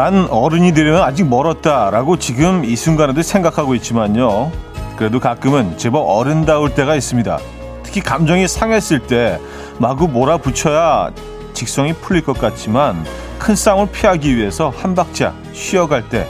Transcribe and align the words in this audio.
난 0.00 0.26
어른이 0.30 0.72
되려면 0.72 1.02
아직 1.02 1.28
멀었다라고 1.28 2.18
지금 2.18 2.64
이 2.64 2.74
순간에도 2.74 3.20
생각하고 3.20 3.74
있지만요. 3.74 4.50
그래도 4.96 5.20
가끔은 5.20 5.76
제법 5.76 6.08
어른다울 6.08 6.74
때가 6.74 6.96
있습니다. 6.96 7.38
특히 7.82 8.00
감정이 8.00 8.48
상했을 8.48 9.00
때 9.00 9.38
마구 9.78 10.08
몰아붙여야 10.08 11.10
직성이 11.52 11.92
풀릴 11.92 12.24
것 12.24 12.38
같지만 12.38 13.04
큰 13.38 13.54
싸움을 13.54 13.90
피하기 13.92 14.34
위해서 14.38 14.72
한 14.74 14.94
박자 14.94 15.34
쉬어갈 15.52 16.08
때 16.08 16.26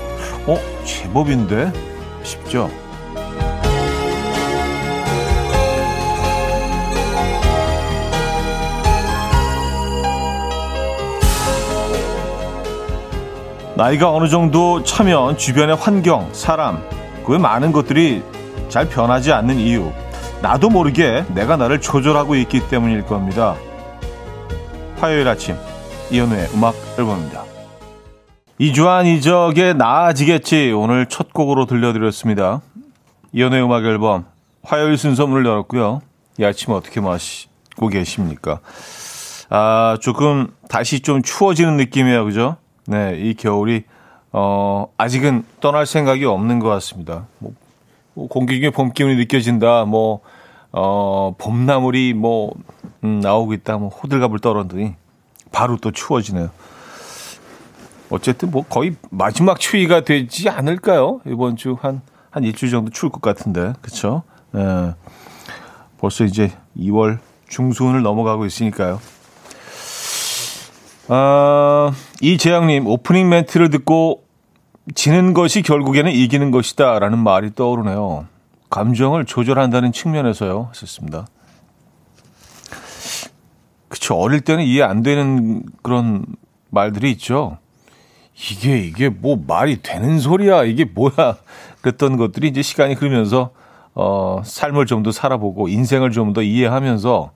어? 0.49 0.59
제법인데? 0.85 1.73
싶죠. 2.25 2.69
나이가 13.81 14.13
어느 14.13 14.29
정도 14.29 14.85
차면 14.85 15.39
주변의 15.39 15.77
환경, 15.77 16.29
사람, 16.35 16.87
그 17.25 17.33
많은 17.33 17.73
것들이 17.73 18.23
잘 18.69 18.87
변하지 18.87 19.33
않는 19.33 19.57
이유. 19.57 19.91
나도 20.43 20.69
모르게 20.69 21.25
내가 21.33 21.57
나를 21.57 21.81
조절하고 21.81 22.35
있기 22.35 22.69
때문일 22.69 23.07
겁니다. 23.07 23.57
화요일 24.99 25.27
아침 25.27 25.57
이현우의 26.11 26.51
음악 26.53 26.75
앨범입니다. 26.99 27.43
이주한 28.59 29.07
이적의 29.07 29.77
나아지겠지 29.77 30.73
오늘 30.73 31.07
첫 31.07 31.33
곡으로 31.33 31.65
들려드렸습니다. 31.65 32.61
이현우의 33.33 33.65
음악 33.65 33.87
앨범 33.87 34.27
화요일 34.63 34.99
순서 34.99 35.27
문을 35.27 35.47
열었고요. 35.47 36.03
이 36.39 36.45
아침 36.45 36.75
어떻게 36.75 37.01
마시고 37.01 37.89
계십니까? 37.89 38.61
아 39.49 39.97
조금 40.03 40.49
다시 40.69 41.01
좀 41.01 41.23
추워지는 41.23 41.79
느낌이에요, 41.79 42.27
그죠? 42.27 42.59
네, 42.87 43.19
이 43.19 43.35
겨울이 43.35 43.85
어, 44.33 44.87
아직은 44.97 45.45
떠날 45.61 45.87
생각이 45.87 46.25
없는 46.25 46.59
것 46.59 46.69
같습니다. 46.69 47.27
뭐, 47.39 47.53
뭐 48.15 48.29
공기 48.29 48.61
중에 48.61 48.71
봄 48.71 48.93
기운이 48.93 49.17
느껴진다. 49.17 49.85
뭐 49.85 50.21
어, 50.73 51.35
봄나물이 51.39 52.15
뭐 52.15 52.53
음, 53.05 53.21
나오고 53.21 53.55
있다. 53.55 53.79
뭐 53.79 53.89
호들갑을 53.89 54.39
떨었더니 54.39 54.95
바로 55.53 55.77
또 55.77 55.91
추워지네요. 55.91 56.51
어쨌든 58.11 58.51
뭐 58.51 58.65
거의 58.65 58.97
마지막 59.11 59.59
추위가 59.61 60.01
되지 60.03 60.49
않을까요? 60.49 61.21
이번 61.27 61.57
주 61.57 61.75
한 61.75 62.03
한 62.31 62.45
일주일 62.45 62.71
정도 62.71 62.91
추울 62.91 63.11
것 63.11 63.21
같은데, 63.21 63.73
그렇죠? 63.83 64.23
예. 64.55 64.95
벌써 65.99 66.25
이제 66.25 66.53
2월 66.77 67.19
중순을 67.49 68.03
넘어가고 68.03 68.47
있으니까요. 68.47 69.01
아, 71.13 71.93
이재영님, 72.21 72.87
오프닝 72.87 73.29
멘트를 73.29 73.69
듣고 73.71 74.23
지는 74.95 75.35
것이 75.35 75.63
결국에는 75.63 76.13
이기는 76.13 76.53
것이다 76.53 77.01
라는 77.01 77.19
말이 77.19 77.53
떠오르네요. 77.53 78.27
감정을 78.71 79.25
조절한다는 79.25 79.91
측면에서요. 79.91 80.71
했었습니다. 80.73 81.27
그쵸. 83.89 84.15
어릴 84.15 84.41
때는 84.43 84.63
이해 84.63 84.83
안 84.83 85.03
되는 85.03 85.65
그런 85.83 86.25
말들이 86.71 87.11
있죠. 87.11 87.59
이게, 88.53 88.79
이게 88.79 89.09
뭐 89.09 89.37
말이 89.45 89.83
되는 89.83 90.21
소리야. 90.21 90.63
이게 90.63 90.85
뭐야. 90.85 91.39
그랬던 91.81 92.19
것들이 92.19 92.47
이제 92.47 92.63
시간이 92.63 92.95
흐르면서, 92.95 93.51
어, 93.95 94.43
삶을 94.45 94.87
좀 94.87 95.03
더 95.03 95.11
살아보고 95.11 95.67
인생을 95.67 96.13
좀 96.13 96.35
더 96.35 96.43
이해하면서 96.43 97.33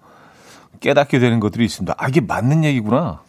깨닫게 0.79 1.19
되는 1.19 1.41
것들이 1.41 1.65
있습니다. 1.65 1.93
아, 1.99 2.07
이게 2.09 2.21
맞는 2.21 2.63
얘기구나. 2.63 3.24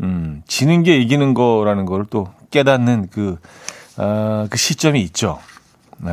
음, 0.00 0.42
지는 0.46 0.82
게 0.82 0.96
이기는 0.98 1.34
거라는 1.34 1.86
걸 1.86 2.04
또 2.10 2.28
깨닫는 2.50 3.08
그, 3.10 3.38
아, 3.96 4.46
그 4.50 4.58
시점이 4.58 5.00
있죠. 5.02 5.38
네. 5.98 6.10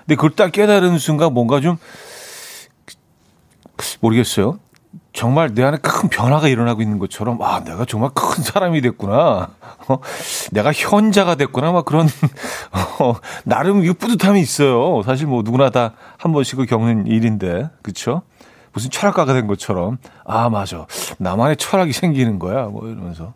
근데 0.00 0.14
그걸 0.14 0.30
딱 0.30 0.52
깨달은 0.52 0.98
순간 0.98 1.32
뭔가 1.34 1.60
좀, 1.60 1.76
모르겠어요. 4.00 4.58
정말 5.12 5.52
내 5.54 5.62
안에 5.64 5.78
큰 5.82 6.08
변화가 6.08 6.48
일어나고 6.48 6.80
있는 6.82 6.98
것처럼, 6.98 7.42
아, 7.42 7.62
내가 7.64 7.84
정말 7.84 8.10
큰 8.14 8.42
사람이 8.42 8.80
됐구나. 8.80 9.50
어, 9.88 9.98
내가 10.52 10.72
현자가 10.72 11.34
됐구나. 11.34 11.72
막 11.72 11.84
그런, 11.84 12.06
어, 13.00 13.14
나름 13.44 13.84
이 13.84 13.92
뿌듯함이 13.92 14.40
있어요. 14.40 15.02
사실 15.02 15.26
뭐 15.26 15.42
누구나 15.42 15.70
다 15.70 15.94
한 16.18 16.32
번씩은 16.32 16.66
겪는 16.66 17.06
일인데, 17.06 17.70
그쵸? 17.82 18.22
무슨 18.72 18.90
철학가가 18.90 19.32
된 19.32 19.46
것처럼 19.46 19.98
아 20.24 20.48
맞아. 20.48 20.86
나만의 21.18 21.56
철학이 21.56 21.92
생기는 21.92 22.38
거야. 22.38 22.64
뭐 22.64 22.86
이러면서. 22.88 23.32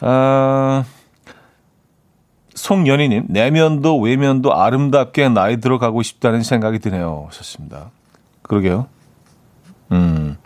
아 0.00 0.84
송연희님 2.54 3.26
내면도 3.28 3.98
외면도 4.00 4.54
아름답게 4.54 5.28
나이 5.28 5.58
들어가고 5.60 6.02
싶다는 6.02 6.42
생각이 6.42 6.78
드네요. 6.78 7.26
하셨습니다. 7.28 7.90
그러게요. 8.42 8.86
음. 9.92 10.36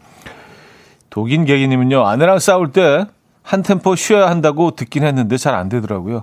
독인 1.10 1.44
계기님은요 1.44 2.06
아내랑 2.06 2.38
싸울 2.38 2.72
때 2.72 3.04
한 3.50 3.62
템포 3.62 3.96
쉬어야 3.96 4.30
한다고 4.30 4.70
듣긴 4.72 5.02
했는데 5.02 5.36
잘 5.36 5.56
안 5.56 5.68
되더라고요. 5.68 6.22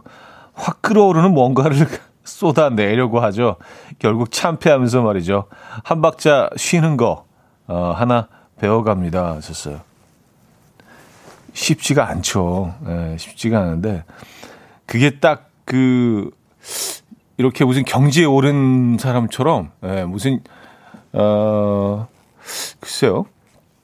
확 0.54 0.82
끌어오르는 0.82 1.34
뭔가를 1.34 1.86
쏟아내려고 2.28 3.20
하죠. 3.22 3.56
결국 4.00 4.32
참패하면서 4.32 5.02
말이죠. 5.02 5.46
한 5.84 6.02
박자 6.02 6.50
쉬는 6.56 6.98
거 6.98 7.26
어, 7.68 7.94
하나 7.96 8.28
배워갑니다. 8.60 9.36
하셨어요. 9.36 9.82
쉽지가 11.54 12.08
않죠. 12.10 12.76
예, 12.88 13.18
쉽지가 13.18 13.60
않은데 13.60 14.04
그게 14.86 15.20
딱 15.20 15.48
그 15.68 16.32
이렇게 17.36 17.66
무슨 17.66 17.84
경지에 17.84 18.24
오른 18.24 18.98
사람처럼 18.98 19.72
예, 19.84 20.06
무슨 20.06 20.42
어 21.12 22.08
글쎄요. 22.80 23.26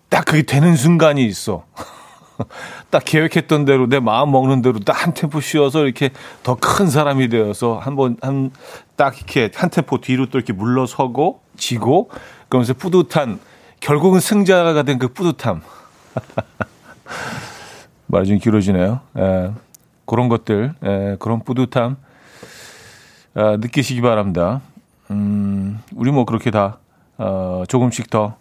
딱 0.09 0.23
그게 0.25 0.43
되는 0.43 0.75
순간이 0.75 1.25
있어. 1.25 1.65
딱 2.89 3.03
계획했던 3.05 3.65
대로 3.65 3.87
내 3.87 3.99
마음 3.99 4.31
먹는 4.31 4.61
대로 4.61 4.79
딱 4.79 5.03
한 5.05 5.13
템포 5.13 5.41
쉬어서 5.41 5.83
이렇게 5.85 6.11
더 6.43 6.55
큰 6.55 6.89
사람이 6.89 7.29
되어서 7.29 7.77
한번 7.79 8.17
한 8.21 8.51
딱 8.95 9.17
이렇게 9.17 9.49
한 9.55 9.69
템포 9.69 10.01
뒤로 10.01 10.27
또 10.27 10.37
이렇게 10.37 10.53
물러서고 10.53 11.41
지고 11.57 12.09
그러면서 12.49 12.73
뿌듯한 12.73 13.39
결국은 13.79 14.19
승자가 14.19 14.83
된 14.83 14.99
그 14.99 15.07
뿌듯함. 15.09 15.61
말이 18.07 18.27
좀 18.27 18.37
길어지네요. 18.37 18.99
에, 19.17 19.51
그런 20.05 20.29
것들, 20.29 20.73
에, 20.83 21.15
그런 21.19 21.43
뿌듯함 21.43 21.97
아, 23.35 23.57
느끼시기 23.59 24.01
바랍니다. 24.01 24.61
음, 25.09 25.79
우리 25.95 26.11
뭐 26.11 26.25
그렇게 26.25 26.51
다 26.51 26.77
어, 27.17 27.63
조금씩 27.67 28.09
더 28.09 28.35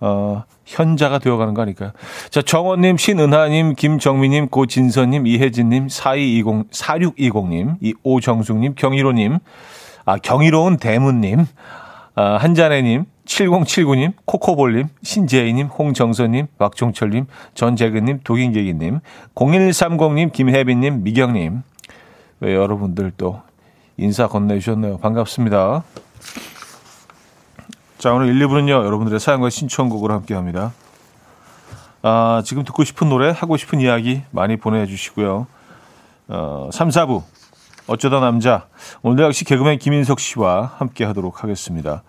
어, 0.00 0.44
현자가 0.64 1.18
되어가는 1.18 1.54
거 1.54 1.62
아닐까요? 1.62 1.92
자, 2.30 2.42
정원님, 2.42 2.96
신은하님, 2.96 3.74
김정미님, 3.74 4.48
고진선님, 4.48 5.26
이혜진님, 5.26 5.88
4220, 5.88 6.70
4620님, 6.70 7.76
이 7.80 7.94
오정숙님, 8.02 8.74
경희로님, 8.76 9.38
아, 10.04 10.16
경이로운 10.18 10.76
대문님, 10.78 11.46
아, 12.16 12.36
한자네님, 12.36 13.04
7079님, 13.24 14.12
코코볼님, 14.26 14.88
신재희님, 15.02 15.66
홍정선님, 15.68 16.46
박종철님, 16.58 17.26
전재근님, 17.54 18.20
도긴계기님, 18.22 19.00
0130님, 19.34 20.32
김혜빈님, 20.32 21.02
미경님. 21.02 21.62
왜 22.40 22.54
여러분들 22.54 23.12
또 23.16 23.40
인사 23.96 24.26
건네주셨네요. 24.28 24.98
반갑습니다. 24.98 25.84
자, 27.98 28.12
오늘 28.12 28.28
1, 28.28 28.46
2부는요, 28.46 28.70
여러분들의 28.70 29.18
사연과 29.20 29.50
신청곡으로 29.50 30.12
함께 30.12 30.34
합니다. 30.34 30.72
아, 32.02 32.42
지금 32.44 32.64
듣고 32.64 32.84
싶은 32.84 33.08
노래, 33.08 33.30
하고 33.30 33.56
싶은 33.56 33.80
이야기 33.80 34.22
많이 34.30 34.56
보내주시고요. 34.56 35.46
어, 36.28 36.70
3, 36.72 36.88
4부, 36.88 37.22
어쩌다 37.86 38.20
남자. 38.20 38.66
오늘 39.02 39.24
역시 39.24 39.44
개그맨 39.44 39.78
김인석 39.78 40.20
씨와 40.20 40.72
함께 40.76 41.04
하도록 41.04 41.42
하겠습니다. 41.42 42.02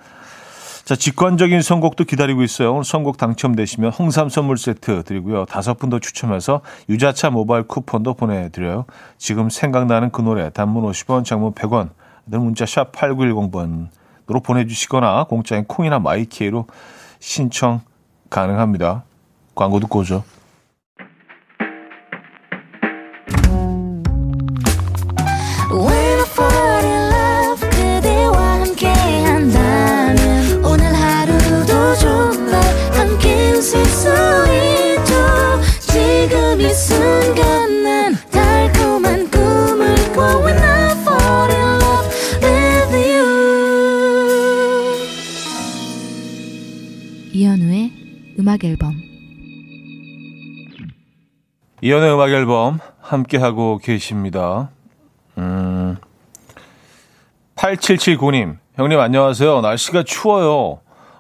자, 0.84 0.96
직관적인 0.96 1.62
선곡도 1.62 2.04
기다리고 2.04 2.44
있어요. 2.44 2.74
오늘 2.74 2.84
선곡 2.84 3.18
당첨되시면 3.18 3.92
홍삼 3.92 4.30
선물 4.30 4.58
세트 4.58 5.04
드리고요. 5.04 5.46
다섯 5.46 5.78
분 5.80 5.90
더 5.90 6.00
추첨해서 6.00 6.62
유자차 6.90 7.30
모바일 7.30 7.64
쿠폰도 7.64 8.16
보내드려요. 8.16 8.86
지금 9.18 9.50
생각나는 9.50 10.12
그 10.12 10.22
노래, 10.22 10.50
단문 10.50 10.84
50원, 10.84 11.24
장문 11.26 11.54
100원, 11.54 11.90
문자 12.26 12.66
샵 12.66 12.92
8910번. 12.92 13.88
으로 14.30 14.40
보내주시거나 14.40 15.26
공짜인 15.26 15.66
콩이나 15.66 16.00
마이케이로 16.00 16.66
신청 17.20 17.82
가능합니다. 18.30 19.04
광고 19.54 19.80
듣고 19.80 20.00
오죠. 20.00 20.24
음악 48.56 48.64
앨범 48.64 48.96
이연의 51.82 52.14
음악 52.14 52.30
앨범 52.30 52.80
함께 53.02 53.38
하고 53.38 53.78
계십니다. 53.78 54.70
음. 55.38 55.98
8779님, 57.56 58.58
형님 58.76 59.00
안녕하세요. 59.00 59.60
날씨가 59.62 60.04
추워요. 60.04 60.80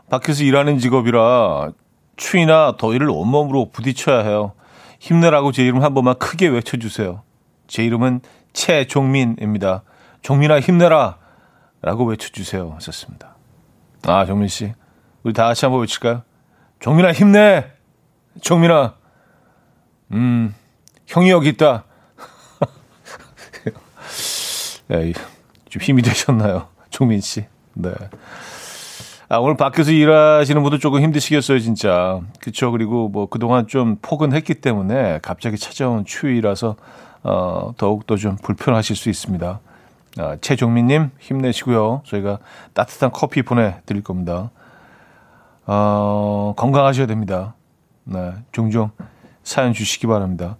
밖에서 0.09 0.43
일하는 0.43 0.79
직업이라 0.79 1.71
추위나 2.15 2.77
더위를 2.77 3.09
온몸으로 3.09 3.69
부딪혀야 3.71 4.23
해요. 4.23 4.53
힘내라고 4.99 5.51
제 5.51 5.63
이름 5.63 5.83
한 5.83 5.93
번만 5.93 6.17
크게 6.17 6.47
외쳐주세요. 6.47 7.21
제 7.67 7.83
이름은 7.83 8.21
최종민입니다. 8.53 9.83
종민아 10.21 10.61
힘내라! 10.61 11.17
라고 11.81 12.05
외쳐주세요. 12.05 12.71
하셨습니다. 12.75 13.35
아, 14.03 14.25
종민 14.25 14.47
씨. 14.47 14.73
우리 15.23 15.33
다 15.33 15.45
같이 15.45 15.65
한번 15.65 15.81
외칠까요? 15.81 16.23
종민아 16.79 17.13
힘내! 17.13 17.71
종민아! 18.41 18.95
음, 20.11 20.53
형이 21.07 21.31
여기 21.31 21.49
있다. 21.49 21.85
야, 24.91 24.97
좀 25.69 25.81
힘이 25.81 26.01
되셨나요? 26.01 26.67
종민 26.89 27.21
씨. 27.21 27.45
네. 27.73 27.91
아, 29.27 29.37
오늘 29.37 29.57
밖에서 29.57 29.91
일하시는 29.91 30.61
분들 30.61 30.79
조금 30.79 31.01
힘드시겠어요, 31.01 31.59
진짜. 31.59 32.21
그쵸. 32.39 32.71
그리고 32.71 33.09
뭐 33.09 33.25
그동안 33.25 33.67
좀 33.67 33.97
포근했기 34.01 34.55
때문에 34.55 35.19
갑자기 35.23 35.57
찾아온 35.57 36.05
추위라서, 36.05 36.75
어, 37.23 37.73
더욱더 37.77 38.17
좀 38.17 38.35
불편하실 38.37 38.95
수 38.95 39.09
있습니다. 39.09 39.59
아, 40.17 40.37
최종민님, 40.39 41.09
힘내시고요. 41.19 42.03
저희가 42.05 42.37
따뜻한 42.73 43.11
커피 43.11 43.41
보내드릴 43.41 44.03
겁니다. 44.03 44.51
어, 45.65 46.53
건강하셔야 46.57 47.07
됩니다. 47.07 47.55
네. 48.03 48.33
종종 48.51 48.91
사연 49.43 49.73
주시기 49.73 50.07
바랍니다. 50.07 50.57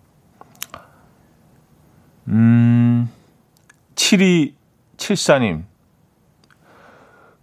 음, 2.28 3.10
7274님. 3.96 5.64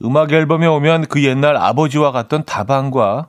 음악 0.04 0.32
앨범에 0.32 0.66
오면 0.66 1.06
그 1.06 1.22
옛날 1.24 1.56
아버지와 1.56 2.10
갔던 2.10 2.44
다방과 2.44 3.28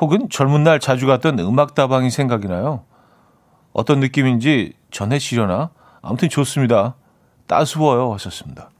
혹은 0.00 0.28
젊은 0.30 0.62
날 0.62 0.78
자주 0.78 1.06
갔던 1.06 1.40
음악 1.40 1.74
다방이 1.74 2.10
생각이 2.10 2.46
나요. 2.46 2.84
어떤 3.72 3.98
느낌인지 4.00 4.74
전해지려나? 4.90 5.70
아무튼 6.02 6.28
좋습니다. 6.28 6.94
따스워요. 7.46 8.12
하셨습니다. 8.14 8.70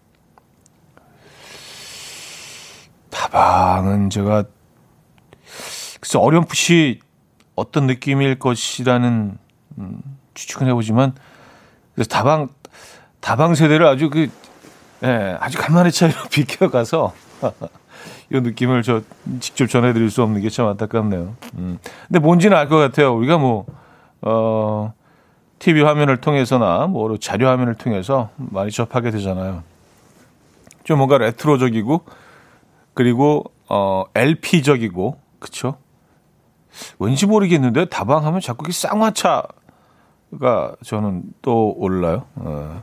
다방은 3.11 4.11
제가 4.11 4.44
그래서 6.06 6.20
어렴풋이 6.20 7.00
어떤 7.56 7.88
느낌일 7.88 8.38
것이라는 8.38 9.37
음, 9.79 10.03
추측은 10.35 10.69
해보지만 10.69 11.14
그래서 11.94 12.08
다방 12.08 12.49
다방 13.19 13.56
세대를 13.56 13.85
아주 13.88 14.08
그 14.08 14.31
예, 15.03 15.37
아주 15.41 15.58
간만에 15.58 15.91
차이로 15.91 16.14
비켜가서 16.31 17.12
이 18.32 18.38
느낌을 18.41 18.85
저 18.85 19.03
직접 19.41 19.67
전해드릴 19.67 20.11
수 20.11 20.23
없는 20.23 20.43
게 20.43 20.49
참 20.49 20.69
안타깝네요. 20.69 21.35
음. 21.58 21.79
근데 22.06 22.20
뭔지는 22.20 22.56
알 22.56 22.69
것 22.69 22.76
같아요. 22.76 23.12
우리가 23.17 23.38
뭐, 23.38 23.67
어, 24.23 24.93
TV 25.58 25.82
화면을 25.82 26.19
통해서나 26.19 26.87
뭐 26.87 27.17
자료 27.19 27.49
화면을 27.49 27.75
통해서 27.75 28.31
많이 28.37 28.70
접하게 28.70 29.11
되잖아요. 29.11 29.64
좀 30.85 30.99
뭔가 30.99 31.19
레트로적이고 31.19 32.05
그리고 32.94 33.44
어, 33.69 34.05
LP적이고 34.14 35.19
그쵸? 35.41 35.79
왠지 36.99 37.26
모르겠는데 37.26 37.87
다방하면 37.87 38.40
자꾸 38.40 38.69
이 38.69 38.73
쌍화차가 38.73 39.49
저는 40.84 41.23
또 41.43 41.75
올라요. 41.76 42.26
어, 42.37 42.82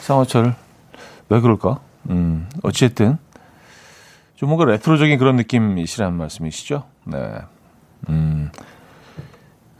쌍화차를 0.00 0.54
왜 1.28 1.40
그럴까? 1.40 1.80
음, 2.10 2.48
어쨌든 2.62 3.18
좀 4.36 4.50
뭔가 4.50 4.64
레트로적인 4.66 5.18
그런 5.18 5.36
느낌이시라는 5.36 6.16
말씀이시죠? 6.16 6.84
네. 7.04 7.16
음, 8.08 8.50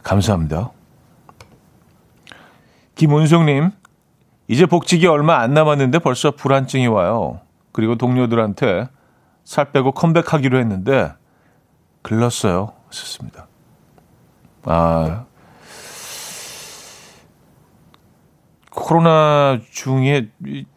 감사합니다. 0.03 0.71
김은숙님, 2.95 3.71
이제 4.47 4.65
복직이 4.65 5.05
얼마 5.07 5.39
안 5.39 5.53
남았는데 5.53 5.99
벌써 5.99 6.31
불안증이 6.31 6.87
와요. 6.87 7.39
그리고 7.71 7.95
동료들한테 7.95 8.89
살 9.43 9.71
빼고 9.71 9.91
컴백하기로 9.91 10.57
했는데 10.57 11.13
글렀어요. 12.01 12.73
썼습니다. 12.91 13.47
아, 14.63 15.25
코로나 18.71 19.59
중에 19.71 20.29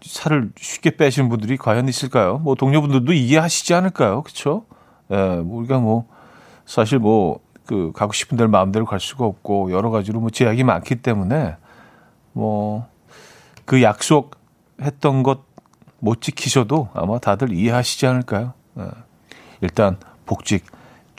살을 0.03 0.53
쉽게 0.57 0.97
빼신 0.97 1.29
분들이 1.29 1.57
과연 1.57 1.89
있을까요? 1.89 2.39
뭐 2.39 2.55
동료분들도 2.55 3.13
이해하시지 3.13 3.75
않을까요? 3.75 4.23
그렇죠? 4.23 4.65
예, 5.11 5.17
우리가 5.17 5.79
뭐 5.79 6.07
사실 6.67 6.99
뭐 6.99 7.41
그 7.67 7.93
가고 7.95 8.13
싶은 8.13 8.37
데를 8.37 8.49
마음대로 8.49 8.85
갈 8.85 8.99
수가 8.99 9.25
없고 9.25 9.71
여러 9.71 9.91
가지로 9.91 10.19
뭐 10.19 10.31
제약이 10.31 10.65
많기 10.65 10.97
때문에 10.97 11.57
뭐 12.33 12.89
그 13.65 13.81
약속했던 13.83 15.23
것 15.23 15.51
못 16.01 16.21
지키셔도 16.21 16.89
아마 16.95 17.19
다들 17.19 17.53
이해하시지 17.53 18.07
않을까요? 18.07 18.55
예. 18.79 18.85
일단 19.61 19.99
복직 20.27 20.65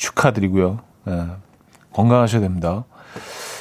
축하드리고요. 0.01 0.79
예. 1.07 1.27
건강하셔야 1.93 2.41
됩니다. 2.41 2.85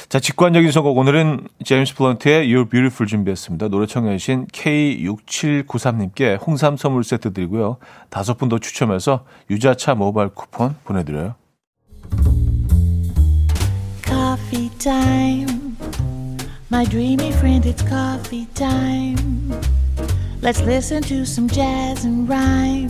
자, 0.09 0.19
직관적인 0.19 0.71
선곡. 0.71 0.97
오늘은 0.97 1.47
제임스 1.63 1.95
플런트의 1.95 2.47
You're 2.47 2.69
Beautiful 2.69 3.07
준비했습니다. 3.07 3.69
노래 3.69 3.85
청해주신 3.85 4.47
K6793님께 4.47 6.37
홍삼 6.45 6.75
선물 6.75 7.03
세트 7.03 7.31
드리고요. 7.33 7.77
다섯 8.09 8.37
분 8.37 8.49
더 8.49 8.59
추첨해서 8.59 9.23
유자차 9.49 9.95
모바일 9.95 10.29
쿠폰 10.29 10.75
보내드려요. 10.83 11.35
Coffee 14.03 14.69
time. 14.79 15.77
My 16.69 16.85
dreamy 16.85 17.29
friend, 17.29 17.65
it's 17.69 17.83
coffee 17.87 18.47
time. 18.53 19.51
Let's 20.41 20.61
listen 20.61 21.01
to 21.03 21.21
some 21.21 21.47
jazz 21.47 22.05
and 22.05 22.27
rhyme 22.27 22.89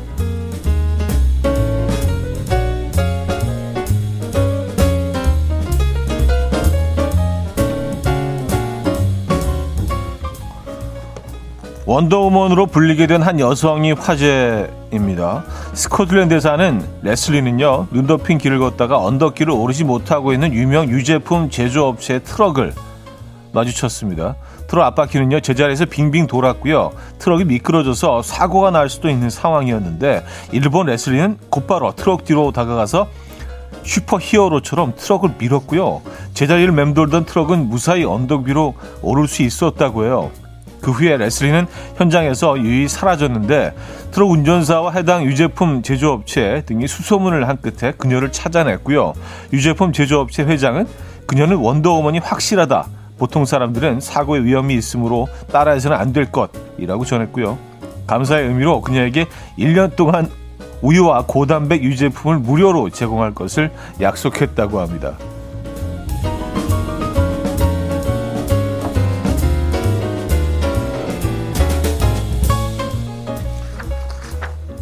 원더우먼으로 11.91 12.67
불리게 12.67 13.05
된 13.07 13.21
한 13.21 13.41
여성이 13.41 13.91
화제입니다. 13.91 15.43
스코틀랜드에 15.73 16.39
사는 16.39 16.81
레슬리는요, 17.01 17.87
눈 17.91 18.07
덮인 18.07 18.37
길을 18.37 18.59
걷다가 18.59 18.97
언덕길을 18.97 19.51
오르지 19.51 19.83
못하고 19.83 20.31
있는 20.31 20.53
유명 20.53 20.87
유제품 20.89 21.49
제조업체의 21.49 22.23
트럭을 22.23 22.73
마주쳤습니다. 23.51 24.35
트럭 24.67 24.85
앞바퀴는요 24.85 25.41
제자리에서 25.41 25.83
빙빙 25.85 26.27
돌았고요. 26.27 26.91
트럭이 27.19 27.43
미끄러져서 27.43 28.21
사고가 28.21 28.71
날 28.71 28.87
수도 28.87 29.09
있는 29.09 29.29
상황이었는데 29.29 30.23
이를 30.53 30.73
본 30.73 30.85
레슬리는 30.85 31.39
곧바로 31.49 31.93
트럭 31.93 32.23
뒤로 32.23 32.53
다가가서 32.53 33.09
슈퍼 33.83 34.17
히어로처럼 34.17 34.93
트럭을 34.95 35.33
밀었고요. 35.37 36.01
제자리를 36.33 36.71
맴돌던 36.71 37.25
트럭은 37.25 37.67
무사히 37.67 38.05
언덕 38.05 38.45
위로 38.45 38.75
오를 39.01 39.27
수 39.27 39.43
있었다고 39.43 40.05
해요. 40.05 40.31
그 40.81 40.91
후에 40.91 41.17
레슬링은 41.17 41.67
현장에서 41.97 42.57
유유히 42.59 42.87
사라졌는데 42.87 43.73
트럭 44.11 44.31
운전사와 44.31 44.91
해당 44.93 45.23
유제품 45.23 45.83
제조업체 45.83 46.63
등이 46.65 46.87
수소문을 46.87 47.47
한 47.47 47.57
끝에 47.61 47.91
그녀를 47.93 48.31
찾아냈고요. 48.31 49.13
유제품 49.53 49.93
제조업체 49.93 50.43
회장은 50.43 50.87
그녀는 51.27 51.57
원더우먼이 51.57 52.19
확실하다. 52.19 52.87
보통 53.17 53.45
사람들은 53.45 53.99
사고의 54.01 54.43
위험이 54.43 54.73
있으므로 54.75 55.27
따라해서는 55.51 55.95
안 55.95 56.11
될 56.11 56.31
것이라고 56.31 57.05
전했고요. 57.05 57.57
감사의 58.07 58.47
의미로 58.47 58.81
그녀에게 58.81 59.27
1년 59.57 59.95
동안 59.95 60.29
우유와 60.81 61.25
고단백 61.27 61.83
유제품을 61.83 62.39
무료로 62.39 62.89
제공할 62.89 63.33
것을 63.35 63.71
약속했다고 64.01 64.79
합니다. 64.81 65.13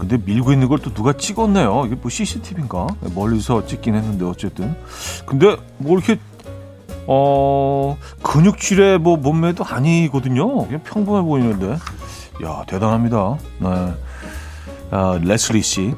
근데 0.10 0.24
밀고 0.26 0.52
있는 0.52 0.68
걸 0.68 0.80
또 0.80 0.92
누가 0.94 1.14
찍었네요. 1.14 1.84
이게 1.86 1.96
뭐 1.96 2.10
CCTV인가? 2.10 2.88
멀리서 3.14 3.66
찍긴 3.66 3.96
했는데 3.96 4.26
어쨌든. 4.26 4.76
근데 5.26 5.58
뭐 5.78 5.98
이렇게 5.98 6.18
어, 7.06 7.98
근육질의 8.24 8.98
뭐 9.00 9.18
몸매도 9.18 9.64
아니거든요. 9.66 10.66
그냥 10.66 10.82
평범해 10.84 11.22
보이는데. 11.28 11.78
야, 12.44 12.64
대단합니다. 12.68 13.38
네. 13.60 13.94
아, 14.92 15.20
레슬리 15.22 15.62
씨. 15.62 15.94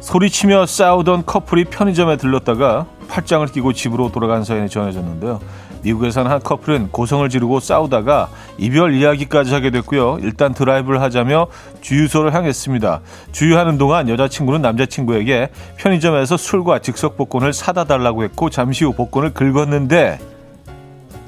소리치며 0.00 0.66
싸우던 0.66 1.24
커플이 1.24 1.64
편의점에 1.66 2.16
들렀다가 2.16 2.86
팔짱을 3.08 3.46
끼고 3.48 3.72
집으로 3.72 4.10
돌아간 4.10 4.42
사연이 4.44 4.68
전해졌는데요. 4.68 5.40
미국에 5.82 6.10
사는 6.10 6.30
한 6.30 6.40
커플은 6.40 6.90
고성을 6.90 7.28
지르고 7.28 7.60
싸우다가 7.60 8.28
이별 8.58 8.94
이야기까지 8.94 9.52
하게 9.52 9.70
됐고요. 9.70 10.18
일단 10.22 10.54
드라이브를 10.54 11.00
하자며 11.00 11.46
주유소를 11.80 12.34
향했습니다. 12.34 13.00
주유하는 13.32 13.78
동안 13.78 14.08
여자친구는 14.08 14.62
남자친구에게 14.62 15.50
편의점에서 15.76 16.36
술과 16.36 16.80
즉석 16.80 17.16
복권을 17.16 17.52
사다 17.52 17.84
달라고 17.84 18.24
했고 18.24 18.50
잠시 18.50 18.84
후 18.84 18.92
복권을 18.92 19.32
긁었는데 19.34 20.18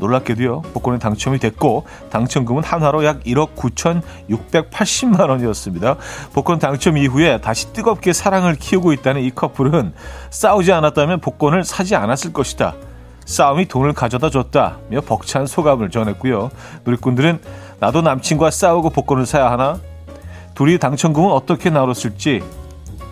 놀랍게도요. 0.02 0.62
복권에 0.74 0.98
당첨이 0.98 1.38
됐고 1.38 1.86
당첨금은 2.10 2.64
한화로 2.64 3.04
약 3.04 3.22
1억 3.22 3.54
9,680만 3.54 5.28
원이었습니다. 5.28 5.96
복권 6.32 6.58
당첨 6.58 6.98
이후에 6.98 7.40
다시 7.40 7.72
뜨겁게 7.72 8.12
사랑을 8.12 8.56
키우고 8.56 8.92
있다는 8.92 9.22
이 9.22 9.30
커플은 9.30 9.92
싸우지 10.30 10.72
않았다면 10.72 11.20
복권을 11.20 11.64
사지 11.64 11.94
않았을 11.94 12.32
것이다. 12.32 12.74
싸움이 13.24 13.66
돈을 13.66 13.92
가져다 13.92 14.30
줬다며 14.30 15.00
벅찬 15.06 15.46
소감을 15.46 15.90
전했고요. 15.90 16.50
누리꾼들은 16.84 17.40
나도 17.80 18.02
남친과 18.02 18.50
싸우고 18.50 18.90
복권을 18.90 19.26
사야 19.26 19.50
하나? 19.50 19.78
둘이 20.54 20.78
당첨금은 20.78 21.30
어떻게 21.30 21.70
나눴을지 21.70 22.42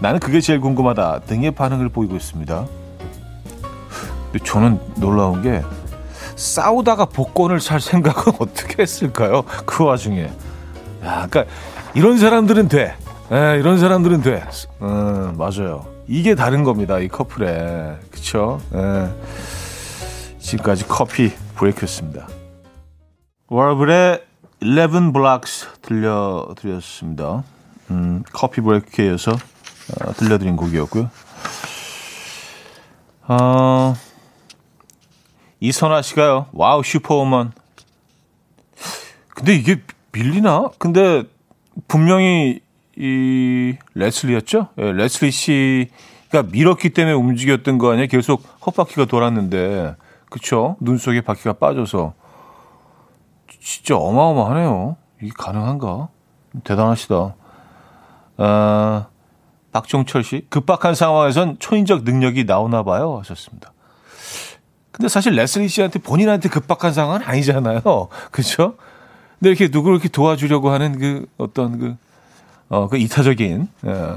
나는 0.00 0.18
그게 0.18 0.40
제일 0.40 0.60
궁금하다 0.60 1.20
등의 1.20 1.52
반응을 1.52 1.88
보이고 1.88 2.16
있습니다. 2.16 2.66
근데 4.32 4.44
저는 4.44 4.80
놀라운 4.96 5.42
게 5.42 5.62
싸우다가 6.36 7.06
복권을 7.06 7.60
살 7.60 7.80
생각은 7.80 8.34
어떻게 8.40 8.82
했을까요? 8.82 9.42
그 9.66 9.84
와중에. 9.84 10.22
야, 11.04 11.26
그러니까 11.28 11.44
이런 11.94 12.18
사람들은 12.18 12.68
돼. 12.68 12.94
에, 13.32 13.58
이런 13.58 13.78
사람들은 13.78 14.22
돼. 14.22 14.42
음, 14.82 15.34
맞아요. 15.36 15.86
이게 16.06 16.34
다른 16.34 16.64
겁니다. 16.64 16.98
이 16.98 17.08
커플에. 17.08 17.96
그쵸? 18.10 18.60
에. 18.74 19.08
지금까지 20.50 20.86
커피 20.88 21.32
브레이크였습니다. 21.54 22.26
Wrabel의 23.48 24.24
11 24.62 25.12
Blocks 25.12 25.68
들려드렸습니다. 25.82 27.44
음, 27.90 28.24
커피 28.32 28.60
브레이크에 28.60 29.06
이어서 29.06 29.32
어, 29.32 30.12
들려드린 30.14 30.56
곡이었고요. 30.56 31.08
어, 33.28 33.94
이선아 35.60 36.02
씨가요. 36.02 36.46
와우 36.52 36.82
슈퍼우먼. 36.82 37.52
근데 39.28 39.54
이게 39.54 39.80
밀리나? 40.12 40.70
근데 40.78 41.22
분명히 41.86 42.60
이 42.96 43.76
레슬리였죠? 43.94 44.68
예, 44.78 44.92
레슬리 44.92 45.30
씨가 45.30 46.42
밀었기 46.50 46.90
때문에 46.90 47.14
움직였던 47.14 47.78
거 47.78 47.92
아니에요? 47.92 48.08
계속 48.08 48.42
헛바퀴가 48.66 49.04
돌았는데 49.04 49.94
그쵸? 50.30 50.76
눈 50.80 50.96
속에 50.96 51.20
바퀴가 51.20 51.54
빠져서. 51.54 52.14
진짜 53.60 53.96
어마어마하네요. 53.96 54.96
이게 55.20 55.32
가능한가? 55.36 56.08
대단하시다. 56.64 57.34
아, 58.38 59.06
박종철 59.72 60.24
씨. 60.24 60.46
급박한 60.48 60.94
상황에선 60.94 61.58
초인적 61.58 62.04
능력이 62.04 62.44
나오나 62.44 62.82
봐요. 62.82 63.18
하셨습니다. 63.18 63.72
근데 64.90 65.08
사실 65.08 65.34
레슬리 65.34 65.68
씨한테 65.68 65.98
본인한테 65.98 66.48
급박한 66.48 66.92
상황은 66.92 67.22
아니잖아요. 67.22 67.80
그렇죠? 68.30 68.76
근데 69.38 69.50
이렇게 69.50 69.68
누구를 69.68 69.96
이렇게 69.96 70.08
도와주려고 70.08 70.70
하는 70.70 70.98
그 70.98 71.26
어떤 71.38 71.78
그, 71.78 71.96
어, 72.68 72.88
그 72.88 72.96
이타적인, 72.98 73.68
예. 73.86 74.16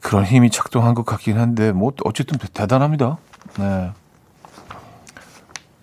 그런 0.00 0.24
힘이 0.24 0.50
작동한 0.50 0.94
것 0.94 1.04
같긴 1.04 1.38
한데, 1.38 1.72
뭐, 1.72 1.92
어쨌든 2.04 2.38
대단합니다. 2.38 3.18
네. 3.58 3.92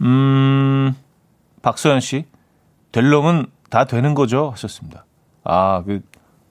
음, 0.01 0.95
박소연 1.61 1.99
씨, 1.99 2.25
될 2.91 3.09
놈은 3.09 3.47
다 3.69 3.85
되는 3.85 4.13
거죠? 4.13 4.51
하셨습니다. 4.51 5.05
아, 5.43 5.83
그, 5.85 6.01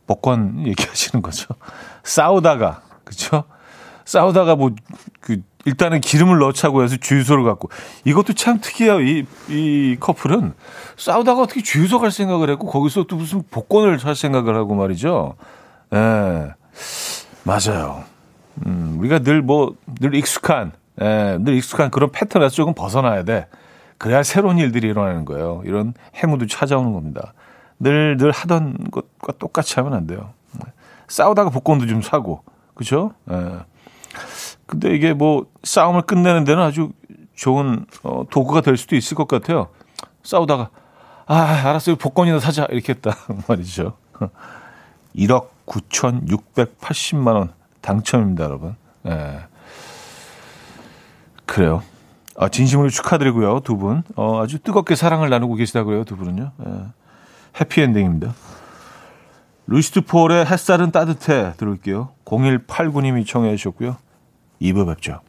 복권 0.06 0.66
얘기하시는 0.66 1.22
거죠. 1.22 1.54
싸우다가, 2.04 2.82
그쵸? 3.04 3.44
싸우다가 4.04 4.56
뭐, 4.56 4.70
그, 5.20 5.42
일단은 5.64 6.00
기름을 6.00 6.38
넣자고 6.38 6.84
해서 6.84 6.96
주유소를 6.96 7.42
갖고. 7.42 7.68
이것도 8.04 8.34
참 8.34 8.60
특이해요. 8.60 9.00
이, 9.00 9.26
이 9.48 9.96
커플은 9.98 10.54
싸우다가 10.96 11.42
어떻게 11.42 11.62
주유소 11.62 11.98
갈 11.98 12.12
생각을 12.12 12.50
했고, 12.50 12.66
거기서 12.66 13.04
또 13.04 13.16
무슨 13.16 13.42
복권을 13.50 13.98
살 13.98 14.14
생각을 14.14 14.54
하고 14.54 14.74
말이죠. 14.74 15.34
예. 15.92 15.96
네, 15.96 16.50
맞아요. 17.42 18.04
음, 18.64 18.96
우리가 18.98 19.20
늘 19.20 19.42
뭐, 19.42 19.74
늘 20.00 20.14
익숙한, 20.14 20.72
예, 21.00 21.38
늘 21.40 21.54
익숙한 21.54 21.90
그런 21.90 22.10
패턴에서 22.10 22.54
조금 22.54 22.74
벗어나야 22.74 23.24
돼. 23.24 23.46
그래야 23.98 24.22
새로운 24.22 24.58
일들이 24.58 24.88
일어나는 24.88 25.24
거예요. 25.24 25.62
이런 25.64 25.94
해무도 26.16 26.46
찾아오는 26.46 26.92
겁니다. 26.92 27.32
늘, 27.78 28.16
늘 28.16 28.30
하던 28.30 28.90
것과 28.90 29.32
똑같이 29.38 29.74
하면 29.76 29.94
안 29.94 30.06
돼요. 30.06 30.32
싸우다가 31.08 31.50
복권도 31.50 31.86
좀 31.86 32.02
사고, 32.02 32.42
그죠? 32.74 33.12
예. 33.30 33.58
근데 34.66 34.94
이게 34.94 35.12
뭐 35.12 35.46
싸움을 35.62 36.02
끝내는 36.02 36.44
데는 36.44 36.62
아주 36.62 36.90
좋은 37.34 37.86
어, 38.02 38.24
도구가 38.30 38.62
될 38.62 38.76
수도 38.76 38.96
있을 38.96 39.16
것 39.16 39.28
같아요. 39.28 39.68
싸우다가, 40.22 40.70
아, 41.26 41.34
알았어요. 41.34 41.96
복권이나 41.96 42.40
사자. 42.40 42.64
이렇게 42.70 42.94
했다. 42.94 43.16
말이죠. 43.48 43.96
1억 45.14 45.48
9,680만 45.66 47.34
원 47.34 47.52
당첨입니다, 47.80 48.44
여러분. 48.44 48.76
예. 49.06 49.40
그래요. 51.46 51.82
아, 52.36 52.48
진심으로 52.48 52.90
축하드리고요, 52.90 53.60
두 53.60 53.76
분. 53.76 54.02
어, 54.14 54.42
아주 54.42 54.58
뜨겁게 54.58 54.94
사랑을 54.94 55.30
나누고 55.30 55.54
계시다고요, 55.54 56.04
두 56.04 56.16
분은요. 56.16 56.52
예. 56.66 56.72
해피엔딩입니다. 57.60 58.34
루시드 59.66 60.02
폴의 60.02 60.46
햇살은 60.46 60.90
따뜻해 60.90 61.54
들을게요. 61.56 62.10
0189님이 62.24 63.26
청해 63.26 63.56
주셨고요. 63.56 63.96
2부 64.60 64.86
뵙죠. 64.86 65.20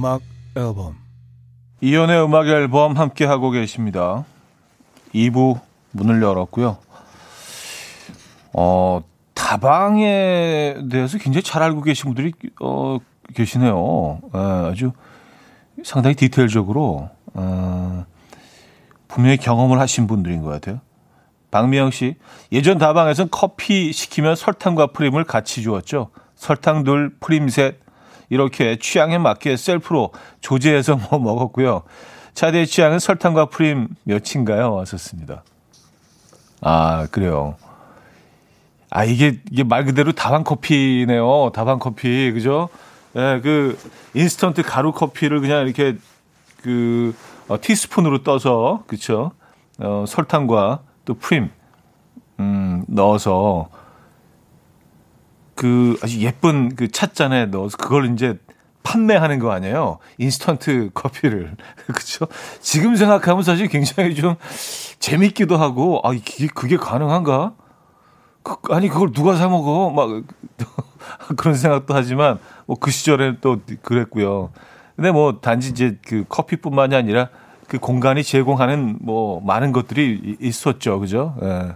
음악 0.00 0.22
앨범 0.56 0.96
이현우의 1.82 2.24
음악 2.24 2.46
앨범 2.46 2.96
함께 2.96 3.26
하고 3.26 3.50
계십니다. 3.50 4.24
2부 5.14 5.60
문을 5.90 6.22
열었고요. 6.22 6.78
어, 8.54 9.02
다방에 9.34 10.76
대해서 10.90 11.18
굉장히 11.18 11.42
잘 11.42 11.62
알고 11.62 11.82
계신 11.82 12.14
분들이 12.14 12.32
어, 12.62 12.96
계시네요. 13.34 14.20
예, 14.34 14.38
아주 14.38 14.92
상당히 15.84 16.16
디테일적으로 16.16 17.10
어, 17.34 18.06
분명히 19.06 19.36
경험을 19.36 19.78
하신 19.80 20.06
분들인 20.06 20.40
것 20.40 20.48
같아요. 20.48 20.80
박미영 21.50 21.90
씨, 21.90 22.16
예전 22.52 22.78
다방에선 22.78 23.28
커피 23.30 23.92
시키면 23.92 24.34
설탕과 24.34 24.92
프림을 24.92 25.24
같이 25.24 25.60
주었죠. 25.60 26.08
설탕 26.36 26.84
둘, 26.84 27.14
프림 27.20 27.50
셋, 27.50 27.80
이렇게 28.30 28.78
취향에 28.78 29.18
맞게 29.18 29.56
셀프로 29.56 30.12
조제해서 30.40 30.96
뭐 30.96 31.18
먹었고요. 31.20 31.82
차대의 32.32 32.66
취향은 32.66 33.00
설탕과 33.00 33.46
프림 33.46 33.88
몇인가요? 34.04 34.72
왔었습니다. 34.72 35.42
아, 36.62 37.06
그래요. 37.10 37.56
아, 38.88 39.04
이게, 39.04 39.40
이게 39.50 39.62
말 39.62 39.84
그대로 39.84 40.12
다방 40.12 40.44
커피네요. 40.44 41.50
다방 41.52 41.78
커피. 41.78 42.32
그죠? 42.32 42.68
예, 43.16 43.20
네, 43.20 43.40
그, 43.40 43.78
인스턴트 44.14 44.62
가루 44.62 44.92
커피를 44.92 45.40
그냥 45.40 45.64
이렇게 45.66 45.96
그, 46.62 47.14
어, 47.48 47.60
티스푼으로 47.60 48.22
떠서, 48.22 48.84
그쵸? 48.86 49.32
어, 49.78 50.04
설탕과 50.06 50.80
또 51.04 51.14
프림, 51.14 51.50
음, 52.38 52.84
넣어서 52.88 53.68
그 55.60 55.98
아주 56.02 56.22
예쁜 56.22 56.74
그 56.74 56.88
찻잔에 56.88 57.44
넣어서 57.44 57.76
그걸 57.76 58.10
이제 58.14 58.38
판매하는 58.82 59.38
거 59.38 59.52
아니에요? 59.52 59.98
인스턴트 60.16 60.92
커피를. 60.94 61.54
그쵸? 61.94 62.26
지금 62.62 62.96
생각하면 62.96 63.42
사실 63.42 63.68
굉장히 63.68 64.14
좀 64.14 64.36
재밌기도 65.00 65.58
하고, 65.58 66.00
아, 66.02 66.14
이게, 66.14 66.46
그게 66.46 66.78
가능한가? 66.78 67.52
그, 68.42 68.56
아니, 68.70 68.88
그걸 68.88 69.12
누가 69.12 69.36
사 69.36 69.50
먹어? 69.50 69.90
막, 69.90 70.22
그런 71.36 71.54
생각도 71.54 71.92
하지만, 71.92 72.38
뭐, 72.64 72.78
그 72.80 72.90
시절에는 72.90 73.38
또 73.42 73.58
그랬고요. 73.82 74.52
근데 74.96 75.10
뭐, 75.10 75.40
단지 75.42 75.68
이제 75.68 75.98
그 76.06 76.24
커피뿐만이 76.26 76.96
아니라 76.96 77.28
그 77.68 77.78
공간이 77.78 78.22
제공하는 78.22 78.96
뭐, 79.02 79.42
많은 79.42 79.72
것들이 79.72 80.38
있었죠. 80.40 81.00
그죠? 81.00 81.36
예. 81.42 81.74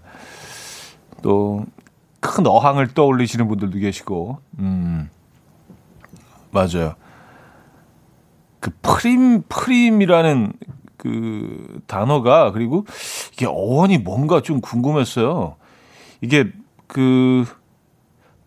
또, 1.21 1.67
큰 2.25 2.47
어항을 2.47 2.95
떠올리시는 2.95 3.47
분들도 3.49 3.79
계시고, 3.79 4.39
음. 4.59 5.11
맞아요. 6.51 6.95
그 8.61 8.71
프림, 8.81 9.43
프림이라는 9.43 10.55
그 10.97 11.83
단어가, 11.87 12.51
그리고 12.51 12.87
이게 13.35 13.45
어원이 13.45 13.99
뭔가 13.99 14.41
좀 14.41 14.63
궁금했어요. 14.63 15.57
이게 16.23 16.51
그 16.87 17.45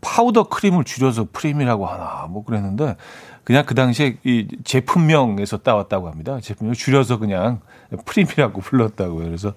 파우더 0.01 0.49
크림을 0.49 0.83
줄여서 0.83 1.27
프림이라고 1.31 1.85
하나, 1.85 2.25
뭐 2.31 2.43
그랬는데, 2.43 2.95
그냥 3.43 3.63
그 3.67 3.75
당시에 3.75 4.17
이 4.23 4.47
제품명에서 4.63 5.57
따왔다고 5.57 6.09
합니다. 6.09 6.39
제품명 6.41 6.73
줄여서 6.73 7.19
그냥 7.19 7.61
프림이라고 8.05 8.59
불렀다고요. 8.59 9.23
그래서, 9.23 9.53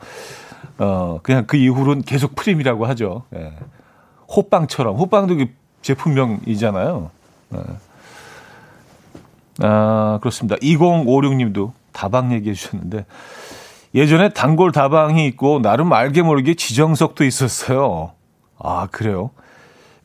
어, 0.77 1.21
그냥 1.23 1.47
그 1.47 1.57
이후로는 1.57 2.03
계속 2.03 2.35
프림이라고 2.35 2.85
하죠. 2.85 3.23
예. 3.35 3.55
호빵처럼. 4.37 4.97
호빵도 4.97 5.37
제품명이잖아요. 5.83 7.11
예. 7.55 7.59
아, 9.63 10.19
그렇습니다. 10.21 10.57
2056님도 10.57 11.73
다방 11.93 12.33
얘기해 12.33 12.55
주셨는데 12.55 13.05
예전에 13.95 14.31
단골 14.31 14.73
다방이 14.73 15.27
있고 15.29 15.61
나름 15.61 15.93
알게 15.93 16.23
모르게 16.23 16.55
지정석도 16.55 17.25
있었어요. 17.25 18.13
아, 18.59 18.89
그래요? 18.91 19.31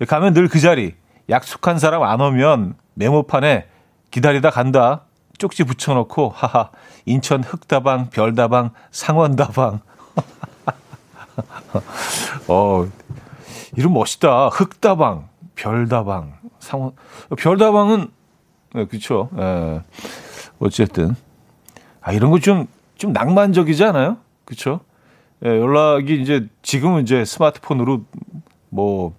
가면 0.07 0.33
늘 0.33 0.47
그 0.49 0.59
자리. 0.59 0.93
약속한 1.29 1.79
사람 1.79 2.03
안 2.03 2.19
오면 2.21 2.75
메모판에 2.95 3.67
기다리다 4.11 4.49
간다. 4.49 5.01
쪽지 5.37 5.63
붙여놓고 5.63 6.29
하하 6.35 6.69
인천 7.05 7.43
흑다방, 7.43 8.09
별다방, 8.09 8.71
상원다방. 8.91 9.79
어 12.47 12.87
이름 13.77 13.93
멋있다. 13.93 14.47
흑다방, 14.49 15.27
별다방, 15.55 16.37
상원. 16.59 16.91
별다방은 17.37 18.09
네, 18.73 18.85
그렇죠. 18.85 19.29
예. 19.37 19.81
어쨌든 20.59 21.15
아 22.01 22.11
이런 22.11 22.31
거 22.31 22.39
좀 22.39 22.67
좀 22.97 23.11
낭만적이지 23.11 23.83
않아요? 23.83 24.17
그렇죠? 24.45 24.79
예, 25.43 25.49
연락이 25.49 26.21
이제 26.21 26.47
지금은 26.61 27.01
이제 27.03 27.25
스마트폰으로 27.25 28.05
뭐 28.69 29.13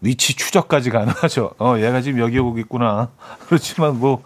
위치 0.00 0.34
추적까지 0.34 0.90
가능하죠. 0.90 1.52
어, 1.60 1.76
얘가 1.78 2.00
지금 2.00 2.18
여기 2.18 2.38
오고 2.38 2.58
있구나. 2.58 3.10
그렇지만 3.46 4.00
뭐 4.00 4.22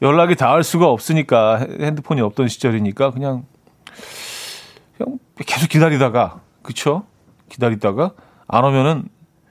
연락이 0.00 0.36
닿을 0.36 0.62
수가 0.62 0.86
없으니까 0.88 1.58
핸드폰이 1.80 2.20
없던 2.20 2.46
시절이니까 2.48 3.10
그냥 3.10 3.44
그냥 4.96 5.18
계속 5.44 5.68
기다리다가 5.68 6.40
그쵸? 6.62 7.04
기다리다가 7.48 8.12
안 8.52 8.64
오면은 8.64 9.08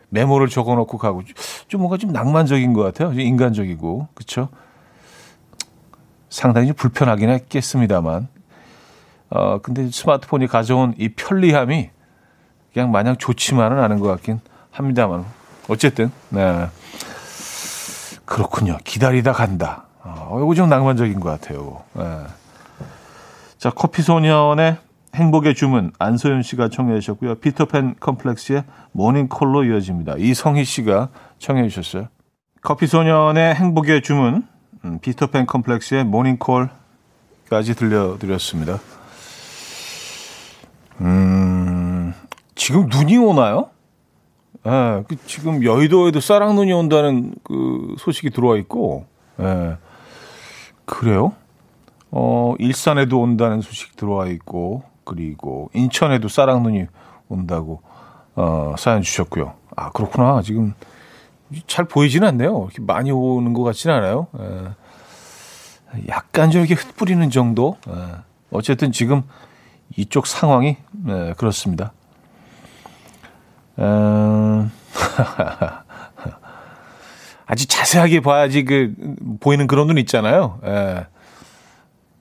메모를 0.09 0.49
적어놓고 0.49 0.97
가고 0.97 1.23
좀 1.67 1.81
뭔가 1.81 1.97
좀 1.97 2.12
낭만적인 2.12 2.73
것 2.73 2.83
같아요. 2.83 3.13
인간적이고 3.13 4.09
그렇죠. 4.13 4.49
상당히 6.29 6.73
불편하긴 6.73 7.29
했겠습니다만, 7.29 8.27
어 9.29 9.59
근데 9.59 9.89
스마트폰이 9.89 10.47
가져온 10.47 10.93
이 10.97 11.09
편리함이 11.09 11.89
그냥 12.73 12.91
마냥 12.91 13.17
좋지만은 13.17 13.79
않은 13.79 13.99
것 13.99 14.07
같긴 14.07 14.39
합니다만 14.71 15.25
어쨌든 15.67 16.12
네 16.29 16.67
그렇군요. 18.25 18.77
기다리다 18.83 19.33
간다. 19.33 19.85
어, 20.03 20.39
이거 20.41 20.53
좀 20.53 20.69
낭만적인 20.69 21.19
것 21.19 21.29
같아요. 21.29 21.83
네. 21.93 22.03
자 23.57 23.69
커피 23.69 24.01
소년의 24.01 24.77
행복의 25.15 25.56
주문 25.56 25.91
안소연 26.00 26.43
씨가 26.43 26.69
청해 26.69 27.00
주셨고요. 27.00 27.36
피터팬 27.36 27.95
컴플렉스의 28.00 28.63
모닝콜로 28.91 29.63
이어집니다. 29.63 30.15
이성희 30.17 30.63
씨가 30.63 31.10
청해 31.39 31.67
주셨어요. 31.69 32.08
커피 32.62 32.88
소년의 32.88 33.56
행복의 33.56 34.02
주문 34.02 34.48
음, 34.86 35.00
피터팬 35.00 35.45
컴플렉스의 35.45 36.06
모닝콜까지 36.06 37.76
들려드렸습니다. 37.76 38.80
음, 41.02 42.13
지금 42.56 42.88
눈이 42.88 43.17
오나요? 43.17 43.69
예, 44.65 44.69
네, 44.69 45.04
그 45.08 45.15
지금 45.26 45.63
여의도에도 45.63 46.19
쌀랑 46.19 46.56
눈이 46.56 46.74
온다는 46.74 47.34
그 47.43 47.95
소식이 47.98 48.30
들어와 48.32 48.58
있고, 48.58 49.06
예, 49.39 49.43
네, 49.43 49.78
그래요? 50.86 51.34
어, 52.12 52.56
일산에도 52.60 53.22
온다는 53.22 53.62
소식 53.62 53.95
들어와 53.95 54.28
있고, 54.28 54.84
그리고 55.10 55.72
인천에도 55.74 56.28
쌀랑눈이 56.28 56.86
온다고 57.30 57.82
어, 58.36 58.76
사연 58.78 59.02
주셨고요. 59.02 59.56
아 59.76 59.89
그렇구나. 59.89 60.43
지금 60.43 60.76
잘 61.65 61.86
보이지는 61.86 62.28
않네요. 62.28 62.65
이렇게 62.65 62.84
많이 62.84 63.12
오는 63.12 63.54
것 63.54 63.63
같지는 63.63 63.95
않아요. 63.95 64.28
에. 64.39 64.67
예. 65.95 66.04
약간 66.10 66.52
좀 66.52 66.62
이렇게 66.62 66.76
흩뿌리는 66.76 67.28
정도. 67.32 67.78
에. 67.88 67.91
예. 67.91 67.95
어쨌든 68.52 68.91
지금 68.91 69.24
이쪽 69.98 70.28
상황이 70.28 70.78
에, 71.08 71.30
예, 71.30 71.34
그렇습니다. 71.36 71.91
아주 77.48 77.67
자세하게 77.67 78.19
봐야지 78.19 78.63
그 78.63 78.93
보이는 79.39 79.65
그런 79.65 79.88
눈 79.88 79.98
있잖아요. 79.98 80.60
에. 80.63 81.08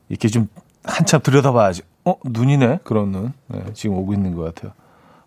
이렇게 0.08 0.28
좀 0.28 0.48
한참 0.84 1.20
들여다봐야지. 1.22 1.82
어, 2.08 2.16
눈이네. 2.24 2.80
그런 2.84 3.12
눈. 3.12 3.32
네, 3.48 3.64
지금 3.74 3.96
오고 3.96 4.14
있는 4.14 4.34
것 4.34 4.42
같아요. 4.54 4.72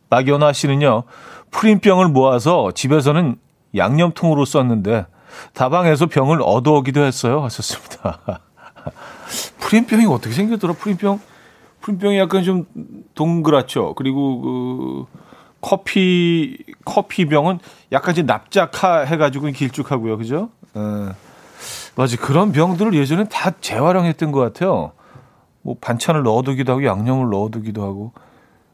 박연아 0.10 0.54
씨는요, 0.54 1.04
프린병을 1.52 2.10
모아서 2.10 2.72
집에서는 2.74 3.36
양념통으로 3.76 4.46
썼는데, 4.46 5.06
다방에서 5.54 6.08
병을 6.08 6.42
얻어오기도 6.42 7.04
했어요. 7.04 7.42
하셨습니다. 7.44 8.20
프린병이 9.60 10.06
어떻게 10.06 10.34
생겼더라? 10.34 10.74
프린병? 10.74 11.20
프린병이 11.82 12.18
약간 12.18 12.44
좀 12.44 12.66
동그랗죠. 13.16 13.94
그리고 13.96 14.42
그, 14.42 15.06
커피, 15.62 16.58
커피병은 16.86 17.60
약간 17.92 18.16
좀 18.16 18.26
납작하 18.26 19.02
해가지고 19.02 19.48
길쭉하고요. 19.48 20.18
그죠? 20.18 20.50
어. 20.74 21.12
맞아. 21.96 22.18
그런 22.18 22.52
병들을 22.52 22.94
예전에 22.96 23.26
다 23.26 23.52
재활용했던 23.62 24.32
것 24.32 24.40
같아요. 24.40 24.92
뭐 25.62 25.76
반찬을 25.80 26.24
넣어두기도 26.24 26.74
하고 26.74 26.86
양념을 26.86 27.30
넣어두기도 27.30 27.84
하고 27.84 28.12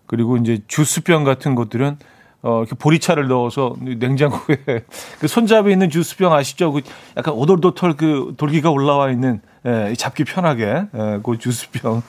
그리고 0.05 0.37
이제 0.37 0.59
주스병 0.67 1.23
같은 1.23 1.55
것들은 1.55 1.97
어 2.43 2.59
이렇게 2.59 2.75
보리차를 2.75 3.27
넣어서 3.27 3.75
냉장고에 3.81 4.57
그 5.19 5.27
손잡이 5.27 5.71
있는 5.71 5.89
주스병 5.89 6.33
아시죠? 6.33 6.71
그 6.71 6.81
약간 7.17 7.33
오돌도털 7.33 7.97
그 7.97 8.35
돌기가 8.37 8.69
올라와 8.69 9.09
있는 9.09 9.41
예, 9.65 9.93
잡기 9.97 10.23
편하게 10.23 10.83
예, 10.93 11.19
그 11.23 11.37
주스병 11.37 12.03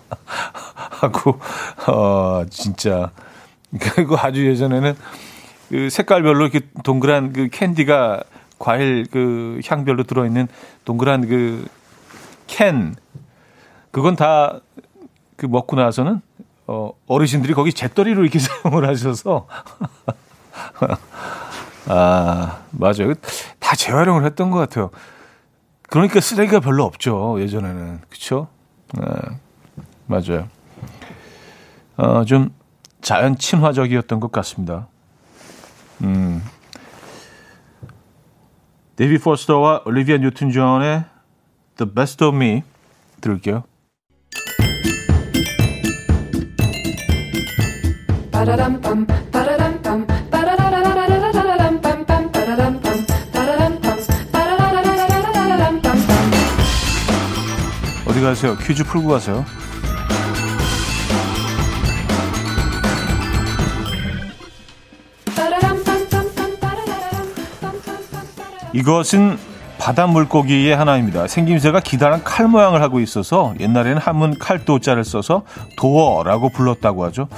하고 1.00 1.38
어 1.86 2.44
진짜 2.50 3.10
그리고 3.78 4.16
아주 4.18 4.46
예전에는 4.46 4.94
그 5.70 5.88
색깔별로 5.88 6.46
이렇게 6.46 6.60
동그란 6.82 7.32
그 7.32 7.48
캔디가 7.48 8.24
과일 8.58 9.06
그 9.10 9.60
향별로 9.66 10.02
들어있는 10.02 10.48
동그란 10.84 11.28
그 11.28 11.64
캔 12.46 12.94
그건 13.94 14.16
다 14.16 14.60
그 15.36 15.46
먹고 15.46 15.76
나서는 15.76 16.20
어, 16.66 16.92
어르신들이 17.06 17.54
거기 17.54 17.72
잿더리로 17.72 18.22
이렇게 18.22 18.38
사용을 18.38 18.88
하셔서 18.88 19.46
아 21.86 22.62
맞아요 22.70 23.12
다 23.58 23.76
재활용을 23.76 24.24
했던 24.24 24.50
것 24.50 24.58
같아요. 24.58 24.90
그러니까 25.90 26.20
쓰레기가 26.20 26.60
별로 26.60 26.84
없죠 26.84 27.40
예전에는 27.40 28.00
그렇죠? 28.08 28.48
네, 28.94 29.04
맞아요. 30.06 30.48
어, 31.96 32.24
좀 32.24 32.54
자연 33.00 33.36
친화적이었던 33.36 34.20
것 34.20 34.32
같습니다. 34.32 34.88
음. 36.02 36.42
데이비 38.96 39.18
포스터와 39.18 39.82
올리비아 39.84 40.18
뉴튼 40.18 40.50
존의 40.50 41.04
The 41.76 41.92
Best 41.92 42.24
of 42.24 42.36
Me 42.36 42.62
들을게요. 43.20 43.64
가세요? 58.34 58.56
퀴즈 58.56 58.82
풀고 58.84 59.08
가세요. 59.08 59.44
이것은 68.72 69.38
바다 69.78 70.06
물고기의 70.08 70.74
하나입니다. 70.74 71.28
생김새가 71.28 71.80
기다란 71.80 72.24
칼 72.24 72.48
모양을 72.48 72.82
하고 72.82 72.98
있어서 72.98 73.54
옛날에는 73.60 73.98
한문 73.98 74.38
칼도자를 74.38 75.04
써서 75.04 75.44
도어라고 75.76 76.48
불렀다고 76.48 77.04
하죠. 77.04 77.28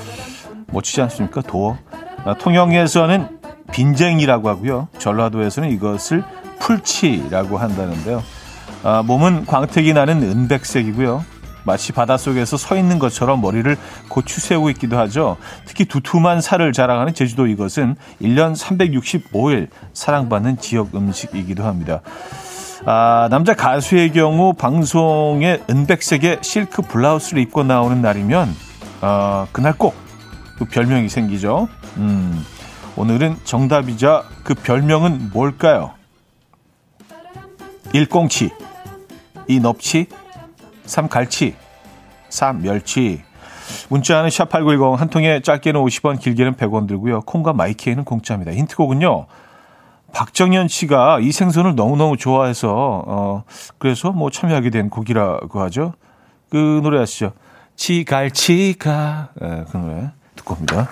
멋지지 0.72 1.02
않습니까? 1.02 1.42
도어. 1.42 1.78
아, 2.24 2.34
통영에서는 2.34 3.40
빈쟁이라고 3.72 4.48
하고요. 4.48 4.88
전라도에서는 4.98 5.70
이것을 5.70 6.24
풀치라고 6.58 7.58
한다는데요. 7.58 8.22
아, 8.82 9.02
몸은 9.02 9.46
광택이 9.46 9.92
나는 9.92 10.22
은백색이고요. 10.22 11.24
마치 11.64 11.92
바닷속에서 11.92 12.56
서 12.56 12.76
있는 12.76 13.00
것처럼 13.00 13.40
머리를 13.40 13.76
고추 14.08 14.40
세우고 14.40 14.70
있기도 14.70 14.96
하죠. 14.98 15.36
특히 15.64 15.84
두툼한 15.84 16.40
살을 16.40 16.72
자랑하는 16.72 17.12
제주도 17.12 17.48
이것은 17.48 17.96
1년 18.22 18.56
365일 18.56 19.68
사랑받는 19.92 20.58
지역 20.58 20.94
음식이기도 20.94 21.64
합니다. 21.64 22.02
아, 22.84 23.26
남자 23.30 23.54
가수의 23.54 24.12
경우 24.12 24.54
방송에 24.54 25.60
은백색의 25.68 26.38
실크 26.42 26.82
블라우스를 26.82 27.42
입고 27.42 27.64
나오는 27.64 28.00
날이면 28.00 28.54
아, 29.00 29.46
그날 29.50 29.72
꼭 29.76 30.05
그 30.58 30.64
별명이 30.64 31.08
생기죠. 31.08 31.68
음, 31.96 32.44
오늘은 32.96 33.36
정답이자 33.44 34.24
그 34.42 34.54
별명은 34.54 35.30
뭘까요? 35.32 35.92
1공치, 37.92 38.50
2넙치, 39.48 40.06
3갈치, 40.86 41.54
3멸치. 42.30 43.20
문자는 43.88 44.28
샵8910 44.28 44.96
한 44.96 45.08
통에 45.08 45.40
짧게는 45.40 45.80
50원, 45.80 46.20
길게는 46.20 46.54
100원 46.54 46.86
들고요. 46.86 47.22
콩과 47.22 47.52
마이키에는 47.52 48.04
공짜입니다. 48.04 48.52
힌트곡은요. 48.52 49.26
박정현 50.12 50.68
씨가 50.68 51.20
이 51.20 51.32
생선을 51.32 51.74
너무너무 51.74 52.16
좋아해서 52.16 53.04
어 53.06 53.44
그래서 53.78 54.12
뭐 54.12 54.30
참여하게 54.30 54.70
된 54.70 54.88
곡이라고 54.88 55.60
하죠. 55.62 55.92
그 56.48 56.80
노래 56.82 57.00
아시죠? 57.00 57.32
치갈치가 57.74 59.28
네, 59.40 59.64
그 59.70 59.76
노래 59.76 60.10
옵니다. 60.50 60.88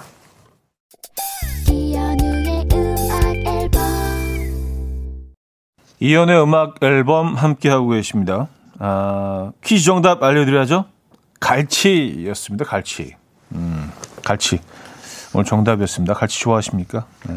이연의 6.00 6.42
음악 6.42 6.76
앨범 6.82 7.34
함께 7.34 7.68
하고 7.68 7.88
계십니다. 7.88 8.48
아, 8.78 9.52
퀴즈 9.62 9.84
정답 9.84 10.22
알려드려야죠. 10.22 10.86
갈치였습니다. 11.40 12.64
갈치. 12.64 13.14
음, 13.52 13.90
갈치. 14.24 14.58
오늘 15.34 15.44
정답이었습니다. 15.44 16.14
갈치 16.14 16.40
좋아하십니까? 16.40 17.06
네. 17.28 17.34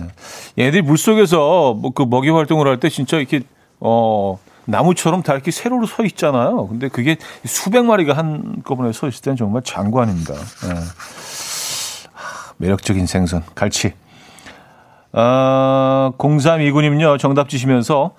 얘들이 0.65 0.81
물 0.83 0.97
속에서 0.97 1.73
뭐 1.73 1.91
그 1.93 2.03
먹이 2.03 2.29
활동을 2.29 2.67
할 2.67 2.79
때 2.79 2.89
진짜 2.89 3.17
이렇게 3.17 3.41
어 3.79 4.37
나무처럼 4.65 5.23
다 5.23 5.33
이렇게 5.33 5.49
세로로 5.51 5.87
서 5.87 6.03
있잖아요. 6.05 6.67
근데 6.67 6.89
그게 6.89 7.17
수백 7.45 7.85
마리가 7.85 8.13
한꺼번에 8.13 8.91
서 8.91 9.07
있을 9.07 9.21
때는 9.21 9.37
정말 9.37 9.63
장관입니다. 9.63 10.33
네. 10.33 10.73
매력적인 12.57 13.05
생선 13.05 13.43
갈치. 13.55 13.93
아, 15.13 16.11
0329님요 16.17 17.17
정답 17.19 17.49
주시면서 17.49 18.15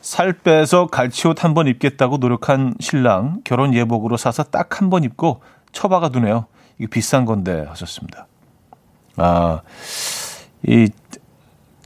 살 0.00 0.32
빼서 0.32 0.86
갈치옷 0.88 1.44
한 1.44 1.54
번 1.54 1.68
입겠다고 1.68 2.16
노력한 2.18 2.74
신랑 2.80 3.40
결혼 3.44 3.72
예복으로 3.74 4.16
사서 4.16 4.44
딱 4.44 4.80
한 4.82 4.90
번 4.90 5.04
입고 5.04 5.42
처박아 5.72 6.08
두네요. 6.10 6.46
이게 6.78 6.88
비싼 6.88 7.24
건데 7.24 7.64
하셨습니다. 7.68 8.26
아, 9.16 9.60
이 10.66 10.88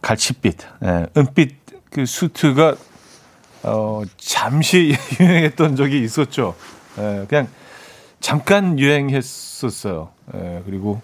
갈치빛, 0.02 0.58
예, 0.84 1.06
은빛 1.16 1.56
그 1.90 2.06
수트가 2.06 2.76
어, 3.64 4.02
잠시 4.16 4.94
유행했던 5.20 5.76
적이 5.76 6.02
있었죠. 6.04 6.54
예, 6.98 7.26
그냥 7.28 7.48
잠깐 8.20 8.78
유행했었어요. 8.78 10.08
예, 10.34 10.62
그리고 10.64 11.00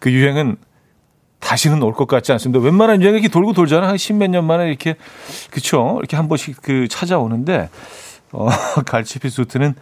그 0.00 0.12
유행은 0.12 0.56
다시는 1.40 1.82
올 1.82 1.92
것 1.92 2.06
같지 2.06 2.32
않습니다. 2.32 2.62
웬만한 2.64 3.00
유행이 3.00 3.18
이렇게 3.18 3.28
돌고 3.32 3.52
돌잖아. 3.52 3.88
한 3.88 3.96
십몇 3.96 4.30
년 4.30 4.44
만에 4.44 4.68
이렇게, 4.68 4.96
그쵸. 5.50 5.96
이렇게 6.00 6.16
한 6.16 6.28
번씩 6.28 6.60
그 6.62 6.88
찾아오는데, 6.88 7.70
어, 8.32 8.48
갈치피 8.86 9.28
수트는, 9.30 9.74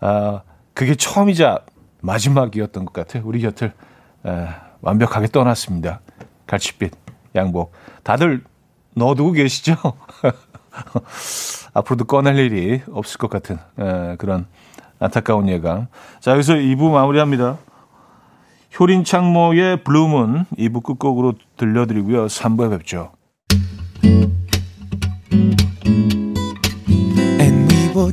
아, 0.00 0.42
그게 0.74 0.94
처음이자 0.94 1.60
마지막이었던 2.02 2.84
것 2.84 2.92
같아요. 2.92 3.22
우리 3.24 3.40
곁을, 3.40 3.72
에, 4.26 4.48
완벽하게 4.80 5.28
떠났습니다. 5.28 6.00
갈치빛 6.46 6.92
양복. 7.36 7.72
다들 8.02 8.42
넣어두고 8.94 9.32
계시죠? 9.32 9.76
앞으로도 11.72 12.04
꺼낼 12.04 12.38
일이 12.38 12.82
없을 12.90 13.18
것 13.18 13.30
같은 13.30 13.58
에, 13.78 14.16
그런 14.16 14.46
안타까운 14.98 15.48
예감. 15.48 15.86
자, 16.20 16.32
여기서 16.32 16.54
2부 16.54 16.90
마무리합니다. 16.90 17.58
효린 18.78 19.04
창모의 19.04 19.84
블루문 19.84 20.46
2부 20.58 20.82
끝곡으로 20.82 21.34
들려드리고요. 21.56 22.26
3부에 22.26 22.70
뵙죠. 22.70 23.12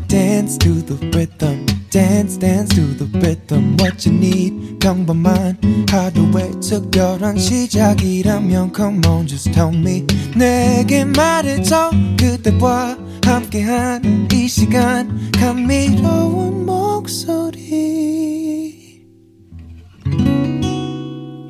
Dance 0.08 0.58
to 0.60 0.73
the 0.86 1.10
rhythm. 1.10 1.65
dance 1.93 2.38
dance 2.39 2.73
to 2.73 2.82
the 2.97 3.06
rhythm 3.19 3.78
what 3.80 4.10
you 4.10 4.17
need 4.17 4.80
평범한 4.80 5.56
하루의 5.88 6.60
특별한 6.60 7.38
시작이라면 7.38 8.73
come 8.76 8.99
on 9.08 9.28
just 9.28 9.52
tell 9.52 9.71
me 9.71 10.04
내게 10.36 11.06
말해줘 11.06 11.91
그대와 12.19 12.97
함께한 13.23 14.28
이 14.34 14.47
시간 14.47 15.32
감미로운 15.34 16.65
목소리 16.65 18.34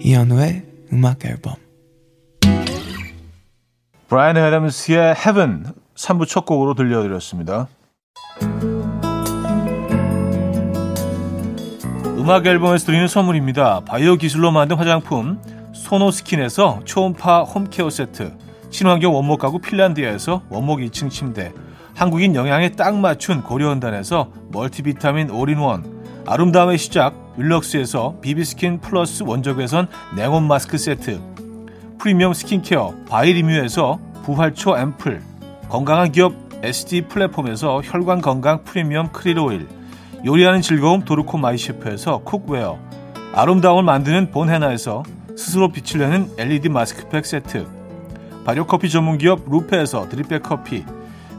이현우의 0.05 0.63
음악 0.91 1.23
앨범 1.23 1.53
브라이언 4.09 4.35
애덤스의 4.35 5.15
Heaven 5.15 5.67
3부 5.95 6.27
첫 6.27 6.45
곡으로 6.45 6.73
들려드렸습니다. 6.73 7.69
음악 12.17 12.45
앨범에서 12.45 12.85
드리는 12.85 13.07
선물입니다. 13.07 13.85
바이오 13.85 14.17
기술로 14.17 14.51
만든 14.51 14.75
화장품 14.75 15.41
소노스킨에서 15.73 16.81
초음파 16.83 17.43
home 17.43 17.66
care 17.66 17.89
세트 17.89 18.33
친환경 18.71 19.15
원목 19.15 19.39
가구 19.39 19.59
핀란드에서 19.59 20.43
원목 20.49 20.79
2층 20.79 21.09
침대 21.09 21.53
한국인 21.95 22.35
영양에 22.35 22.73
딱 22.73 22.97
맞춘 22.97 23.41
고려원단에서 23.41 24.31
멀티비타민 24.51 25.29
올인원 25.29 26.03
아름다움의 26.25 26.77
시작 26.77 27.22
윌럭스에서 27.37 28.15
비비스킨 28.21 28.79
플러스 28.79 29.23
원적외선 29.23 29.87
냉온 30.15 30.47
마스크 30.47 30.77
세트 30.77 31.19
프리미엄 31.97 32.33
스킨케어 32.33 32.93
바이리뮤에서 33.09 33.99
부활초 34.23 34.77
앰플 34.77 35.21
건강한 35.69 36.11
기업 36.11 36.33
SD 36.61 37.03
플랫폼에서 37.03 37.81
혈관 37.83 38.21
건강 38.21 38.63
프리미엄 38.63 39.11
크릴 39.11 39.39
오일 39.39 39.67
요리하는 40.25 40.61
즐거움 40.61 41.03
도르코 41.03 41.37
마이셰프에서 41.37 42.19
cookware 42.19 42.79
아름다움을 43.33 43.83
만드는 43.83 44.31
본헤나에서 44.31 45.03
스스로 45.35 45.69
빛을 45.69 45.99
내는 45.99 46.29
LED 46.37 46.69
마스크팩 46.69 47.25
세트 47.25 47.65
발효커피 48.45 48.89
전문기업 48.89 49.49
루페에서 49.49 50.07
drip 50.07 50.28
bag 50.28 50.43
커피 50.43 50.85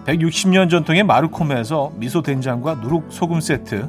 160년 0.07 0.69
전통의 0.69 1.05
마르코메에서 1.05 1.93
미소 1.97 2.21
된장과 2.21 2.75
누룩 2.77 3.07
소금 3.11 3.41
세트 3.41 3.89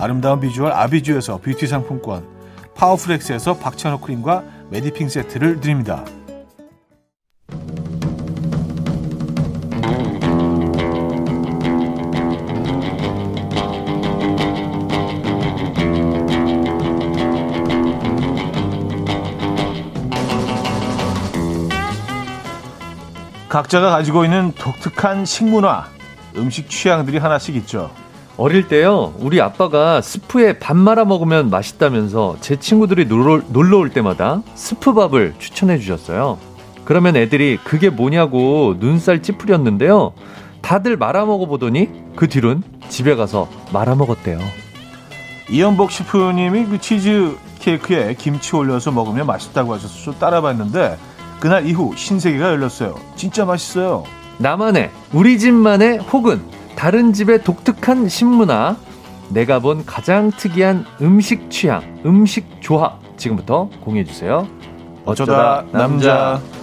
아름다운 0.00 0.38
비주얼 0.38 0.70
아비주에서 0.70 1.38
뷰티 1.38 1.66
상품권, 1.66 2.24
파워풀렉스에서 2.76 3.58
박찬호 3.58 3.98
크림과 3.98 4.44
매디핑 4.70 5.08
세트를 5.08 5.60
드립니다. 5.60 6.04
각자가 23.48 23.90
가지고 23.90 24.24
있는 24.24 24.52
독특한 24.52 25.24
식문화, 25.24 25.86
음식 26.36 26.70
취향들이 26.70 27.18
하나씩 27.18 27.56
있죠. 27.56 27.90
어릴 28.38 28.68
때요, 28.68 29.14
우리 29.18 29.40
아빠가 29.40 30.00
스프에 30.00 30.60
밥 30.60 30.76
말아 30.76 31.04
먹으면 31.04 31.50
맛있다면서 31.50 32.36
제 32.40 32.54
친구들이 32.54 33.06
놀러, 33.06 33.42
올 33.76 33.90
때마다 33.90 34.42
스프밥을 34.54 35.34
추천해 35.40 35.76
주셨어요. 35.80 36.38
그러면 36.84 37.16
애들이 37.16 37.58
그게 37.64 37.90
뭐냐고 37.90 38.76
눈살 38.78 39.22
찌푸렸는데요. 39.22 40.12
다들 40.62 40.96
말아 40.96 41.24
먹어보더니 41.24 41.88
그 42.14 42.28
뒤론 42.28 42.62
집에 42.88 43.16
가서 43.16 43.48
말아 43.72 43.96
먹었대요. 43.96 44.38
이연복 45.50 45.90
셰프님이 45.90 46.66
그 46.66 46.80
치즈 46.80 47.36
케이크에 47.58 48.14
김치 48.14 48.54
올려서 48.54 48.92
먹으면 48.92 49.26
맛있다고 49.26 49.74
하셔서 49.74 49.98
좀 50.04 50.14
따라봤는데 50.14 50.96
그날 51.40 51.66
이후 51.66 51.92
신세계가 51.96 52.50
열렸어요. 52.50 52.94
진짜 53.16 53.44
맛있어요. 53.44 54.04
나만의 54.38 54.90
우리 55.12 55.40
집만의 55.40 55.98
혹은 55.98 56.40
다른 56.78 57.12
집의 57.12 57.42
독특한 57.42 58.08
신문화 58.08 58.76
내가 59.30 59.58
본 59.58 59.84
가장 59.84 60.30
특이한 60.30 60.86
음식 61.02 61.50
취향 61.50 61.82
음식 62.06 62.46
조합 62.60 63.00
지금부터 63.16 63.68
공유해 63.80 64.04
주세요. 64.04 64.46
어쩌다, 65.04 65.58
어쩌다 65.58 65.66
남자. 65.76 66.40
남자. 66.40 66.58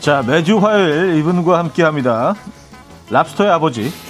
자, 0.00 0.24
매주 0.26 0.58
화요일 0.58 1.14
이분과 1.18 1.60
함께 1.60 1.84
합니다. 1.84 2.34
랍스터의 3.10 3.50
아버지. 3.50 3.90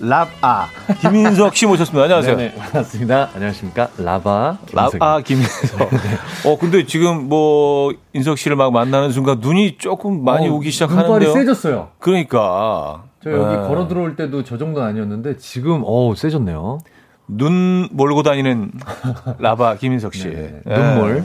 랍아 0.00 0.66
김인석 1.00 1.56
씨 1.56 1.66
모셨습니다. 1.66 2.02
안녕하세요. 2.04 2.36
네 2.36 2.54
반갑습니다. 2.54 3.30
안녕하십니까. 3.34 3.88
라바 3.96 4.58
랍아 4.72 5.20
김인석. 5.20 5.78
네. 5.90 6.50
어 6.50 6.58
근데 6.58 6.84
지금 6.84 7.28
뭐 7.28 7.92
인석 8.12 8.36
씨를 8.36 8.56
막 8.56 8.72
만나는 8.72 9.12
순간 9.12 9.38
눈이 9.38 9.78
조금 9.78 10.24
많이 10.24 10.48
어, 10.48 10.52
오기 10.54 10.70
시작하는데요. 10.72 11.10
눈발이 11.18 11.32
세졌어요. 11.32 11.88
그러니까 12.00 13.04
저 13.22 13.30
여기 13.30 13.56
네. 13.56 13.62
걸어 13.66 13.86
들어올 13.88 14.16
때도 14.16 14.42
저 14.44 14.58
정도는 14.58 14.86
아니었는데 14.88 15.36
지금 15.38 15.82
어 15.86 16.12
세졌네요. 16.14 16.80
눈 17.28 17.88
몰고 17.92 18.22
다니는 18.22 18.72
라바 19.38 19.76
김인석 19.76 20.12
씨. 20.14 20.28
네, 20.28 20.60
네. 20.66 20.74
눈물. 20.74 21.24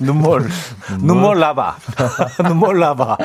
눈물. 0.00 0.48
눈물 1.00 1.40
라바. 1.40 1.76
눈물 2.46 2.78
라바. 2.78 3.18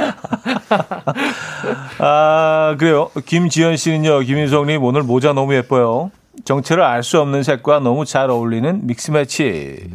아, 1.99 2.75
그래요. 2.77 3.09
김지현 3.25 3.77
씨는요, 3.77 4.19
김인석님 4.19 4.83
오늘 4.83 5.03
모자 5.03 5.33
너무 5.33 5.55
예뻐요. 5.55 6.11
정체를 6.45 6.83
알 6.83 7.03
수 7.03 7.19
없는 7.21 7.43
색과 7.43 7.79
너무 7.79 8.05
잘 8.05 8.29
어울리는 8.29 8.85
믹스 8.87 9.11
매치. 9.11 9.89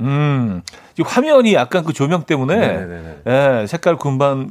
음, 0.00 0.62
화면이 1.02 1.54
약간 1.54 1.84
그 1.84 1.92
조명 1.92 2.24
때문에 2.24 2.86
예, 3.26 3.66
색깔 3.66 3.96
분반 3.96 4.50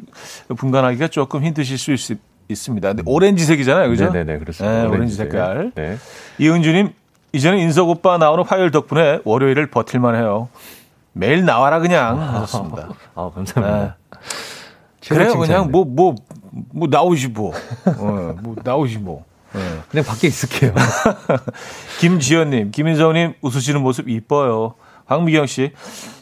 분간하기가 0.56 1.08
조금 1.10 1.44
힘드실 1.44 1.78
수 1.78 1.94
있, 1.94 2.20
있습니다. 2.48 2.88
근데 2.90 3.04
오렌지색이잖아요, 3.06 3.90
그죠? 3.90 4.12
네네 4.12 4.40
그렇습니다. 4.40 4.84
예, 4.84 4.88
오렌지 4.88 5.16
색깔. 5.16 5.72
네. 5.76 5.98
이은주님, 6.40 6.94
이제는 7.34 7.58
인석 7.60 7.90
오빠 7.90 8.18
나오는 8.18 8.44
화요일 8.44 8.72
덕분에 8.72 9.20
월요일을 9.24 9.68
버틸만해요. 9.68 10.50
매일 11.14 11.46
나와라 11.46 11.80
그냥 11.80 12.20
하셨습니다. 12.22 12.90
아 13.16 13.32
감사합니다. 13.34 13.98
네. 14.12 14.20
그래요 15.08 15.38
그냥 15.38 15.72
뭐뭐 15.72 15.86
뭐 15.86 16.16
뭐, 16.56 16.64
뭐 16.74 16.88
나오시 16.90 17.28
뭐, 17.30 17.54
어, 17.98 18.36
뭐 18.42 18.56
나오시 18.64 19.00
뭐. 19.00 19.26
네. 19.54 19.62
그냥 19.90 20.06
밖에 20.06 20.28
있을게요. 20.28 20.74
김지연님, 22.00 22.72
김인성님 22.72 23.34
웃으시는 23.42 23.82
모습 23.82 24.10
이뻐요. 24.10 24.76
황미경 25.08 25.46
씨, 25.46 25.72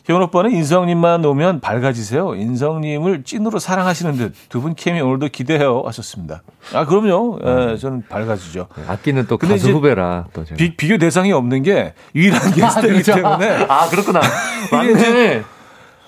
효원 0.10 0.24
오빠는 0.24 0.52
인성님만 0.52 1.24
오면 1.24 1.62
밝아지세요. 1.62 2.36
인성님을 2.36 3.24
찐으로 3.24 3.58
사랑하시는 3.60 4.18
듯 4.18 4.34
두 4.50 4.60
분 4.60 4.76
케미 4.76 5.00
오늘도 5.00 5.30
기대해요 5.30 5.84
하셨습니다. 5.86 6.44
아 6.74 6.86
그럼요. 6.86 7.40
예, 7.46 7.78
저는 7.78 8.04
밝아지죠. 8.10 8.68
네, 8.76 8.84
악기는 8.88 9.26
또 9.28 9.38
가수 9.38 9.72
후배라 9.72 10.26
또. 10.34 10.44
비, 10.58 10.76
비교 10.76 10.98
대상이 10.98 11.32
없는 11.32 11.64
게 11.64 11.94
유일한 12.14 12.52
게스트이기 12.54 13.12
아, 13.14 13.16
때문에. 13.16 13.66
아 13.70 13.88
그렇구나. 13.90 14.20
맞네. 14.70 15.44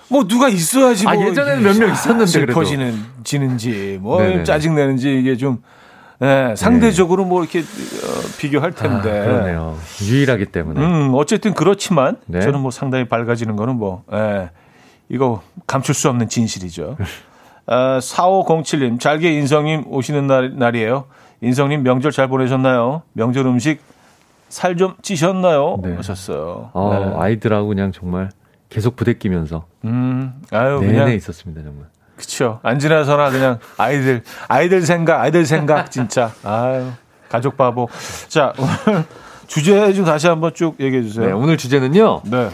뭐 0.08 0.26
누가 0.26 0.48
있어야지. 0.48 1.06
아, 1.08 1.14
뭐 1.14 1.26
예전에는 1.26 1.62
몇 1.62 1.76
명 1.78 1.92
있었는데 1.92 2.26
슬퍼지는 2.26 2.94
지는지 3.24 3.98
뭐 4.00 4.42
짜증 4.44 4.74
내는지 4.74 5.18
이게 5.18 5.36
좀 5.36 5.62
네, 6.18 6.54
상대적으로 6.56 7.24
네. 7.24 7.28
뭐 7.28 7.42
이렇게 7.42 7.60
어, 7.60 7.62
비교할 8.38 8.72
텐데. 8.72 9.10
아, 9.20 9.24
그러네요. 9.24 9.76
유일하기 10.02 10.46
때문에. 10.46 10.80
음, 10.80 11.12
어쨌든 11.14 11.52
그렇지만 11.52 12.16
네. 12.26 12.40
저는 12.40 12.60
뭐 12.60 12.70
상당히 12.70 13.04
밝아지는 13.06 13.54
거는 13.56 13.76
뭐, 13.76 14.02
예, 14.14 14.48
이거 15.10 15.42
감출 15.66 15.94
수 15.94 16.08
없는 16.08 16.28
진실이죠. 16.30 16.96
아, 17.66 17.98
4507님, 18.00 18.98
잘게 19.00 19.30
인성님 19.34 19.84
오시는 19.88 20.26
날, 20.26 20.56
날이에요. 20.56 21.04
인성님 21.42 21.82
명절 21.82 22.12
잘 22.12 22.28
보내셨나요? 22.28 23.02
명절 23.12 23.44
음식 23.46 23.80
살 24.48 24.76
좀 24.76 24.94
찌셨나요? 25.02 25.80
네. 25.82 25.96
하셨어요. 25.96 26.70
어, 26.72 26.94
네. 27.14 27.20
아이들하고 27.20 27.68
그냥 27.68 27.92
정말 27.92 28.30
계속 28.68 28.96
부대끼면서. 28.96 29.66
음, 29.84 30.40
아유, 30.50 30.80
내내 30.80 30.92
그냥 30.92 31.12
있었습니다, 31.12 31.62
정말. 31.62 31.86
그쵸. 32.16 32.60
안 32.62 32.78
지나서나 32.78 33.30
그냥 33.30 33.58
아이들, 33.76 34.22
아이들 34.48 34.82
생각, 34.82 35.20
아이들 35.20 35.44
생각, 35.44 35.90
진짜. 35.90 36.32
아유, 36.42 36.90
가족 37.28 37.56
바보. 37.56 37.88
자, 38.28 38.52
오늘 38.58 39.04
주제 39.46 39.92
좀 39.92 40.04
다시 40.04 40.26
한번 40.26 40.52
쭉 40.54 40.76
얘기해 40.80 41.02
주세요. 41.02 41.26
네, 41.26 41.32
오늘 41.32 41.56
주제는요. 41.56 42.22
네. 42.24 42.48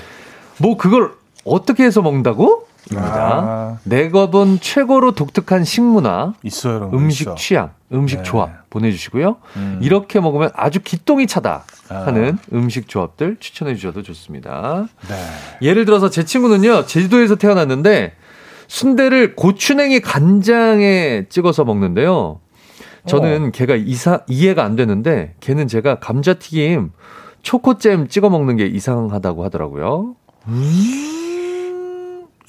뭐 0.59 0.77
그걸 0.77 1.13
어떻게 1.45 1.85
해서 1.85 2.03
먹는다고? 2.03 2.62
입니다. 2.91 3.15
아. 3.15 3.79
내가 3.85 4.31
본 4.31 4.59
최고로 4.61 5.13
독특한 5.13 5.65
식문화, 5.65 6.35
있어요, 6.43 6.91
음식 6.93 7.23
있어. 7.23 7.35
취향, 7.37 7.71
음식 7.93 8.17
네. 8.19 8.23
조합 8.23 8.69
보내주시고요. 8.71 9.37
음. 9.57 9.79
이렇게 9.83 10.21
먹으면 10.21 10.51
아주 10.55 10.81
기똥이 10.81 11.27
차다 11.27 11.65
하는 11.89 12.39
아. 12.41 12.55
음식 12.55 12.89
조합들 12.89 13.37
추천해 13.39 13.75
주셔도 13.75 14.03
좋습니다. 14.03 14.89
네. 15.09 15.67
예를 15.67 15.85
들어서 15.85 16.11
제 16.11 16.25
친구는요 16.25 16.87
제주도에서 16.87 17.37
태어났는데 17.37 18.15
순대를 18.67 19.37
고추냉이 19.37 20.01
간장에 20.01 21.27
찍어서 21.29 21.65
먹는데요. 21.65 22.41
저는 23.07 23.47
어. 23.47 23.51
걔가 23.51 23.75
이사, 23.75 24.21
이해가 24.29 24.65
안 24.65 24.77
되는데 24.77 25.35
걔는 25.41 25.69
제가 25.69 25.99
감자튀김 25.99 26.93
초코잼 27.43 28.09
찍어 28.09 28.31
먹는 28.31 28.57
게 28.57 28.67
이상하다고 28.67 29.45
하더라고요. 29.45 30.15
음. 30.49 31.22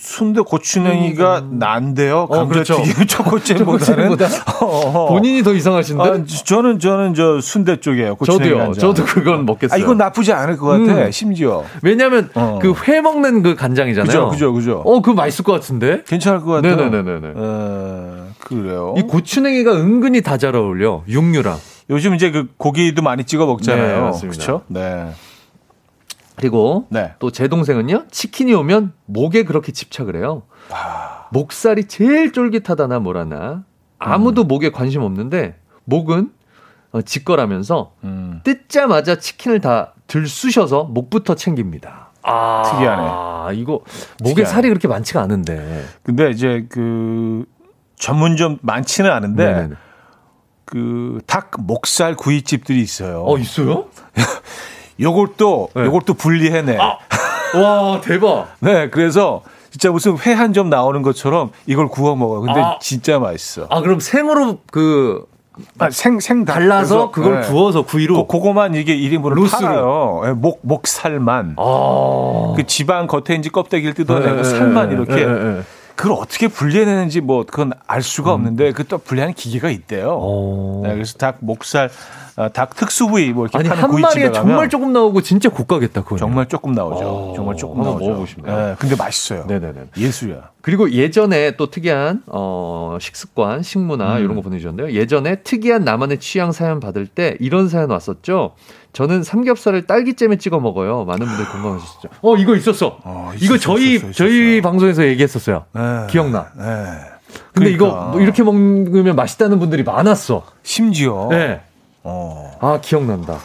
순대 0.03 0.41
고추냉이가 0.41 1.39
음. 1.39 1.59
난데요. 1.59 2.27
어, 2.29 2.45
그렇죠. 2.47 2.77
초코잼보다는 3.07 4.11
어, 4.61 4.65
어. 4.65 5.07
본인이 5.07 5.41
더 5.43 5.53
이상하신데? 5.53 6.03
아, 6.03 6.23
저는 6.45 6.79
저는 6.79 7.13
저 7.13 7.39
순대 7.39 7.79
쪽이에요. 7.79 8.17
저도요. 8.25 8.73
저도 8.73 9.05
그건 9.05 9.45
먹겠어요. 9.45 9.75
아, 9.75 9.81
이건 9.81 9.97
나쁘지 9.97 10.33
않을 10.33 10.57
것 10.57 10.67
같아. 10.67 11.05
음. 11.05 11.11
심지어. 11.11 11.63
왜냐하면 11.81 12.29
어. 12.35 12.59
그회 12.61 12.99
먹는 12.99 13.43
그 13.43 13.55
간장이잖아요. 13.55 14.05
그죠, 14.05 14.29
그죠, 14.29 14.53
그죠. 14.53 14.81
어, 14.85 15.01
그거 15.01 15.13
맛있을 15.13 15.45
것 15.45 15.53
같은데? 15.53 16.03
괜찮을 16.05 16.41
것 16.41 16.51
같아요. 16.61 16.75
네네네네. 16.75 17.33
어, 17.35 18.27
그래요. 18.39 18.93
이 18.97 19.03
고추냉이가 19.03 19.71
은근히 19.73 20.21
다 20.21 20.33
잘 20.37 20.55
어울려. 20.57 21.03
육류랑. 21.07 21.57
요즘 21.89 22.15
이제 22.15 22.29
그 22.31 22.47
고기도 22.57 23.01
많이 23.01 23.23
찍어 23.23 23.45
먹잖아요. 23.45 24.11
네, 24.11 24.19
그렇죠? 24.27 24.63
네. 24.67 25.11
그리고 26.35 26.87
네. 26.89 27.13
또제 27.19 27.47
동생은요 27.47 28.05
치킨이 28.11 28.53
오면 28.53 28.93
목에 29.05 29.43
그렇게 29.43 29.71
집착을 29.71 30.15
해요. 30.15 30.43
아... 30.71 31.27
목살이 31.31 31.85
제일 31.87 32.31
쫄깃하다나 32.31 32.99
뭐라나 32.99 33.63
아무도 33.99 34.43
음. 34.43 34.47
목에 34.47 34.71
관심 34.71 35.01
없는데 35.01 35.57
목은 35.85 36.31
어, 36.91 37.01
직거라면서 37.01 37.93
음. 38.03 38.41
뜯자마자 38.43 39.17
치킨을 39.17 39.61
다 39.61 39.93
들쑤셔서 40.07 40.83
목부터 40.85 41.35
챙깁니다. 41.35 42.11
아, 42.21 42.61
특이하네. 42.65 43.03
아, 43.03 43.49
이거 43.53 43.81
목에 44.21 44.35
특이하네. 44.35 44.45
살이 44.45 44.67
그렇게 44.69 44.87
많지가 44.87 45.21
않은데. 45.21 45.85
근데 46.03 46.29
이제 46.29 46.67
그 46.69 47.45
전문점 47.95 48.59
많지는 48.61 49.11
않은데 49.11 49.69
그 50.65 51.19
닭 51.27 51.51
목살 51.59 52.15
구이집들이 52.15 52.81
있어요. 52.81 53.23
어, 53.25 53.37
있어요? 53.37 53.87
요것도 54.99 55.69
네. 55.75 55.85
요것도 55.85 56.13
분리해내. 56.15 56.77
아, 56.79 56.97
와 57.57 58.01
대박. 58.01 58.47
네, 58.61 58.89
그래서 58.89 59.41
진짜 59.69 59.89
무슨 59.91 60.17
회 60.19 60.33
한 60.33 60.53
점 60.53 60.69
나오는 60.69 61.01
것처럼 61.01 61.51
이걸 61.65 61.87
구워 61.87 62.15
먹어요. 62.15 62.41
근데 62.41 62.61
아, 62.61 62.77
진짜 62.81 63.19
맛있어. 63.19 63.67
아 63.69 63.81
그럼 63.81 63.99
생으로 63.99 64.59
그 64.71 65.25
아, 65.77 65.89
생, 65.91 66.19
생 66.19 66.45
달라서 66.45 67.11
그걸 67.11 67.41
네. 67.41 67.47
구워서 67.47 67.83
구이로. 67.83 68.25
그, 68.27 68.37
그거만 68.37 68.73
이게 68.73 68.95
1인분을 68.97 69.35
로스로. 69.35 69.59
팔아요. 69.67 70.21
네, 70.25 70.31
목, 70.33 70.59
목살만. 70.63 71.55
아. 71.59 72.53
그 72.55 72.65
지방 72.65 73.05
겉에 73.05 73.35
인지 73.35 73.49
껍데기를 73.49 73.93
뜯어내고 73.93 74.37
네, 74.37 74.43
살만 74.43 74.91
이렇게. 74.91 75.25
그걸 75.95 76.17
어떻게 76.19 76.47
분리해내는지 76.47 77.21
뭐 77.21 77.45
그건 77.45 77.71
알 77.87 78.01
수가 78.01 78.31
음. 78.31 78.35
없는데 78.35 78.71
그또 78.71 78.97
분리하는 78.97 79.33
기계가 79.33 79.69
있대요. 79.69 80.17
오. 80.17 80.81
네, 80.83 80.93
그래서 80.93 81.17
닭 81.17 81.37
목살, 81.39 81.89
어, 82.35 82.49
닭 82.49 82.75
특수 82.75 83.07
부위 83.07 83.31
뭐 83.31 83.45
이렇게 83.45 83.57
아니, 83.59 83.69
파는 83.69 83.83
한 83.83 84.01
마리에 84.01 84.31
정말 84.31 84.69
조금 84.69 84.91
나오고 84.91 85.21
진짜 85.21 85.49
고가겠다. 85.49 86.03
그거 86.03 86.17
정말 86.17 86.47
조금 86.47 86.73
나오죠. 86.73 87.31
오. 87.31 87.33
정말 87.35 87.55
조금 87.55 87.83
나오죠. 87.83 88.05
먹어보시면. 88.05 88.45
네, 88.45 88.75
근데 88.79 88.95
맛있어요. 88.95 89.45
네네네. 89.45 89.89
예술이야. 89.97 90.49
그리고 90.61 90.89
예전에 90.91 91.51
또 91.57 91.69
특이한 91.69 92.23
어, 92.27 92.97
식습관, 92.99 93.61
식문화 93.61 94.17
음. 94.17 94.23
이런 94.23 94.35
거 94.35 94.41
보내주셨는데요. 94.41 94.97
예전에 94.97 95.37
특이한 95.43 95.83
나만의 95.83 96.19
취향 96.19 96.51
사연 96.51 96.79
받을 96.79 97.05
때 97.05 97.37
이런 97.39 97.69
사연 97.69 97.91
왔었죠. 97.91 98.55
저는 98.93 99.23
삼겹살을 99.23 99.87
딸기잼에 99.87 100.37
찍어 100.37 100.59
먹어요. 100.59 101.03
많은 101.05 101.25
분들 101.25 101.49
공감하셨죠. 101.49 102.09
어, 102.21 102.37
이거 102.37 102.55
있었어. 102.55 102.99
어, 103.03 103.31
있었어 103.35 103.45
이거 103.45 103.57
저희 103.57 103.95
있었어, 103.95 104.07
있었어. 104.09 104.17
저희 104.17 104.61
방송에서 104.61 105.05
얘기했었어요. 105.05 105.65
네, 105.73 105.81
기억나. 106.09 106.51
네. 106.55 106.63
근데 107.53 107.75
그러니까. 107.75 107.75
이거 107.75 108.09
뭐 108.11 108.21
이렇게 108.21 108.43
먹으면 108.43 109.15
맛있다는 109.15 109.57
분들이 109.57 109.83
많았어. 109.83 110.45
심지어. 110.61 111.27
네. 111.31 111.61
어. 112.03 112.55
아, 112.61 112.79
기억난다. 112.81 113.39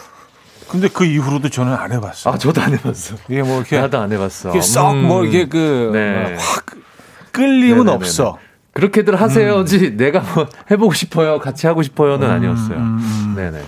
근데 0.69 0.87
그 0.87 1.03
이후로도 1.03 1.49
저는 1.49 1.73
안 1.73 1.91
해봤어. 1.91 2.31
아, 2.31 2.37
저도 2.37 2.61
안 2.61 2.73
해봤어. 2.73 3.15
이게 3.27 3.41
뭐 3.41 3.57
이렇게 3.57 3.79
나도 3.79 3.97
안 3.97 4.11
해봤어. 4.11 4.51
이게 4.51 4.61
썩뭐 4.61 5.21
음. 5.21 5.25
이게 5.25 5.47
그 5.47 5.89
네. 5.91 6.35
확 6.37 6.65
끌림은 7.31 7.85
네네네네. 7.85 7.95
없어. 7.95 8.37
그렇게들 8.73 9.19
하세요지 9.19 9.77
음. 9.79 9.97
내가 9.97 10.19
뭐 10.19 10.47
해보고 10.69 10.93
싶어요, 10.93 11.39
같이 11.39 11.65
하고 11.65 11.81
싶어요는 11.81 12.27
음, 12.27 12.33
아니었어요. 12.33 12.77
음, 12.77 12.99
음. 13.01 13.33
네네. 13.35 13.63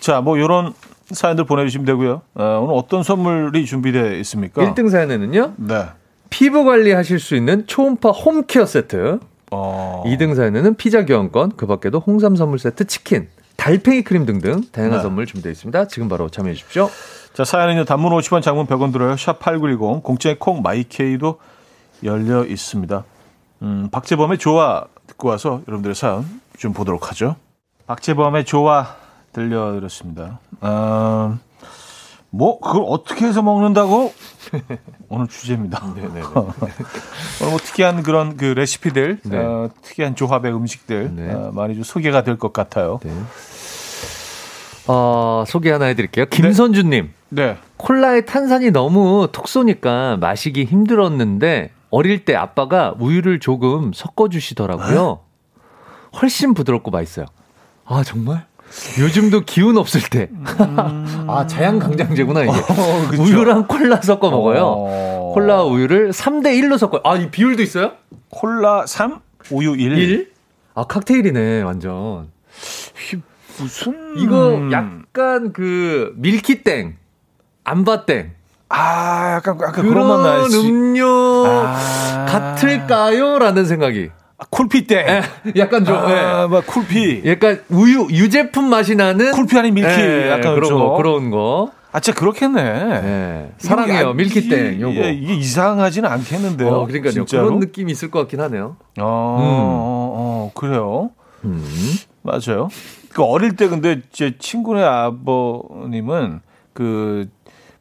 자, 0.00 0.20
뭐 0.20 0.36
이런 0.36 0.74
사연들 1.10 1.44
보내주시면 1.44 1.84
되고요. 1.86 2.22
어, 2.34 2.60
오늘 2.62 2.74
어떤 2.74 3.02
선물이 3.02 3.66
준비되어 3.66 4.14
있습니까? 4.18 4.62
1등 4.62 4.90
사연에는요. 4.90 5.54
네. 5.56 5.86
피부 6.30 6.64
관리하실 6.64 7.20
수 7.20 7.36
있는 7.36 7.66
초음파 7.66 8.10
홈케어 8.10 8.66
세트. 8.66 9.20
어... 9.50 10.02
2등 10.06 10.34
사연에는 10.34 10.74
피자 10.74 11.04
교환권, 11.04 11.52
그 11.56 11.66
밖에도 11.66 12.00
홍삼 12.00 12.34
선물 12.34 12.58
세트, 12.58 12.86
치킨, 12.86 13.28
달팽이 13.56 14.02
크림 14.02 14.26
등등 14.26 14.62
다양한 14.72 14.98
네. 14.98 15.02
선물 15.02 15.26
준비되어 15.26 15.52
있습니다. 15.52 15.86
지금 15.88 16.08
바로 16.08 16.28
참여해 16.28 16.54
주십시오. 16.54 16.88
자, 17.34 17.44
사연은요. 17.44 17.84
단문 17.84 18.12
50원, 18.12 18.42
장문 18.42 18.66
100원 18.66 18.92
들어요. 18.92 19.16
샵 19.16 19.38
8910, 19.38 20.02
공짜의 20.02 20.38
콩, 20.38 20.62
마이케이도 20.62 21.38
열려 22.02 22.44
있습니다. 22.44 23.04
음, 23.62 23.88
박재범의 23.90 24.38
좋아 24.38 24.86
듣고 25.06 25.28
와서 25.28 25.62
여러분들의 25.68 25.94
사연 25.94 26.24
좀 26.58 26.72
보도록 26.72 27.10
하죠. 27.10 27.36
박재범의 27.86 28.44
좋아 28.44 28.96
들려드렸습니다. 29.32 30.38
어, 30.60 31.38
뭐 32.30 32.58
그걸 32.60 32.84
어떻게 32.88 33.26
해서 33.26 33.42
먹는다고 33.42 34.12
오늘 35.08 35.28
주제입니다. 35.28 35.94
네네 35.94 36.20
오늘 37.40 37.50
뭐 37.50 37.58
특이한 37.58 38.02
그런 38.02 38.36
그 38.36 38.44
레시피들, 38.46 39.20
네. 39.24 39.38
어, 39.38 39.70
특이한 39.82 40.16
조합의 40.16 40.52
음식들 40.54 41.14
네. 41.14 41.32
어, 41.32 41.50
많이 41.54 41.74
좀 41.74 41.82
소개가 41.84 42.22
될 42.24 42.36
것 42.38 42.52
같아요. 42.52 42.98
네. 43.04 43.12
어, 44.86 45.44
소개 45.46 45.70
하나 45.70 45.86
해드릴게요. 45.86 46.26
김선주님. 46.26 47.12
네. 47.30 47.46
네. 47.46 47.58
콜라에 47.78 48.22
탄산이 48.22 48.70
너무 48.70 49.28
톡 49.32 49.48
쏘니까 49.48 50.16
마시기 50.18 50.64
힘들었는데 50.64 51.70
어릴 51.90 52.24
때 52.24 52.34
아빠가 52.34 52.94
우유를 52.98 53.40
조금 53.40 53.92
섞어주시더라고요. 53.92 55.20
네? 55.20 55.60
훨씬 56.20 56.54
부드럽고 56.54 56.90
맛있어요. 56.90 57.26
아 57.86 58.02
정말? 58.04 58.46
요즘도 58.98 59.40
기운 59.40 59.76
없을 59.76 60.00
때. 60.02 60.28
음... 60.30 61.26
아, 61.28 61.46
자양강장제구나, 61.46 62.42
이게. 62.42 62.52
어, 62.52 63.22
우유랑 63.22 63.66
콜라 63.66 64.00
섞어 64.00 64.30
먹어요. 64.30 64.64
어... 64.64 65.32
콜라 65.34 65.62
우유를 65.64 66.10
3대1로 66.10 66.78
섞어요. 66.78 67.00
아, 67.04 67.16
이 67.16 67.30
비율도 67.30 67.62
있어요? 67.62 67.92
콜라 68.30 68.86
3, 68.86 69.20
우유 69.50 69.76
1. 69.76 69.98
1? 69.98 70.32
아, 70.74 70.84
칵테일이네, 70.84 71.62
완전. 71.62 72.30
무슨. 73.58 74.14
이거 74.16 74.68
약간 74.72 75.52
그 75.52 76.12
밀키땡, 76.16 76.96
암바땡. 77.64 78.32
아, 78.68 79.34
약간, 79.36 79.56
약간 79.60 79.72
그런, 79.72 80.22
그런 80.22 80.52
음료 80.52 81.46
아... 81.46 82.26
같을까요? 82.28 83.38
라는 83.38 83.64
생각이. 83.64 84.10
아, 84.44 84.46
쿨피 84.50 84.86
때. 84.86 85.00
에, 85.00 85.22
약간 85.56 85.84
좀, 85.84 85.96
아, 85.96 86.42
예. 86.42 86.46
뭐 86.46 86.60
쿨피. 86.60 87.22
약간 87.26 87.62
우유, 87.68 88.06
유제품 88.10 88.64
맛이 88.68 88.94
나는. 88.94 89.32
쿨피 89.32 89.58
아닌 89.58 89.74
밀키. 89.74 89.88
에, 89.88 90.30
약간 90.30 90.54
그런 90.54 90.70
거, 90.70 90.96
그런 90.96 91.30
거. 91.30 91.72
아, 91.92 92.00
진짜 92.00 92.18
그렇겠네. 92.18 92.62
네. 92.62 93.52
사랑해요, 93.58 94.08
아, 94.08 94.12
밀키땡, 94.14 94.80
요거. 94.80 94.92
이게, 94.92 95.12
이게 95.12 95.34
이상하지는 95.34 96.10
않겠는데요. 96.10 96.68
어, 96.68 96.86
그러니까요. 96.86 97.12
진짜로? 97.12 97.44
그런 97.44 97.60
느낌이 97.60 97.92
있을 97.92 98.10
것 98.10 98.18
같긴 98.20 98.40
하네요. 98.40 98.76
어, 99.00 99.36
음. 99.38 99.44
어, 99.46 100.14
어 100.16 100.50
그래요. 100.54 101.10
음. 101.44 101.64
맞아요. 102.22 102.68
그 103.10 103.22
어릴 103.22 103.54
때 103.54 103.68
근데 103.68 104.00
제 104.10 104.36
친구네 104.38 104.82
아버님은 104.82 106.40
그 106.72 107.28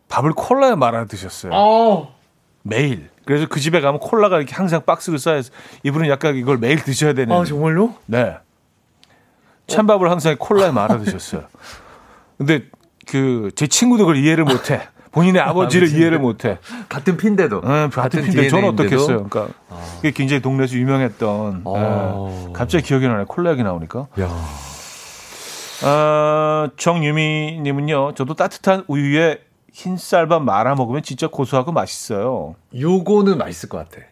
밥을 0.09 0.33
콜라에 0.33 0.75
말아 0.75 1.05
드셨어요. 1.05 1.51
어. 1.55 2.13
매일. 2.61 3.09
그래서 3.25 3.47
그 3.47 3.59
집에 3.59 3.79
가면 3.81 3.99
콜라가 3.99 4.37
이렇게 4.37 4.53
항상 4.55 4.81
박스로 4.85 5.17
쌓여서 5.17 5.51
이분은 5.83 6.09
약간 6.09 6.35
이걸 6.35 6.57
매일 6.57 6.81
드셔야 6.83 7.13
되는. 7.13 7.35
아 7.35 7.43
정말요? 7.45 7.95
네. 8.05 8.35
찬밥을 9.67 10.09
항상 10.11 10.35
콜라에 10.37 10.71
말아 10.71 10.97
드셨어요. 10.99 11.43
근데 12.37 12.63
그 13.07 13.51
제 13.55 13.67
친구도 13.67 14.05
그걸 14.05 14.17
이해를 14.17 14.43
못해. 14.43 14.81
본인의 15.11 15.41
아버지를 15.41 15.89
이해를 15.89 16.17
못해. 16.19 16.57
같은 16.89 17.17
핀데도. 17.17 17.61
네, 17.61 17.67
같은, 17.67 17.89
같은 17.89 18.23
핀데 18.23 18.47
저는 18.49 18.69
어떻겠어요. 18.69 19.27
그러니까 19.29 19.47
아. 19.69 19.79
그게 19.97 20.09
굉장히 20.11 20.41
동네에서 20.41 20.73
유명했던. 20.75 21.61
아. 21.65 22.29
네. 22.47 22.53
갑자기 22.53 22.83
기억이 22.83 23.07
나네. 23.07 23.25
콜라 23.27 23.51
얘기 23.51 23.61
나오니까. 23.63 24.07
야. 24.19 24.29
어, 25.85 26.69
정유미님은요. 26.77 28.13
저도 28.15 28.33
따뜻한 28.33 28.85
우유에 28.87 29.39
흰 29.73 29.97
쌀밥 29.97 30.43
말아 30.43 30.75
먹으면 30.75 31.01
진짜 31.01 31.27
고소하고 31.27 31.71
맛있어요. 31.71 32.55
요거는 32.79 33.39
맛있을 33.39 33.69
것 33.69 33.79
같아. 33.79 34.05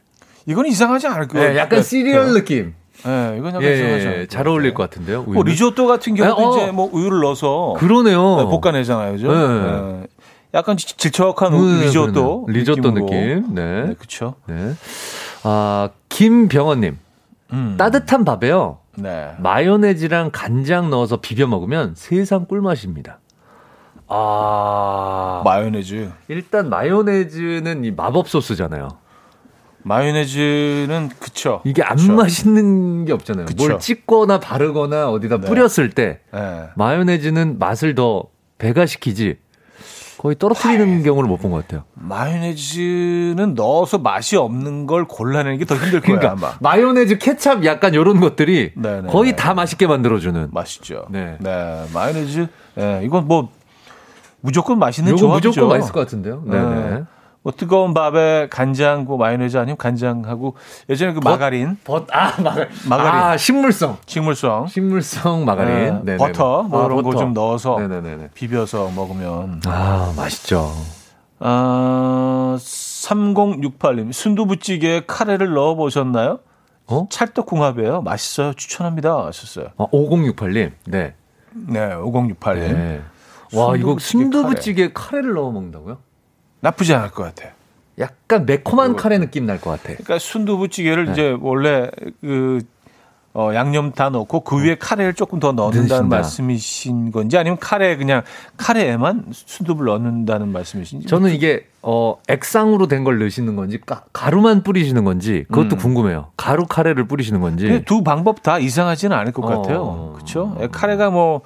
이건 0.47 0.65
이상하지 0.65 1.07
않을 1.07 1.27
거예요. 1.27 1.53
네, 1.53 1.57
약간 1.57 1.83
시리얼 1.83 2.33
느낌. 2.33 2.73
네, 3.05 3.35
이건 3.37 3.49
약간 3.49 3.63
예, 3.63 3.75
이상하죠. 3.75 4.19
예, 4.21 4.27
잘 4.27 4.47
어울릴 4.47 4.73
것 4.73 4.89
같은데요. 4.89 5.21
뭐 5.23 5.43
리조또 5.43 5.85
같은 5.85 6.15
경우도 6.15 6.35
네, 6.35 6.45
어. 6.45 6.63
이제 6.63 6.71
뭐 6.71 6.89
우유를 6.91 7.21
넣어서 7.21 7.75
그러네요. 7.77 8.37
네, 8.37 8.59
볶아내잖아요, 8.59 9.11
그죠? 9.13 9.31
네. 9.31 9.71
네. 10.01 10.07
약간 10.55 10.77
질척한 10.77 11.53
음, 11.53 11.81
리조또, 11.81 12.47
리조또 12.49 12.91
느낌. 12.93 13.53
네, 13.53 13.83
네 13.83 13.93
그렇죠. 13.93 14.35
네. 14.47 14.73
아 15.43 15.89
김병원님, 16.09 16.97
음. 17.53 17.75
따뜻한 17.77 18.25
밥에요. 18.25 18.79
네. 18.95 19.31
마요네즈랑 19.37 20.31
간장 20.33 20.89
넣어서 20.89 21.17
비벼 21.17 21.45
먹으면 21.47 21.93
세상 21.95 22.45
꿀맛입니다. 22.45 23.19
아. 24.13 25.41
마요네즈. 25.45 26.11
일단 26.27 26.69
마요네즈는 26.69 27.85
이 27.85 27.91
마법 27.91 28.27
소스잖아요. 28.29 28.89
마요네즈는 29.83 31.09
그쵸. 31.19 31.61
이게 31.63 31.81
안 31.81 31.95
그쵸. 31.97 32.13
맛있는 32.13 33.05
게 33.05 33.13
없잖아요. 33.13 33.45
그쵸. 33.45 33.67
뭘 33.67 33.79
찍거나 33.79 34.39
바르거나 34.39 35.09
어디다 35.09 35.39
네. 35.39 35.47
뿌렸을 35.47 35.89
때 35.89 36.19
네. 36.33 36.67
마요네즈는 36.75 37.57
맛을 37.57 37.95
더 37.95 38.25
배가시키지 38.59 39.37
거의 40.19 40.35
떨어뜨리는 40.37 40.87
마요... 40.87 41.03
경우를 41.03 41.27
못 41.27 41.39
본 41.41 41.49
것 41.51 41.63
같아요. 41.63 41.83
마요네즈는 41.95 43.55
넣어서 43.55 43.97
맛이 43.97 44.37
없는 44.37 44.85
걸 44.85 45.05
골라내는 45.05 45.57
게 45.57 45.65
더 45.65 45.73
힘들 45.73 45.99
거예요. 46.01 46.19
그러니까 46.19 46.31
아마. 46.33 46.53
마요네즈, 46.59 47.17
케찹 47.17 47.65
약간 47.65 47.95
이런 47.95 48.19
것들이 48.19 48.73
네네. 48.75 49.07
거의 49.07 49.35
다 49.35 49.55
맛있게 49.55 49.87
만들어주는. 49.87 50.49
맛있죠. 50.51 51.05
네. 51.09 51.37
네. 51.39 51.85
마요네즈. 51.91 52.47
네. 52.75 53.01
이건 53.03 53.25
뭐 53.27 53.49
무조건 54.41 54.79
맛있는 54.79 55.15
조합이죠. 55.17 55.49
무조건 55.49 55.69
맛있을 55.69 55.93
것 55.93 55.99
같은데요. 56.01 56.43
네. 56.45 56.59
네. 56.59 57.03
뭐 57.43 57.51
뜨거운 57.51 57.95
밥에 57.95 58.49
간장, 58.51 59.05
뭐 59.05 59.17
마요네즈 59.17 59.57
아니면 59.57 59.75
간장하고 59.77 60.55
예전에 60.89 61.13
그 61.13 61.19
버, 61.21 61.31
마가린, 61.31 61.75
버, 61.83 62.05
아 62.11 62.39
마가린, 62.39 62.67
마가린, 62.87 63.11
아 63.11 63.37
식물성, 63.37 63.97
식물성, 64.05 64.67
식물성 64.67 65.43
마가린, 65.45 66.01
네. 66.03 66.17
버터 66.17 66.61
뭐 66.61 66.83
아, 66.83 66.85
이런 66.85 67.01
거 67.01 67.11
좀 67.15 67.33
넣어서 67.33 67.79
네네네. 67.79 68.29
비벼서 68.35 68.91
먹으면 68.95 69.61
아 69.65 70.13
맛있죠. 70.15 70.71
아 71.39 72.55
3068님 72.59 74.13
순두부찌개에 74.13 75.03
카레를 75.07 75.53
넣어 75.53 75.73
보셨나요? 75.75 76.39
어? 76.87 77.07
찰떡궁합이에요. 77.09 78.01
맛있어요. 78.03 78.53
추천합니다. 78.53 79.25
하셨어요. 79.25 79.67
아, 79.77 79.85
5068님, 79.91 80.71
네. 80.85 81.15
네, 81.53 81.79
5068님. 81.95 82.55
네. 82.73 83.01
와, 83.53 83.75
이거 83.75 83.97
순두부찌개 83.99 84.91
카레. 84.93 85.21
를 85.21 85.33
넣어 85.33 85.51
먹는다고요? 85.51 85.97
나쁘지 86.61 86.93
않을 86.93 87.11
것 87.11 87.23
같아. 87.23 87.49
약간 87.99 88.45
매콤한 88.45 88.95
카레 88.95 89.17
느낌 89.17 89.45
날 89.45 89.59
것 89.59 89.71
같아. 89.71 89.83
그러니까 89.93 90.17
순두부찌개를 90.19 91.05
네. 91.07 91.11
이제 91.11 91.37
원래 91.41 91.89
그 92.21 92.61
어, 93.33 93.51
양념 93.53 93.93
다 93.93 94.09
넣고 94.09 94.41
그 94.41 94.61
위에 94.61 94.75
카레를 94.77 95.13
조금 95.13 95.39
더 95.39 95.53
넣는다는 95.53 95.87
넣으신다. 95.87 96.15
말씀이신 96.17 97.11
건지 97.11 97.37
아니면 97.37 97.57
카레 97.61 97.95
그냥 97.95 98.23
카레에만 98.57 99.27
순두부를 99.31 99.93
넣는다는 99.93 100.49
말씀이신지 100.49 101.07
저는 101.07 101.31
이게 101.31 101.65
어 101.81 102.17
액상으로 102.27 102.87
된 102.87 103.05
걸 103.05 103.19
넣으시는 103.19 103.55
건지 103.55 103.79
가, 103.85 104.03
루만 104.29 104.63
뿌리시는 104.63 105.05
건지 105.05 105.45
그것도 105.49 105.75
음. 105.75 105.77
궁금해요. 105.77 106.31
가루 106.35 106.65
카레를 106.65 107.07
뿌리시는 107.07 107.39
건지 107.39 107.83
두 107.85 108.03
방법 108.03 108.43
다 108.43 108.59
이상하지는 108.59 109.15
않을 109.15 109.31
것 109.31 109.45
어. 109.45 109.61
같아요. 109.61 110.11
그렇죠? 110.15 110.57
카레가 110.71 111.09
뭐 111.09 111.41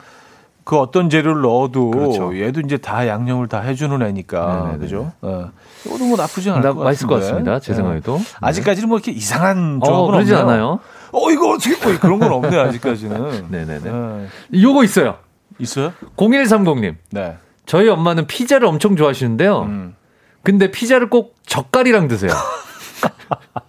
그 0.65 0.79
어떤 0.79 1.11
재료를 1.11 1.43
넣어도 1.43 1.91
그렇죠. 1.91 2.37
얘도 2.37 2.61
이제 2.61 2.77
다 2.77 3.07
양념을 3.07 3.47
다 3.47 3.59
해주는 3.61 4.01
애니까 4.01 4.61
네네네. 4.63 4.77
그죠? 4.79 5.11
어. 5.21 5.51
이것도 5.85 6.05
뭐 6.05 6.17
나쁘지 6.17 6.49
않을 6.49 6.61
것 6.63 6.67
같은데. 6.69 6.83
맛있을 6.83 7.07
것 7.07 7.15
같습니다. 7.19 7.59
제 7.59 7.71
네. 7.71 7.75
생각에도. 7.77 8.17
네. 8.17 8.23
아직까지는 8.41 8.89
뭐 8.89 8.97
이렇게 8.97 9.11
이상한 9.11 9.79
어, 9.81 9.85
조합은 9.85 10.03
어, 10.05 10.11
그러지 10.11 10.33
없나요? 10.33 10.49
않아요? 10.49 10.79
어 11.11 11.31
이거 11.31 11.51
어떻게 11.51 11.77
뭐 11.87 11.97
그런 11.99 12.17
건 12.19 12.31
없네 12.33 12.57
아직까지는. 12.57 13.47
네네네. 13.51 13.79
네. 14.51 14.61
요거 14.61 14.83
있어요. 14.83 15.17
있어요? 15.59 15.93
0130님. 16.17 16.95
네. 17.11 17.37
저희 17.67 17.87
엄마는 17.87 18.25
피자를 18.25 18.67
엄청 18.67 18.95
좋아하시는데요. 18.95 19.61
음. 19.61 19.95
근데 20.41 20.71
피자를 20.71 21.11
꼭 21.11 21.35
젓갈이랑 21.45 22.07
드세요. 22.07 22.31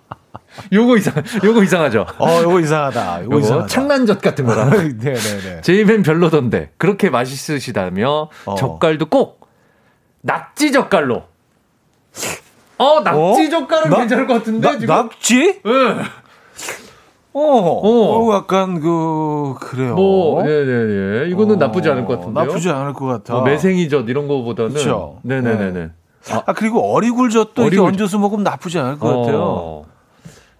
요거 0.73 0.97
이상, 0.97 1.15
요거 1.45 1.63
이상하죠? 1.63 2.07
어, 2.19 2.43
요거 2.43 2.61
이상하다. 2.61 3.25
요거, 3.25 3.37
요거 3.37 3.39
이상하다. 3.39 3.67
창란젓 3.69 4.21
같은 4.21 4.45
거라. 4.47 4.67
네네네. 4.71 5.61
제 5.63 5.75
입엔 5.75 6.03
별로던데. 6.03 6.71
그렇게 6.77 7.11
맛있으시다며 7.11 8.29
어. 8.45 8.55
젓갈도 8.57 9.07
꼭 9.07 9.49
낙지 10.23 10.73
젓갈로. 10.73 11.25
어, 12.79 13.01
낙지 13.01 13.47
어? 13.47 13.51
젓갈은 13.51 13.91
나, 13.91 13.97
괜찮을 13.99 14.27
것 14.27 14.35
같은데, 14.35 14.69
나, 14.69 14.79
지금? 14.79 14.95
낙지? 14.95 15.61
예. 15.65 15.71
네. 15.71 16.03
어, 17.33 17.41
어, 17.41 18.35
약간 18.35 18.81
그 18.81 19.55
그래요. 19.61 19.95
뭐, 19.95 20.43
네네네. 20.43 21.29
이거는 21.29 21.57
어, 21.57 21.59
나쁘지 21.59 21.91
않을 21.91 22.07
것 22.07 22.19
같은데요. 22.19 22.45
나쁘지 22.47 22.71
않을 22.71 22.95
것 22.95 23.05
같아. 23.05 23.35
뭐 23.35 23.43
매생이젓 23.43 24.09
이런 24.09 24.27
거보다는. 24.27 24.73
그렇죠. 24.73 25.19
네네네네. 25.23 25.71
네. 25.73 25.91
아, 26.31 26.43
아, 26.47 26.53
그리고 26.55 26.95
어리굴젓도 26.95 27.63
어리굴... 27.63 27.73
이렇게 27.73 27.81
얹어서 27.81 28.19
먹으면 28.19 28.43
나쁘지 28.43 28.79
않을 28.79 28.99
것 28.99 29.09
같아요. 29.09 29.85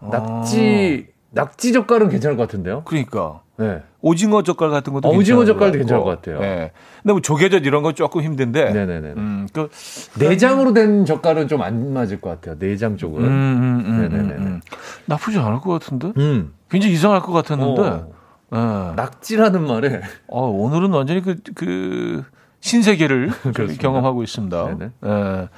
어. 0.01 0.09
낙지 0.13 1.09
낙지 1.31 1.73
젓갈은 1.73 2.09
괜찮을 2.09 2.37
것 2.37 2.45
같은데요. 2.45 2.83
그러니까. 2.85 3.43
네. 3.59 3.83
오징어 4.03 4.43
젓갈 4.43 4.71
같은 4.71 4.93
것도 4.93 5.09
어, 5.09 5.13
오징어 5.13 5.45
젓갈도 5.47 5.79
괜찮을 5.79 6.05
것 6.05 6.11
같아요. 6.11 6.41
네. 6.41 6.73
근데 7.03 7.13
뭐 7.15 7.21
조개젓 7.23 7.65
이런 7.65 7.83
건 7.83 7.95
조금 7.95 8.21
힘든데. 8.23 8.71
네네네. 8.71 9.09
음, 9.17 9.49
그 9.53 9.71
내장으로 10.19 10.75
된 10.75 11.05
젓갈은 11.07 11.49
좀 11.49 11.63
안 11.63 11.93
맞을 11.95 12.21
것 12.21 12.31
같아요. 12.31 12.59
내장 12.59 12.97
쪽은. 12.99 13.23
음, 13.25 13.27
음, 13.27 13.83
음, 13.87 14.01
네네네. 14.03 14.35
음, 14.35 14.43
음. 14.43 14.61
나쁘지 15.07 15.39
않을 15.39 15.61
것 15.61 15.73
같은데. 15.73 16.13
음. 16.19 16.53
굉장히 16.71 16.95
이상할 16.95 17.21
것 17.23 17.33
같았는데. 17.33 17.81
어. 17.83 18.09
네. 18.51 18.93
낙지라는 18.97 19.67
말에. 19.67 20.03
어, 20.29 20.47
오늘은 20.49 20.93
완전히 20.93 21.23
그, 21.23 21.37
그 21.55 22.25
신세계를 22.61 23.31
경험하고 23.81 24.23
있습니다. 24.23 24.65
네네. 24.77 24.91
네. 25.01 25.49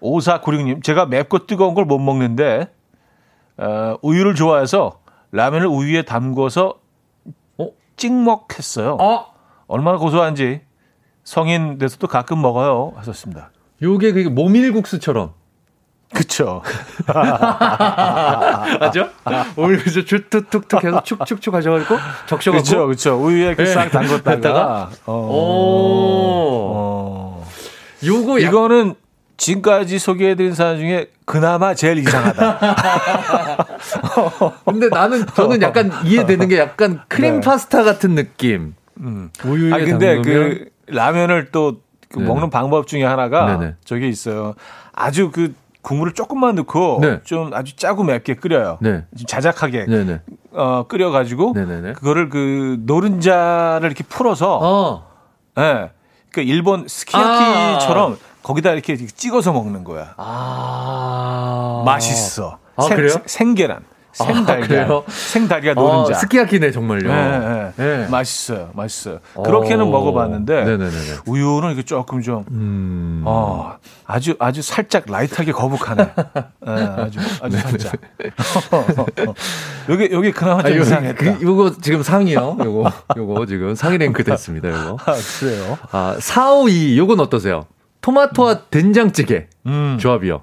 5496님, 0.00 0.82
제가 0.82 1.06
맵고 1.06 1.46
뜨거운 1.46 1.74
걸 1.74 1.84
못 1.84 1.98
먹는데 1.98 2.68
어, 3.60 3.96
우유를 4.02 4.34
좋아해서 4.34 5.00
라면을 5.32 5.66
우유에 5.66 6.02
담궈서 6.02 6.74
어? 7.58 7.68
찍먹했어요. 7.96 8.96
어? 9.00 9.26
얼마나 9.66 9.98
고소한지 9.98 10.62
성인 11.22 11.78
돼서도 11.78 12.08
가끔 12.08 12.40
먹어요. 12.40 12.94
하셨습니다. 12.96 13.50
요게 13.82 14.12
그 14.12 14.20
모밀국수처럼. 14.28 15.34
그쵸. 16.12 16.62
맞죠? 18.80 19.10
모밀국수 19.54 20.04
툭툭툭 20.06 20.82
해서 20.82 21.02
축축축 21.04 21.54
하셔가지고 21.54 21.96
적셔가지고. 22.26 22.86
그쵸, 22.86 23.14
그쵸. 23.14 23.24
우유에 23.24 23.54
그싹 23.54 23.90
담궜다가. 23.90 24.88
어. 25.06 25.12
오. 25.12 26.72
어. 26.74 27.46
요거 28.04 28.42
약... 28.42 28.48
이거는 28.48 28.94
지금까지 29.40 29.98
소개해드린 29.98 30.54
사람 30.54 30.76
중에 30.76 31.06
그나마 31.24 31.74
제일 31.74 31.98
이상하다. 31.98 32.58
근데 34.64 34.88
나는 34.88 35.26
저는 35.34 35.62
약간 35.62 35.90
이해되는 36.04 36.48
게 36.48 36.58
약간 36.58 37.00
크림 37.08 37.36
네. 37.36 37.40
파스타 37.40 37.82
같은 37.82 38.14
느낌. 38.14 38.74
음. 39.00 39.30
우유에 39.44 39.72
아 39.72 39.78
근데 39.78 40.16
담그면? 40.16 40.22
그 40.22 40.68
라면을 40.86 41.50
또 41.50 41.80
그 42.12 42.18
먹는 42.18 42.50
방법 42.50 42.86
중에 42.86 43.04
하나가 43.04 43.58
네네. 43.58 43.74
저게 43.84 44.08
있어요. 44.08 44.54
아주 44.92 45.30
그 45.30 45.54
국물을 45.82 46.12
조금만 46.12 46.56
넣고 46.56 46.98
네. 47.00 47.20
좀 47.22 47.54
아주 47.54 47.76
짜고 47.76 48.04
맵게 48.04 48.34
끓여요. 48.34 48.78
네. 48.80 49.04
좀 49.16 49.26
자작하게 49.26 49.86
네네. 49.86 50.20
어 50.52 50.84
끓여가지고 50.88 51.52
네네네. 51.54 51.92
그거를 51.94 52.28
그 52.28 52.78
노른자를 52.80 53.86
이렇게 53.86 54.04
풀어서 54.04 54.58
어. 54.60 55.06
네. 55.56 55.90
그 56.32 56.40
일본 56.40 56.86
스키야키처럼 56.88 58.12
아. 58.12 58.16
거기다 58.42 58.72
이렇게 58.72 58.96
찍어서 58.96 59.52
먹는 59.52 59.84
거야. 59.84 60.14
아. 60.16 61.82
맛있어. 61.84 62.58
아, 62.76 62.82
생, 62.82 62.96
그래요? 62.96 63.14
생계란. 63.26 63.84
생달걀. 64.12 64.90
아, 64.90 65.02
생달걀 65.08 65.74
노른자. 65.74 66.16
어, 66.16 66.18
스키야키네, 66.18 66.72
정말요. 66.72 67.08
네, 67.08 67.38
네. 67.38 67.72
네. 67.76 68.08
맛있어요. 68.08 68.70
맛있어요. 68.74 69.20
그렇게는 69.44 69.84
오. 69.84 69.90
먹어봤는데, 69.90 70.64
네네네. 70.64 70.90
우유는 71.26 71.72
이게 71.72 71.82
조금 71.84 72.20
좀, 72.20 72.44
음. 72.50 73.22
어, 73.24 73.76
아주, 74.06 74.34
아주 74.40 74.62
살짝 74.62 75.04
라이트하게 75.06 75.52
거북하네. 75.52 76.04
네, 76.66 76.72
아주, 76.96 77.20
아주 77.40 77.56
살짝. 77.58 77.92
여기, 79.88 80.08
여기 80.12 80.32
그나마 80.32 80.62
좀 80.62 80.72
아, 80.72 80.74
이상했다. 80.76 81.38
그, 81.38 81.38
요거 81.42 81.76
지금 81.80 82.02
상이요. 82.02 82.56
요거, 82.64 82.92
요거 83.16 83.46
지금 83.46 83.74
상위 83.76 83.98
랭크 83.98 84.24
됐습니다, 84.24 84.70
요거. 84.70 84.98
아, 85.04 85.14
그래요? 85.38 85.78
아, 85.92 86.16
452, 86.18 86.98
요건 86.98 87.20
어떠세요? 87.20 87.66
토마토와 88.00 88.68
된장찌개 88.68 89.48
음. 89.66 89.98
조합이요. 90.00 90.42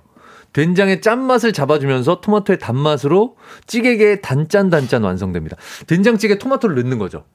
된장의 0.53 1.01
짠맛을 1.01 1.53
잡아주면서 1.53 2.21
토마토의 2.21 2.59
단맛으로 2.59 3.35
찌개의 3.67 4.21
단짠 4.21 4.69
단짠 4.69 5.03
완성됩니다. 5.03 5.55
된장찌개 5.85 6.37
토마토를 6.37 6.75
넣는 6.77 6.97
거죠. 6.97 7.25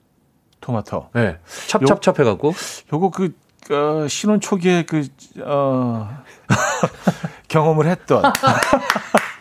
토마토. 0.61 1.11
네. 1.15 1.39
찹찹찹 1.69 2.15
해갖고. 2.19 2.55
요거 2.93 3.11
그, 3.11 3.35
어, 3.71 4.09
신혼 4.09 4.41
초기에 4.41 4.85
그, 4.85 5.07
어, 5.45 6.09
경험을 7.49 7.87
했던. 7.87 8.23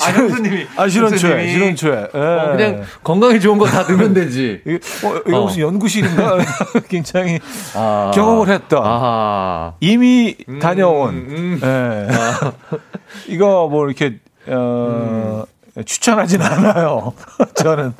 아, 0.00 0.10
형수님이. 0.12 0.66
아, 0.76 0.88
실온초에, 0.88 1.48
실온초에. 1.48 2.08
예. 2.14 2.18
어, 2.18 2.52
그냥 2.56 2.82
건강에 3.04 3.38
좋은 3.38 3.58
거 3.58 3.66
다 3.66 3.82
넣으면 3.88 4.14
되지. 4.14 4.62
어, 4.66 5.20
이거 5.26 5.40
어. 5.40 5.44
무슨 5.46 5.60
연구실인가? 5.62 6.38
굉장히 6.88 7.38
아. 7.74 8.10
경험을 8.14 8.48
했던. 8.48 8.84
아하. 8.84 9.74
이미 9.80 10.36
음, 10.48 10.58
다녀온. 10.58 11.10
음, 11.10 11.60
음. 11.62 12.08
예. 12.10 12.14
아. 12.14 12.52
이거 13.28 13.68
뭐 13.70 13.86
이렇게, 13.86 14.18
어, 14.48 15.44
음. 15.76 15.82
추천하진 15.84 16.42
않아요. 16.42 17.12
저는. 17.54 17.94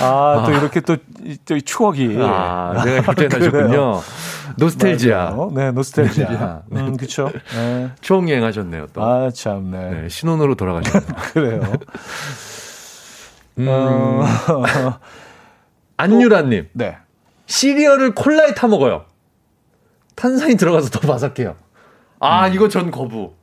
아, 0.00 0.42
또 0.46 0.52
아. 0.52 0.58
이렇게 0.58 0.80
또, 0.80 0.96
또 1.44 1.60
추억이. 1.60 2.16
아, 2.20 2.82
내가 2.84 3.12
그때 3.14 3.28
나셨군요. 3.28 4.00
노스텔지아. 4.56 5.48
네, 5.52 5.70
노스텔지아. 5.72 6.62
네. 6.66 6.80
음, 6.80 6.96
그쵸. 6.96 7.30
네. 7.54 7.90
추억여행 8.00 8.44
하셨네요, 8.44 8.88
또. 8.92 9.02
아, 9.02 9.30
참, 9.30 9.70
네. 9.70 10.02
네 10.02 10.08
신혼으로 10.08 10.54
돌아가셨네요. 10.54 11.12
그래요. 11.32 11.72
음. 13.58 13.66
어... 13.68 14.24
안유라님. 15.96 16.68
네. 16.72 16.96
시리얼을 17.46 18.14
콜라에 18.14 18.54
타 18.54 18.68
먹어요. 18.68 19.04
탄산이 20.14 20.56
들어가서 20.56 20.90
더 20.90 21.00
바삭해요. 21.00 21.56
아, 22.20 22.48
음. 22.48 22.54
이거 22.54 22.68
전 22.68 22.90
거부. 22.90 23.34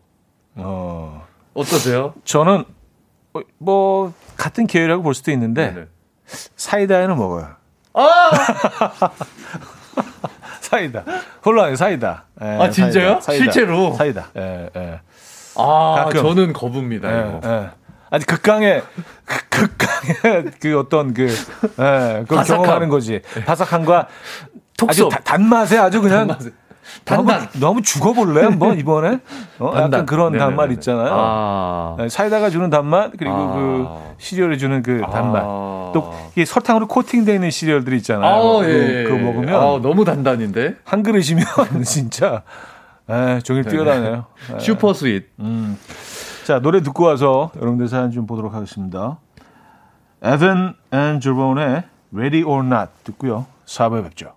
어. 0.56 1.26
어떠세요? 1.54 2.14
저는, 2.24 2.66
어, 3.34 3.40
뭐, 3.58 4.14
같은 4.38 4.68
계열이라고 4.68 5.04
볼 5.04 5.14
수도 5.14 5.32
있는데, 5.32 5.74
네네. 5.74 5.88
사이다에는 6.56 7.18
먹어요. 7.18 7.50
아! 7.94 8.30
사이다. 10.62 11.04
홀로 11.46 11.76
사이다. 11.76 12.26
예, 12.42 12.46
아 12.46 12.70
진짜요? 12.70 13.20
사이다. 13.22 13.44
실제로? 13.44 13.94
사이다. 13.94 14.28
예, 14.38 14.70
예. 14.76 15.00
아 15.56 16.04
가끔. 16.06 16.22
저는 16.22 16.54
거부입니다. 16.54 17.10
예, 17.10 17.40
예. 17.44 17.70
아니 18.10 18.26
극강의 18.26 18.84
극강의 19.50 20.52
그 20.62 20.78
어떤 20.80 21.14
그 21.14 21.28
예, 21.80 22.26
그걸 22.28 22.44
경험하는 22.44 22.90
거지. 22.90 23.22
바삭함과 23.46 24.08
아주 24.88 25.10
다, 25.10 25.20
단맛에 25.24 25.78
아주 25.78 26.02
그냥 26.02 26.28
단맛에. 26.28 26.52
단맛. 27.08 27.40
너무, 27.54 27.60
너무 27.60 27.82
죽어볼래 27.82 28.44
한번 28.44 28.78
이번에? 28.78 29.20
어? 29.60 29.72
약간 29.76 30.06
그런 30.06 30.34
네네네네. 30.34 30.38
단맛 30.40 30.72
있잖아요. 30.74 31.10
아. 31.12 31.96
네, 31.98 32.10
사이다가 32.10 32.50
주는 32.50 32.70
단맛 32.70 33.12
그리고 33.18 33.36
아. 33.36 33.54
그 33.54 33.88
시리얼이 34.18 34.58
주는 34.58 34.84
그 34.84 35.02
단맛. 35.12 35.42
아. 35.44 35.92
또 35.94 36.14
이게 36.34 36.46
설탕으로 36.46 36.88
코팅되어 36.88 37.34
있는 37.36 37.50
시리얼들 37.50 37.94
있잖아요. 37.94 38.30
아, 38.30 38.60
그, 38.62 38.70
예. 38.70 39.04
그거 39.04 39.18
먹으면 39.18 39.56
아, 39.56 39.80
너무 39.82 40.04
단단인데 40.06 40.76
한 40.84 41.02
그릇이면 41.02 41.46
진짜 41.86 42.44
에, 43.10 43.40
종일 43.40 43.64
뛰어다녀요. 43.64 44.26
super 44.60 44.94
sweet. 44.94 45.26
음. 45.40 45.78
자 46.46 46.60
노래 46.60 46.82
듣고 46.82 47.04
와서 47.06 47.52
여러분들 47.58 47.88
사연 47.88 48.12
좀 48.12 48.26
보도록 48.28 48.54
하겠습니다. 48.54 49.18
Evan 50.24 50.76
and 50.92 51.20
Jaron의 51.20 51.84
Ready 52.14 52.44
or 52.44 52.66
Not 52.66 52.92
듣고요. 53.04 53.46
4부에 53.66 54.04
뵙죠. 54.04 54.37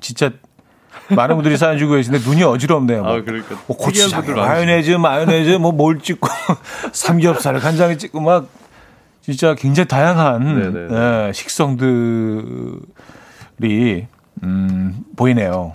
진짜 0.00 0.30
많은 1.10 1.36
분들이 1.36 1.56
사연 1.56 1.78
주고 1.78 1.94
계신데 1.94 2.18
눈이 2.20 2.42
어지럽네요. 2.42 3.02
뭐. 3.02 3.12
아, 3.16 3.22
그러니까. 3.22 3.56
뭐 3.66 3.76
고추장, 3.76 4.22
마요네즈, 4.34 4.92
마요네즈, 4.92 5.50
뭐 5.58 5.72
뭘 5.72 5.98
찍고 6.00 6.28
삼겹살, 6.92 7.58
간장에 7.58 7.96
찍고 7.96 8.20
막 8.20 8.48
진짜 9.22 9.54
굉장히 9.54 9.88
다양한 9.88 10.88
네, 10.88 11.32
식성들이 11.32 12.78
음, 14.42 15.04
보이네요. 15.16 15.74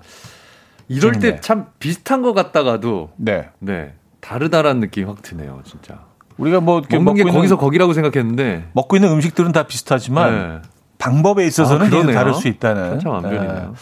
이럴 0.88 1.14
때 1.20 1.40
참 1.40 1.68
비슷한 1.80 2.22
것 2.22 2.34
같다가도 2.34 3.12
네. 3.18 3.50
네. 3.60 3.94
다르다라는 4.22 4.80
느낌이 4.82 5.06
확 5.06 5.22
드네요, 5.22 5.62
진짜. 5.66 6.00
우리가 6.38 6.60
뭐 6.62 6.82
먹는 6.90 7.14
게 7.16 7.24
거기서 7.24 7.58
거기라고 7.58 7.94
생각했는데 7.94 8.70
먹고 8.74 8.96
있는 8.96 9.10
음식들은 9.12 9.52
다 9.52 9.64
비슷하지만 9.64 10.34
네. 10.62 10.70
방법에 10.98 11.46
있어서는 11.46 12.10
아, 12.10 12.14
다를 12.14 12.34
수 12.34 12.48
있다는. 12.48 13.00
천차만별이네요. 13.00 13.74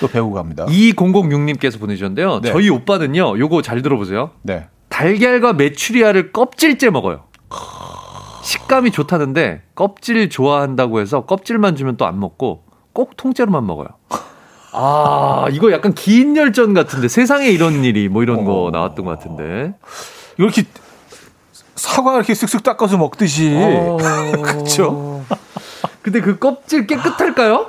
또 0.00 0.08
배우고 0.08 0.34
갑니다. 0.34 0.66
2006님께서 0.66 1.78
보내주셨는데요. 1.78 2.40
네. 2.40 2.50
저희 2.50 2.68
오빠는요, 2.70 3.38
요거 3.38 3.62
잘 3.62 3.82
들어보세요. 3.82 4.30
네. 4.42 4.66
달걀과 4.88 5.52
메추리알을 5.52 6.32
껍질째 6.32 6.90
먹어요. 6.90 7.24
식감이 8.42 8.90
좋다는데 8.90 9.62
껍질 9.74 10.28
좋아한다고 10.30 11.00
해서 11.00 11.24
껍질만 11.26 11.76
주면 11.76 11.96
또 11.96 12.06
안 12.06 12.18
먹고 12.18 12.64
꼭 12.92 13.16
통째로만 13.16 13.66
먹어요. 13.66 13.88
아, 14.72 15.46
이거 15.50 15.72
약간 15.72 15.94
긴 15.94 16.36
열전 16.36 16.74
같은데 16.74 17.08
세상에 17.08 17.48
이런 17.48 17.84
일이 17.84 18.08
뭐 18.08 18.22
이런 18.22 18.44
거 18.44 18.64
어. 18.64 18.70
나왔던 18.70 19.04
것 19.04 19.18
같은데. 19.18 19.74
이렇게 20.38 20.64
사과 21.74 22.16
이렇게 22.16 22.32
쓱쓱 22.32 22.62
닦아서 22.62 22.96
먹듯이. 22.98 23.52
어... 23.56 23.96
그렇죠. 24.42 25.24
근데 26.02 26.20
그 26.20 26.38
껍질 26.38 26.86
깨끗할까요? 26.86 27.66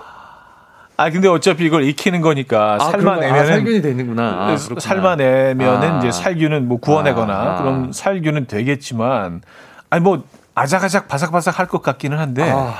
아 0.97 1.09
근데 1.09 1.27
어차피 1.27 1.65
이걸 1.65 1.83
익히는 1.83 2.21
거니까 2.21 2.75
아, 2.75 2.79
삶아내면 2.91 3.39
아, 3.39 3.45
살균이 3.45 3.81
되는구나. 3.81 4.23
아, 4.23 4.57
삶아내면은 4.57 5.91
아. 5.93 5.97
이제 5.99 6.11
살균은 6.11 6.67
뭐 6.67 6.79
구워내거나 6.79 7.33
아. 7.33 7.57
그럼 7.57 7.91
살균은 7.91 8.45
되겠지만 8.47 9.41
아니 9.89 10.03
뭐 10.03 10.23
아작아작 10.53 11.07
바삭바삭 11.07 11.57
할 11.59 11.67
것 11.67 11.81
같기는 11.81 12.17
한데. 12.19 12.43
아. 12.51 12.75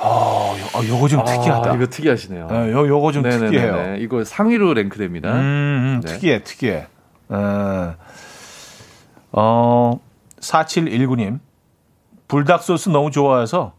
어, 0.00 0.54
요, 0.84 0.88
요거 0.88 1.08
좀 1.08 1.20
아, 1.20 1.24
특이하다. 1.24 1.74
이거 1.74 1.86
특이하시네요. 1.86 2.46
네, 2.46 2.70
요, 2.70 2.86
요거 2.86 3.10
좀 3.10 3.22
네네네네. 3.24 3.50
특이해요. 3.50 3.96
이거 3.96 4.22
상위로 4.22 4.74
랭크됩니다. 4.74 5.32
음, 5.32 5.36
음 5.36 6.00
네. 6.04 6.12
특이해, 6.12 6.44
특이해. 6.44 6.86
어, 7.30 7.94
어, 9.32 9.98
4719님. 10.40 11.40
불닭 12.28 12.62
소스 12.62 12.90
너무 12.90 13.10
좋아해서 13.10 13.72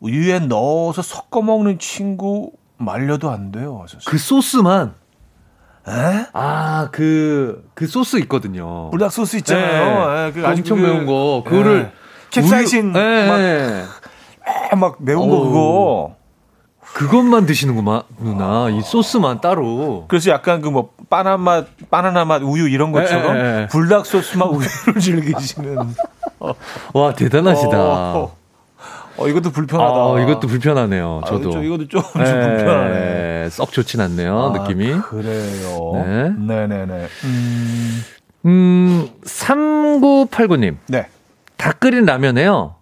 우유에 0.00 0.40
넣어서 0.40 1.02
섞어 1.02 1.42
먹는 1.42 1.78
친구 1.78 2.52
말려도 2.78 3.30
안 3.30 3.52
돼요. 3.52 3.84
그 4.06 4.18
소스만. 4.18 4.94
에? 5.88 6.26
아, 6.32 6.88
그, 6.92 7.68
그 7.74 7.86
소스 7.86 8.16
있거든요. 8.20 8.90
불닭 8.90 9.12
소스 9.12 9.36
있잖아요. 9.38 10.14
네. 10.14 10.24
네. 10.26 10.32
그 10.32 10.46
엄청 10.46 10.78
그, 10.78 10.82
매운 10.82 11.06
거. 11.06 11.42
그거를. 11.44 11.82
네. 11.84 11.92
캡사이신. 12.30 12.92
네. 12.92 13.84
막, 14.70 14.78
막 14.78 14.96
매운 15.00 15.28
거 15.28 15.40
그거. 15.40 16.16
그것만 16.92 17.46
드시는구나, 17.46 18.02
누나. 18.18 18.68
이 18.68 18.80
소스만 18.82 19.40
따로. 19.40 20.06
그래서 20.08 20.30
약간 20.30 20.60
그 20.60 20.68
뭐, 20.68 20.90
바나나 21.08 21.36
맛, 21.36 21.66
바나나 21.88 22.24
맛 22.24 22.42
우유 22.42 22.68
이런 22.68 22.90
것처럼 22.92 23.34
네. 23.34 23.66
불닭 23.68 24.06
소스만 24.06 24.48
우유를 24.50 25.00
즐기시는. 25.00 25.94
와, 26.94 27.14
대단하시다. 27.14 27.78
어. 27.78 28.39
어, 29.20 29.28
이것도 29.28 29.50
불편하다. 29.50 29.92
아, 29.92 30.20
이것도 30.22 30.48
불편하네요. 30.48 31.20
저도. 31.26 31.58
아, 31.58 31.60
이것도 31.60 31.88
좀, 31.88 32.02
좀 32.02 32.24
네, 32.24 32.56
불편하네. 32.56 33.48
썩 33.50 33.70
좋진 33.70 34.00
않네요, 34.00 34.38
아, 34.38 34.58
느낌이. 34.58 34.98
그래요. 35.02 35.92
네. 35.94 36.30
네네네. 36.38 37.06
음, 37.24 38.02
음 38.46 39.08
3989님. 39.22 40.76
네. 40.88 41.06
닭 41.58 41.80
끓인 41.80 42.06
라면에요. 42.06 42.76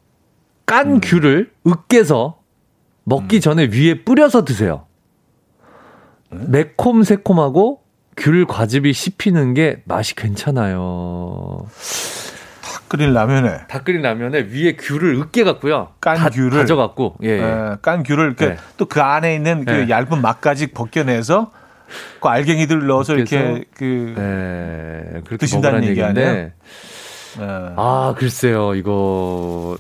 깐 0.65 0.93
음. 0.93 1.01
귤을 1.03 1.51
으깨서 1.67 2.39
먹기 3.03 3.37
음. 3.37 3.41
전에 3.41 3.65
위에 3.73 4.05
뿌려서 4.05 4.45
드세요. 4.45 4.87
네? 6.31 6.45
매콤 6.49 7.03
새콤하고 7.03 7.81
귤 8.17 8.47
과즙이 8.47 8.93
씹히는 8.93 9.55
게 9.55 9.83
맛이 9.87 10.15
괜찮아요. 10.15 11.67
끓인 12.89 13.13
라면에 13.13 13.61
닭 13.69 13.85
끓인 13.85 14.03
라면에 14.03 14.47
위에 14.51 14.77
귤을 14.77 15.15
으깨 15.17 15.45
갖고요. 15.45 15.89
깐 16.01 16.17
다, 16.17 16.29
귤을 16.31 16.51
가져갖고 16.51 17.17
예, 17.23 17.29
예. 17.29 17.43
예 17.43 17.77
깐 17.83 18.03
귤을 18.03 18.35
네. 18.37 18.57
또그 18.77 19.01
안에 19.01 19.35
있는 19.35 19.65
그 19.65 19.71
네. 19.71 19.89
얇은 19.89 20.21
막까지 20.23 20.69
벗겨내서 20.69 21.53
그 22.21 22.29
알갱이들 22.29 22.87
넣어서 22.87 23.15
이렇게 23.15 23.65
그 23.75 24.15
네, 24.17 25.21
그렇게 25.25 25.37
드신다는 25.39 25.85
얘기 25.85 26.03
아니에요? 26.03 26.33
네. 26.33 26.53
아 27.41 28.15
글쎄요 28.19 28.75
이거 28.75 29.77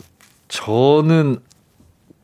저는 0.48 1.38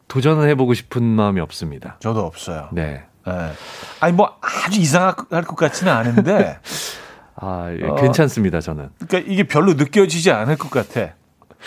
도전을 0.09 0.49
해보고 0.51 0.75
싶은 0.75 1.03
마음이 1.03 1.41
없습니다. 1.41 1.97
저도 2.01 2.21
없어요. 2.21 2.69
네. 2.73 3.03
네. 3.27 3.53
아니 4.01 4.13
뭐 4.13 4.37
아주 4.41 4.81
이상할 4.81 5.43
것 5.45 5.57
같지는 5.57 5.93
않은데 5.93 6.59
아, 7.47 7.71
예, 7.79 7.85
어, 7.87 7.95
괜찮습니다, 7.97 8.61
저는. 8.61 8.89
그러니까 9.07 9.31
이게 9.31 9.43
별로 9.43 9.75
느껴지지 9.75 10.31
않을 10.31 10.57
것 10.57 10.71
같아. 10.71 11.13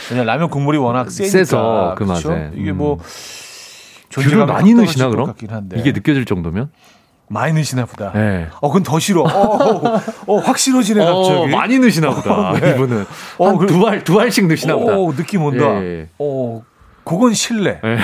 그냥 0.10 0.26
라면 0.26 0.50
국물이 0.50 0.78
워낙 0.80 1.12
세서 1.12 1.96
그? 1.98 2.04
맛에. 2.04 2.52
이게 2.56 2.72
뭐 2.72 2.96
음. 2.96 3.00
귤을 4.10 4.46
많이 4.48 4.74
넣으시나 4.74 5.10
그럼? 5.10 5.34
이게 5.76 5.92
느껴질 5.92 6.26
정도면? 6.26 6.72
많이 7.30 7.54
넣으시나 7.54 7.86
보다. 7.86 8.12
네. 8.14 8.48
어, 8.62 8.70
그건 8.70 8.84
더 8.84 8.98
싫어. 9.00 9.22
어, 9.22 9.28
어, 9.28 10.02
어확 10.28 10.58
싫어지네, 10.58 11.06
어, 11.06 11.24
갑자기. 11.24 11.48
많이 11.56 11.78
넣으시나 11.78 12.10
보다. 12.12 12.54
네. 12.60 12.72
이분은. 12.72 13.06
어, 13.38 13.48
한두 13.50 13.86
알, 13.86 14.04
두 14.04 14.20
알씩 14.20 14.48
넣으시나 14.48 14.76
어, 14.76 14.80
보다. 14.80 15.18
느낌 15.18 15.44
온다. 15.44 15.84
예. 15.84 16.08
어, 16.18 16.64
그건 17.04 17.34
실례. 17.34 17.80
네. 17.84 17.98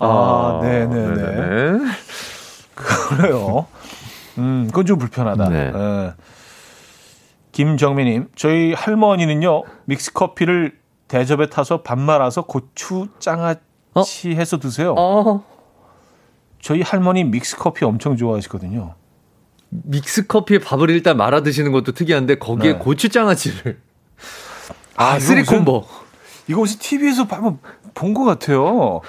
아, 0.00 0.60
네네네. 0.62 1.14
네네. 1.14 1.78
그래요. 2.74 3.66
음, 4.38 4.66
그건 4.68 4.86
좀 4.86 4.98
불편하다. 4.98 5.48
네. 5.48 5.70
어. 5.74 6.14
김정민님, 7.52 8.28
저희 8.36 8.72
할머니는요 8.72 9.62
믹스 9.86 10.12
커피를 10.12 10.78
대접에 11.08 11.48
타서 11.48 11.82
밥 11.82 11.98
말아서 11.98 12.42
고추 12.42 13.08
장아찌 13.18 13.60
어? 13.94 14.02
해서 14.26 14.58
드세요. 14.58 14.94
어. 14.96 15.44
저희 16.60 16.82
할머니 16.82 17.24
믹스 17.24 17.56
커피 17.56 17.84
엄청 17.84 18.16
좋아하시거든요. 18.16 18.94
믹스 19.70 20.26
커피에 20.26 20.58
밥을 20.58 20.90
일단 20.90 21.16
말아 21.16 21.42
드시는 21.42 21.72
것도 21.72 21.92
특이한데 21.92 22.36
거기에 22.38 22.72
네. 22.74 22.78
고추 22.78 23.08
장아찌를 23.08 23.80
아, 24.96 25.18
three 25.18 25.44
combo. 25.44 25.84
이거 26.48 26.58
혹시 26.58 26.78
TV에서 26.78 27.24
한번 27.24 27.58
본 27.94 28.14
것 28.14 28.24
같아요. 28.24 29.00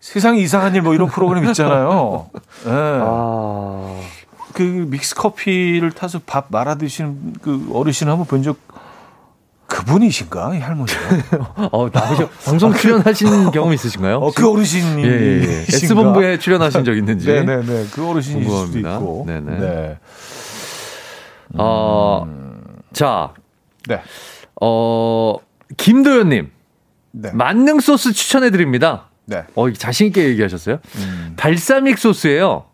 세상에 0.00 0.38
이상한 0.40 0.74
일 0.74 0.82
뭐 0.82 0.94
이런 0.94 1.08
프로그램 1.08 1.44
있잖아요. 1.46 2.30
네. 2.64 2.70
아. 2.70 4.00
그 4.58 4.62
믹스 4.90 5.14
커피를 5.14 5.92
타서 5.92 6.20
밥 6.26 6.46
말아 6.50 6.74
드시는 6.74 7.34
그 7.40 7.70
어르신 7.72 8.08
한번 8.08 8.26
본 8.26 8.42
적 8.42 8.56
그분이신가 9.68 10.54
이 10.56 10.58
할머니가? 10.60 10.98
어, 11.70 11.88
나오셔 11.92 12.28
방송 12.44 12.72
출연하신 12.74 13.50
경험 13.52 13.72
있으신가요? 13.74 14.16
어, 14.16 14.32
그 14.34 14.50
어르신이 14.50 15.04
예, 15.04 15.08
예, 15.08 15.42
예. 15.42 15.60
S 15.68 15.94
본부에 15.94 16.38
출연하신 16.38 16.84
적 16.84 16.96
있는지? 16.96 17.26
네네네 17.30 17.62
네, 17.66 17.72
네. 17.82 17.86
그 17.92 18.08
어르신일 18.08 18.44
궁금합니다. 18.46 18.94
수도 18.94 19.04
있고. 19.04 19.24
네네. 19.26 19.58
네. 19.60 19.98
어, 21.54 22.24
음. 22.26 22.62
자, 22.94 23.34
네. 23.86 24.00
어 24.60 25.36
김도현 25.76 26.30
님, 26.30 26.50
네. 27.12 27.30
만능 27.32 27.80
소스 27.80 28.12
추천해 28.14 28.50
드립니다. 28.50 29.10
네. 29.26 29.44
어, 29.54 29.70
자신 29.70 30.06
있게 30.08 30.28
얘기하셨어요. 30.30 30.78
음. 30.96 31.34
발사믹 31.36 31.98
소스예요. 31.98 32.64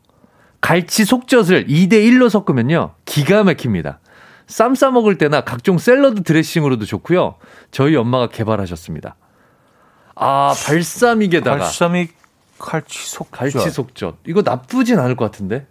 갈치 0.65 1.05
속젓을 1.05 1.67
2대 1.67 1.93
1로 1.93 2.31
섞으면요. 2.31 2.95
기가 3.05 3.45
막힙니다. 3.45 4.01
쌈 4.47 4.75
싸 4.75 4.91
먹을 4.91 5.19
때나 5.19 5.43
각종 5.43 5.77
샐러드 5.77 6.23
드레싱으로도 6.23 6.87
좋고요. 6.87 7.35
저희 7.71 7.95
엄마가 7.97 8.29
개발하셨습니다. 8.29 9.15
아, 10.15 10.55
발사믹에다가 10.65 11.59
발사믹 11.59 12.15
칼치 12.59 13.11
속젓. 13.11 13.31
갈치 13.31 13.71
속젓. 13.71 14.17
이거 14.27 14.41
나쁘진 14.41 14.99
않을 14.99 15.17
것 15.17 15.27
같은데. 15.27 15.67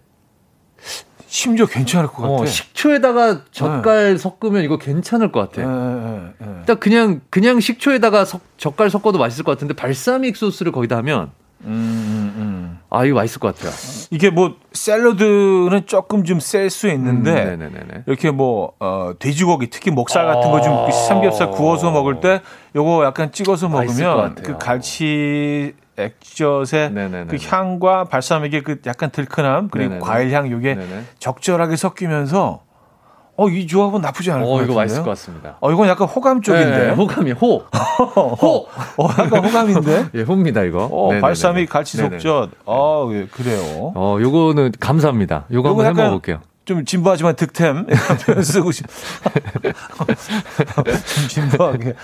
심지어 1.26 1.66
괜찮을 1.66 2.06
것 2.06 2.22
같아. 2.22 2.32
어, 2.32 2.46
식초에다가 2.46 3.46
젓갈 3.50 4.12
네. 4.12 4.16
섞으면 4.16 4.62
이거 4.62 4.78
괜찮을 4.78 5.32
것 5.32 5.40
같아. 5.50 5.68
네, 5.68 6.34
네, 6.38 6.62
딱 6.66 6.78
그냥 6.78 7.20
그냥 7.30 7.58
식초에다가 7.58 8.24
석, 8.24 8.42
젓갈 8.58 8.90
섞어도 8.90 9.18
맛있을 9.18 9.42
것 9.42 9.50
같은데 9.50 9.74
발사믹 9.74 10.36
소스를 10.36 10.70
거기다 10.70 10.96
하면 10.98 11.32
음, 11.64 11.66
음, 11.66 12.34
음. 12.36 12.53
아 12.94 13.04
이거 13.04 13.16
맛있을 13.16 13.40
것 13.40 13.54
같아요. 13.54 13.72
이게 14.10 14.30
뭐 14.30 14.54
샐러드는 14.72 15.86
조금 15.86 16.24
좀 16.24 16.38
셀 16.40 16.70
수 16.70 16.88
있는데 16.88 17.56
음, 17.58 18.02
이렇게 18.06 18.30
뭐 18.30 18.72
어, 18.80 19.12
돼지고기 19.18 19.68
특히 19.70 19.90
목살 19.90 20.26
같은 20.26 20.50
거좀 20.50 20.72
아~ 20.72 20.90
삼겹살 20.90 21.50
구워서 21.50 21.90
먹을 21.90 22.20
때 22.20 22.40
요거 22.74 23.04
약간 23.04 23.32
찍어서 23.32 23.68
먹으면 23.68 24.34
그 24.36 24.56
갈치 24.58 25.74
액젓의 25.96 26.90
네네네네. 26.90 27.26
그 27.26 27.36
향과 27.40 28.04
발사믹의 28.04 28.62
그 28.62 28.80
약간 28.86 29.10
들큰함 29.10 29.68
그리고 29.70 29.90
네네네. 29.90 30.00
과일 30.04 30.32
향 30.32 30.50
요게 30.50 30.74
네네. 30.74 31.04
적절하게 31.18 31.76
섞이면서 31.76 32.62
어, 33.36 33.48
이 33.48 33.66
조합은 33.66 34.00
나쁘지 34.00 34.30
않을 34.30 34.42
어, 34.44 34.46
것 34.46 34.52
같아요. 34.52 34.64
이거 34.66 34.74
맛있을 34.74 35.02
것 35.02 35.10
같습니다. 35.10 35.56
어, 35.60 35.72
이건 35.72 35.88
약간 35.88 36.06
호감 36.06 36.40
쪽인데. 36.40 36.86
네, 36.86 36.90
호감이 36.92 37.32
호. 37.40 37.58
호. 37.58 38.66
어, 38.96 39.08
약간 39.18 39.44
호감인데. 39.44 40.06
예, 40.14 40.22
호입니다, 40.22 40.62
이거. 40.62 40.84
어, 40.84 41.08
발사믹 41.20 41.68
갈치 41.68 41.96
속젓. 41.96 42.50
어, 42.64 43.08
예, 43.12 43.26
그래요. 43.26 43.92
어, 43.96 44.18
요거는 44.20 44.72
감사합니다. 44.78 45.46
요거 45.52 45.68
한번 45.70 45.86
해 45.86 45.92
먹어 45.92 46.10
볼게요. 46.10 46.40
좀 46.64 46.84
진부하지만 46.84 47.34
득템 47.36 47.86
쓰고 48.42 48.70
싶. 48.72 48.86
좀 50.84 51.28
진부하게. 51.28 51.94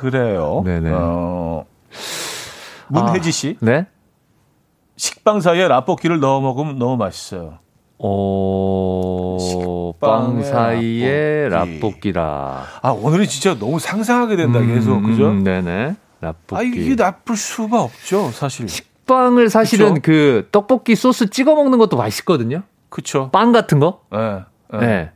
그래요. 0.00 0.62
네네. 0.64 0.90
어, 0.92 1.64
문혜지 2.88 3.32
씨. 3.32 3.56
아, 3.62 3.64
네. 3.64 3.86
식빵 4.96 5.40
사이에 5.40 5.68
라볶이를 5.68 6.20
넣어 6.20 6.40
먹으면 6.40 6.78
너무 6.78 6.96
맛있어요. 6.98 7.60
어, 8.02 9.92
빵 10.00 10.42
사이에 10.42 11.48
라볶기. 11.50 12.12
라 12.12 12.64
아, 12.80 12.90
오늘은 12.90 13.26
진짜 13.26 13.58
너무 13.58 13.78
상상하게 13.78 14.36
된다, 14.36 14.58
음, 14.58 14.74
계속. 14.74 14.96
음, 14.96 15.02
그죠? 15.02 15.28
음, 15.28 15.44
네네. 15.44 15.96
라볶기. 16.20 16.56
아, 16.56 16.62
이게 16.62 16.94
나쁠 16.94 17.36
수가 17.36 17.82
없죠, 17.82 18.30
사실. 18.30 18.68
식빵을 18.68 19.50
사실은 19.50 19.94
그쵸? 19.94 20.02
그 20.02 20.48
떡볶이 20.50 20.96
소스 20.96 21.28
찍어 21.28 21.54
먹는 21.54 21.78
것도 21.78 21.98
맛있거든요. 21.98 22.62
그쵸. 22.88 23.28
빵 23.32 23.52
같은 23.52 23.80
거? 23.80 24.00
네. 24.10 24.40
네. 24.72 24.78
네. 24.78 25.10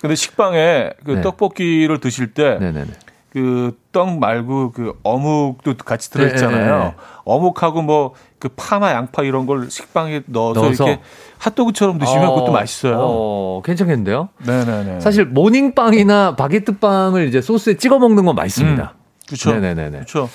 근데 0.00 0.14
식빵에 0.14 0.94
그 1.04 1.12
네. 1.12 1.20
떡볶이를 1.22 2.00
드실 2.00 2.34
때. 2.34 2.58
네네네. 2.58 2.90
그떡 3.30 4.18
말고 4.18 4.72
그 4.72 4.98
어묵도 5.02 5.76
같이 5.76 6.10
들어있잖아요. 6.10 6.78
네, 6.78 6.78
네, 6.78 6.84
네. 6.84 6.94
어묵하고 7.24 7.82
뭐 7.82 8.14
그 8.38 8.48
파나 8.54 8.92
양파 8.92 9.22
이런 9.22 9.46
걸 9.46 9.70
식빵에 9.70 10.22
넣어서, 10.26 10.60
넣어서. 10.60 10.84
이렇게 10.84 11.00
핫도그처럼 11.38 11.98
드시면 11.98 12.26
어, 12.26 12.34
그것도 12.34 12.52
맛있어요. 12.52 12.96
어, 12.98 13.62
괜찮겠는데요? 13.64 14.28
네네네. 14.46 15.00
사실 15.00 15.24
모닝빵이나 15.24 16.36
바게트 16.36 16.78
빵을 16.78 17.28
이제 17.28 17.40
소스에 17.40 17.76
찍어 17.76 17.98
먹는 17.98 18.24
건 18.24 18.34
맛있습니다. 18.36 18.82
음, 18.82 18.98
그렇죠. 19.26 19.52
네네네. 19.52 19.90
그렇죠. 19.90 20.28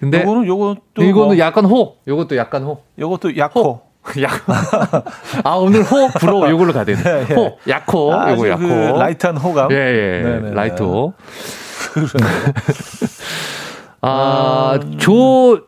근데 0.00 0.22
요거는 0.22 0.46
요것도 0.46 1.02
이거는 1.02 1.12
뭐, 1.12 1.38
약간 1.38 1.64
호. 1.64 1.96
요것도 2.06 2.36
약간 2.36 2.62
호. 2.64 2.82
요것도 2.98 3.36
약호. 3.36 3.80
약. 4.22 4.46
아 5.44 5.54
오늘 5.54 5.82
호불호 5.82 6.48
요걸로 6.48 6.72
가야 6.72 6.84
되네. 6.84 7.02
예, 7.04 7.26
예. 7.28 7.34
호 7.34 7.58
약호 7.68 8.14
아, 8.14 8.32
요거 8.32 8.48
약호. 8.48 8.60
그 8.60 8.72
light한 8.98 9.36
호감. 9.36 9.72
예예. 9.72 10.42
예. 10.44 10.50
light 10.52 10.82
호. 10.82 11.12
아, 14.00 14.78
음... 14.80 14.98
조 14.98 15.60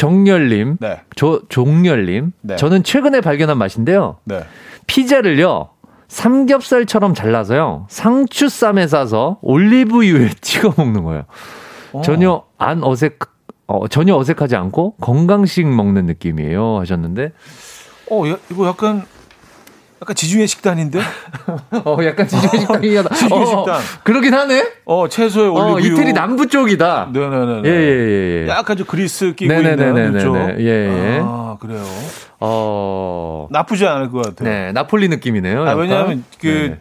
정열님. 0.00 0.78
네. 0.80 1.02
조 1.14 1.42
종열님. 1.50 2.32
네. 2.40 2.56
저는 2.56 2.84
최근에 2.84 3.20
발견한 3.20 3.58
맛인데요. 3.58 4.16
네. 4.24 4.40
피자를요. 4.86 5.68
삼겹살처럼 6.08 7.12
잘라서요. 7.12 7.86
상추쌈에 7.90 8.86
싸서 8.86 9.38
올리브유에 9.42 10.30
찍어 10.40 10.72
먹는 10.78 11.04
거예요. 11.04 11.24
오. 11.92 12.00
전혀 12.00 12.44
안 12.56 12.82
어색, 12.82 13.18
어, 13.66 13.88
전혀 13.88 14.16
어색하지 14.16 14.56
않고 14.56 14.96
건강식 15.02 15.68
먹는 15.68 16.06
느낌이에요. 16.06 16.78
하셨는데. 16.78 17.32
어, 18.10 18.26
이거 18.26 18.66
약간 18.68 19.04
약간 20.02 20.16
지중해 20.16 20.46
식단인데? 20.46 20.98
어, 21.84 21.98
약간 22.04 22.26
지중해 22.26 22.58
식단이다. 22.58 23.14
지중해 23.14 23.42
어, 23.42 23.46
식단. 23.46 23.80
그러긴 24.02 24.32
하네. 24.32 24.64
어, 24.86 25.08
채소에 25.08 25.46
올리브유. 25.48 25.74
어, 25.74 25.78
이태리 25.80 26.12
남부 26.14 26.46
쪽이다. 26.46 27.10
네네네. 27.12 27.62
예, 27.66 27.70
예, 27.70 28.42
예. 28.44 28.48
약간 28.48 28.76
좀 28.78 28.86
그리스 28.86 29.34
끼고 29.34 29.52
네네네네네. 29.52 30.06
있는 30.06 30.20
쪽. 30.20 30.36
예, 30.58 30.64
예. 30.64 31.20
아, 31.22 31.56
그래요. 31.60 31.84
어. 32.40 33.46
나쁘지 33.50 33.86
않을 33.86 34.10
것 34.10 34.24
같아요. 34.24 34.48
네, 34.48 34.72
나폴리 34.72 35.08
느낌이네요. 35.08 35.64
아, 35.68 35.74
왜냐하면 35.74 36.24
그 36.40 36.46
네. 36.46 36.80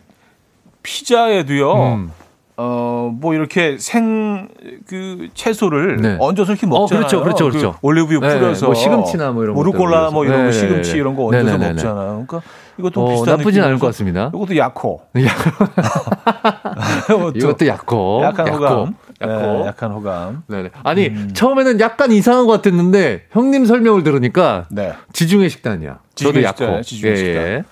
피자에도요. 0.84 1.74
음. 1.74 2.11
어, 2.55 3.09
뭐 3.13 3.34
이렇게 3.34 3.78
생 3.80 4.47
그 4.88 5.28
채소를 5.34 5.97
네. 6.01 6.17
얹어서 6.20 6.53
이렇게 6.53 6.65
먹잖아요. 6.67 7.05
어, 7.05 7.07
그렇죠, 7.07 7.24
그렇죠, 7.24 7.49
그렇죠. 7.49 7.72
그 7.74 7.78
올리브유 7.84 8.20
네, 8.22 8.39
뿌려서 8.39 8.65
뭐 8.65 8.76
시금치나 8.76 9.32
뭐 9.32 9.43
이런 9.43 9.55
거, 9.55 9.63
루꼴라 9.63 10.09
뭐 10.09 10.26
이런 10.26 10.45
거, 10.45 10.51
시금치 10.51 10.91
이런 10.97 11.15
거 11.15 11.26
얹어서. 11.28 11.57
먹잖아요. 11.57 12.26
그러니까 12.28 12.41
이것도 12.80 13.05
어, 13.05 13.09
비슷한 13.11 13.38
나쁘진 13.38 13.61
않을 13.63 13.77
것 13.77 13.88
같습니다. 13.88 14.32
이것도 14.34 14.57
약호. 14.57 15.01
이것도 17.36 17.67
약호. 17.67 18.21
약한 18.23 18.47
약호. 18.47 18.57
호감. 18.57 18.95
약호. 19.21 19.41
네, 19.41 19.65
약한 19.67 19.91
호감. 19.91 20.43
네네. 20.47 20.69
아니 20.84 21.07
음. 21.07 21.32
처음에는 21.34 21.80
약간 21.80 22.11
이상한 22.11 22.45
것 22.45 22.53
같았는데 22.53 23.25
형님 23.32 23.65
설명을 23.65 24.03
들으니까 24.03 24.65
네. 24.69 24.93
지중해 25.13 25.49
식단이야. 25.49 25.99
지중해 26.15 26.41
저도 26.41 26.67
약호. 26.67 26.82
지중해 26.82 27.15
식단. 27.15 27.43
예, 27.43 27.47
예. 27.55 27.63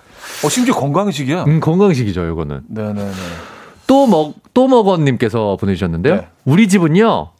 어 0.44 0.48
심지어 0.48 0.74
건강식이야. 0.74 1.44
음 1.44 1.60
건강식이죠 1.60 2.26
이거는. 2.26 2.62
네네네. 2.68 3.10
또 3.86 4.06
먹, 4.06 4.34
또 4.52 4.68
먹어님께서 4.68 5.56
보내주셨는데요. 5.58 6.14
네. 6.16 6.28
우리 6.44 6.68
집은요, 6.68 7.30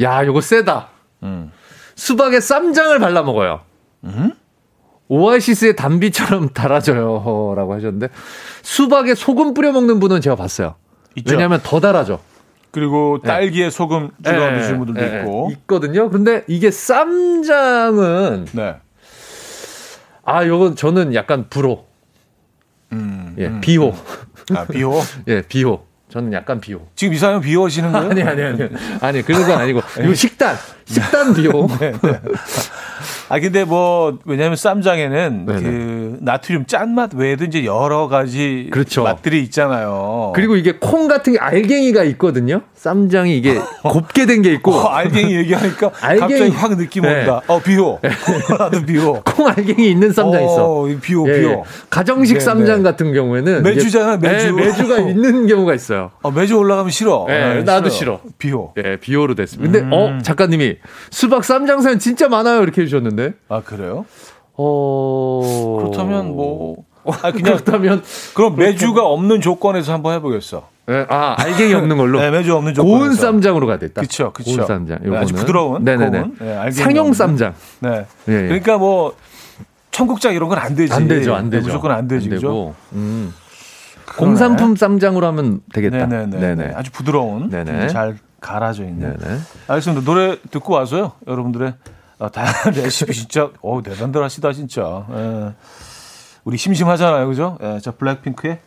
야, 0.00 0.24
요거 0.24 0.40
세다. 0.40 0.88
음. 1.22 1.52
수박에 1.96 2.40
쌈장을 2.40 2.98
발라 2.98 3.22
먹어요. 3.22 3.60
음? 4.04 4.32
오아시스의 5.12 5.76
단비처럼 5.76 6.48
달아져요. 6.54 7.54
라고 7.54 7.74
하셨는데, 7.74 8.08
수박에 8.62 9.14
소금 9.14 9.52
뿌려 9.52 9.70
먹는 9.72 10.00
분은 10.00 10.22
제가 10.22 10.36
봤어요. 10.36 10.76
있죠. 11.16 11.34
왜냐하면 11.34 11.60
더 11.62 11.80
달아져. 11.80 12.20
그리고 12.70 13.18
네. 13.22 13.28
딸기에 13.28 13.64
네. 13.64 13.70
소금 13.70 14.10
찍어 14.24 14.50
네. 14.50 14.58
드시는 14.58 14.78
분들도 14.78 15.00
네. 15.00 15.20
있고. 15.20 15.50
있거든요. 15.52 16.08
그런데 16.08 16.44
이게 16.46 16.70
쌈장은. 16.70 18.46
네. 18.52 18.76
아, 20.24 20.46
요건 20.46 20.76
저는 20.76 21.14
약간 21.14 21.46
불호. 21.50 21.84
음, 22.92 23.34
예, 23.38 23.46
음, 23.48 23.60
비호. 23.60 23.88
음. 24.50 24.56
아, 24.56 24.64
비호? 24.64 25.02
예, 25.28 25.42
비호. 25.42 25.84
저는 26.08 26.32
약간 26.32 26.60
비호. 26.60 26.86
지금 26.94 27.12
이사람 27.12 27.40
비호하시는 27.42 27.92
거예요? 27.92 28.10
아니, 28.10 28.22
아니, 28.22 28.42
아니. 28.42 28.68
아니, 29.00 29.22
그런 29.22 29.46
건 29.46 29.58
아니고. 29.60 29.82
이거 30.02 30.14
식단. 30.14 30.56
식단 30.86 31.34
비호. 31.34 31.66
네, 31.78 31.92
네. 31.92 32.20
아, 33.32 33.40
근데 33.40 33.64
뭐, 33.64 34.18
왜냐하면 34.26 34.56
쌈장에는 34.56 35.46
네네. 35.46 35.60
그 35.62 36.18
나트륨 36.20 36.66
짠맛 36.66 37.14
외에도 37.14 37.46
이제 37.46 37.64
여러 37.64 38.06
가지 38.06 38.68
그렇죠. 38.70 39.04
맛들이 39.04 39.42
있잖아요. 39.44 40.32
그리고 40.34 40.54
이게 40.56 40.72
콩 40.78 41.08
같은 41.08 41.32
게 41.32 41.38
알갱이가 41.38 42.04
있거든요. 42.04 42.60
쌈장이 42.74 43.34
이게 43.38 43.54
곱게 43.84 44.26
된 44.26 44.42
게 44.42 44.52
있고. 44.52 44.72
어, 44.72 44.88
알갱이 44.88 45.34
얘기하니까 45.34 45.90
알갱이. 46.02 46.20
갑자기 46.20 46.50
확 46.50 46.76
느낌 46.76 47.04
네. 47.04 47.20
온다. 47.20 47.40
어, 47.46 47.58
비호. 47.58 48.00
나도 48.58 48.84
비호. 48.84 49.22
콩 49.24 49.46
알갱이 49.48 49.90
있는 49.90 50.12
쌈장 50.12 50.42
있어. 50.44 50.86
비호, 51.00 51.26
예, 51.28 51.40
비호. 51.40 51.50
예. 51.52 51.62
가정식 51.88 52.34
네, 52.34 52.40
쌈장 52.40 52.78
네. 52.78 52.82
같은 52.82 53.14
경우에는. 53.14 53.62
매주잖아, 53.62 54.18
매주. 54.18 54.54
네, 54.54 54.64
매주가 54.66 54.98
있는 54.98 55.46
경우가 55.46 55.72
있어요. 55.72 56.10
어, 56.20 56.30
매주 56.30 56.56
올라가면 56.58 56.90
싫어. 56.90 57.24
네, 57.28 57.62
나도 57.62 57.88
싫어. 57.88 58.20
비호. 58.38 58.74
예, 58.84 58.96
비호로 58.98 59.34
됐습니다. 59.36 59.72
근데, 59.80 59.96
어, 59.96 60.08
음. 60.08 60.18
어, 60.18 60.22
작가님이 60.22 60.76
수박 61.10 61.44
쌈장 61.44 61.80
사연 61.80 61.98
진짜 61.98 62.28
많아요. 62.28 62.62
이렇게 62.62 62.82
해주셨는데. 62.82 63.21
아, 63.48 63.60
그래요? 63.62 64.04
어. 64.54 65.78
그렇다면 65.80 66.34
뭐. 66.36 66.84
아, 67.04 67.32
그냥. 67.32 67.42
그렇다면. 67.56 68.02
그럼 68.34 68.56
매주가 68.56 69.04
없는 69.06 69.40
조건에서 69.40 69.92
한번 69.92 70.14
해보겠어. 70.14 70.68
네, 70.86 71.06
아, 71.08 71.36
알갱이 71.38 71.74
없는 71.74 71.96
걸로. 71.96 72.20
네, 72.20 72.30
매주 72.30 72.54
없는 72.56 72.74
조건. 72.74 72.90
고운 72.98 73.14
쌈장으로 73.14 73.66
가야겠다. 73.66 74.00
그쵸, 74.00 74.32
그쵸. 74.32 74.56
고운 74.56 74.66
쌈장. 74.66 74.98
네, 75.02 75.16
아주 75.16 75.34
부드러운. 75.34 75.84
네네네. 75.84 76.24
네, 76.40 76.70
상용 76.72 77.12
쌈장. 77.12 77.54
네. 77.80 78.06
예, 78.28 78.32
예. 78.32 78.42
그러니까 78.48 78.78
뭐, 78.78 79.14
청국장 79.90 80.34
이런 80.34 80.48
건 80.48 80.58
안 80.58 80.74
되지. 80.74 80.92
안 80.92 81.06
되죠, 81.08 81.34
안 81.34 81.50
되죠. 81.50 81.66
무조건 81.66 81.92
안 81.92 82.08
되지. 82.08 82.28
되고. 82.28 82.74
음. 82.92 83.32
공산품 84.16 84.76
쌈장으로 84.76 85.26
하면 85.28 85.60
되겠다. 85.72 86.06
네네네. 86.06 86.38
네네. 86.54 86.72
아주 86.74 86.90
부드러운. 86.90 87.48
네네. 87.48 87.88
잘 87.88 88.18
갈아져 88.40 88.82
있는. 88.84 89.16
네네. 89.16 89.38
알겠습니다. 89.68 90.04
노래 90.04 90.36
듣고 90.50 90.74
와서요. 90.74 91.12
여러분들의 91.26 91.74
아, 92.22 92.28
다양한 92.28 92.74
레시피 92.80 93.12
진짜 93.12 93.50
어 93.62 93.82
대단들 93.82 94.22
하시다 94.22 94.52
진짜. 94.52 95.06
예. 95.10 95.54
우리 96.44 96.56
심심하잖아요, 96.56 97.26
그죠? 97.26 97.58
예, 97.60 97.80
자 97.80 97.90
블랙핑크의 97.90 98.60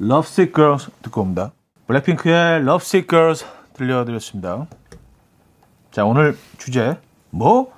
Lovesick 0.00 0.52
Girls 0.54 0.90
듣고 1.00 1.22
옵니다. 1.22 1.52
블랙핑크의 1.86 2.60
Lovesick 2.60 3.08
Girls 3.08 3.46
들려드렸습니다. 3.74 4.66
자, 5.90 6.04
오늘 6.04 6.36
주제 6.58 6.98
뭐? 7.30 7.72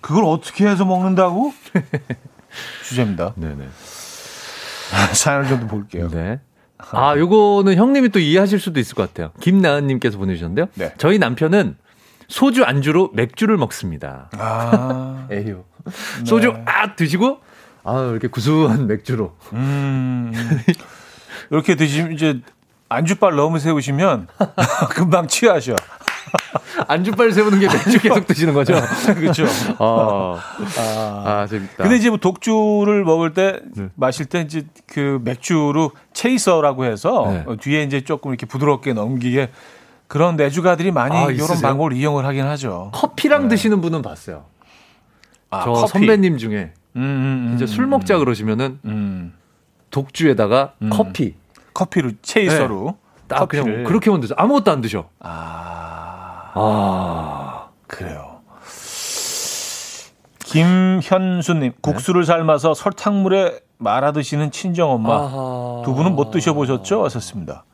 그걸 0.00 0.24
어떻게 0.24 0.66
해서 0.66 0.84
먹는다고? 0.84 1.52
주제입니다. 2.84 3.34
네네. 3.36 3.68
사연을 5.14 5.48
좀 5.48 5.68
볼게요. 5.68 6.08
네. 6.08 6.40
아, 6.90 7.16
요거는 7.16 7.76
형님이 7.76 8.08
또 8.08 8.18
이해하실 8.18 8.58
수도 8.58 8.80
있을 8.80 8.96
것 8.96 9.08
같아요. 9.08 9.30
김나은님께서 9.40 10.18
보내주셨는데요. 10.18 10.66
네. 10.74 10.94
저희 10.98 11.20
남편은 11.20 11.76
소주 12.32 12.64
안주로 12.64 13.10
맥주를 13.12 13.58
먹습니다. 13.58 14.30
아, 14.38 15.26
에휴. 15.30 15.64
소주 16.24 16.54
아 16.64 16.96
드시고 16.96 17.40
아 17.84 18.08
이렇게 18.10 18.26
구수한 18.28 18.86
맥주로. 18.86 19.34
음, 19.52 20.32
이렇게 21.50 21.74
드시면 21.74 22.12
이제 22.12 22.40
안주빨 22.88 23.36
너무 23.36 23.58
세우시면 23.58 24.28
금방 24.92 25.28
취하셔. 25.28 25.76
안주빨 26.88 27.32
세우는 27.32 27.60
게 27.60 27.66
맥주 27.68 27.98
계속 28.00 28.26
드시는 28.26 28.54
거죠? 28.54 28.74
그렇죠. 29.14 29.44
아, 29.78 30.38
아, 30.78 31.46
재밌다. 31.50 31.82
근데 31.82 31.96
이제 31.96 32.08
뭐 32.08 32.16
독주를 32.16 33.04
먹을 33.04 33.34
때 33.34 33.60
네. 33.76 33.88
마실 33.94 34.24
때 34.24 34.40
이제 34.40 34.66
그 34.86 35.20
맥주로 35.22 35.90
체이서라고 36.14 36.86
해서 36.86 37.26
네. 37.28 37.44
어, 37.46 37.56
뒤에 37.60 37.82
이제 37.82 38.00
조금 38.00 38.30
이렇게 38.30 38.46
부드럽게 38.46 38.94
넘기게 38.94 39.50
그런 40.12 40.36
내주가들이 40.36 40.90
많이 40.90 41.16
아, 41.16 41.30
이런? 41.30 41.48
방법을 41.62 41.94
이용을 41.94 42.26
하긴 42.26 42.44
하죠. 42.44 42.90
커피랑 42.92 43.48
드시는 43.48 43.80
분은 43.80 44.02
봤어요. 44.02 44.44
아, 45.48 45.64
저 45.64 45.72
커피. 45.72 45.88
선배님 45.90 46.36
중에 46.36 46.74
음, 46.96 47.00
음, 47.00 47.48
음, 47.48 47.52
이제 47.54 47.66
술 47.66 47.86
먹자 47.86 48.18
그러시면은 48.18 48.78
음. 48.84 49.32
독주에다가 49.90 50.74
음. 50.82 50.90
커피 50.92 51.34
커피로 51.72 52.10
체이서로 52.20 52.98
딱 53.26 53.38
커피를 53.38 53.64
그냥 53.64 53.84
그렇게만 53.84 54.20
드세요. 54.20 54.36
아무것도 54.38 54.70
안 54.70 54.82
드셔. 54.82 55.08
아 55.20 56.52
아, 56.56 57.68
그래요. 57.86 58.40
김현수님 60.40 61.72
국수를 61.80 62.26
삶아서 62.26 62.74
설탕물에 62.74 63.60
말아 63.78 64.12
드시는 64.12 64.50
친정 64.50 64.90
엄마. 64.90 65.30
두 65.86 65.94
분은 65.94 66.14
못 66.14 66.30
드셔보셨죠? 66.30 67.00
왔었습니다. 67.00 67.64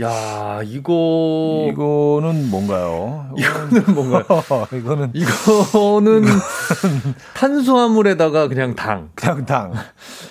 야, 0.00 0.60
이거 0.64 1.68
이거는 1.70 2.48
뭔가요? 2.50 3.26
이거는 3.36 3.94
뭔가요? 3.94 4.24
이거는 4.72 5.10
이거는 5.12 6.24
탄수화물에다가 7.36 8.48
그냥 8.48 8.74
당. 8.74 9.10
그냥 9.14 9.44
당. 9.44 9.74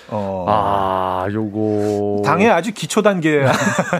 어. 0.08 0.46
아, 0.48 1.28
요거. 1.32 2.22
당의 2.24 2.50
아주 2.50 2.72
기초 2.74 3.02
단계 3.02 3.46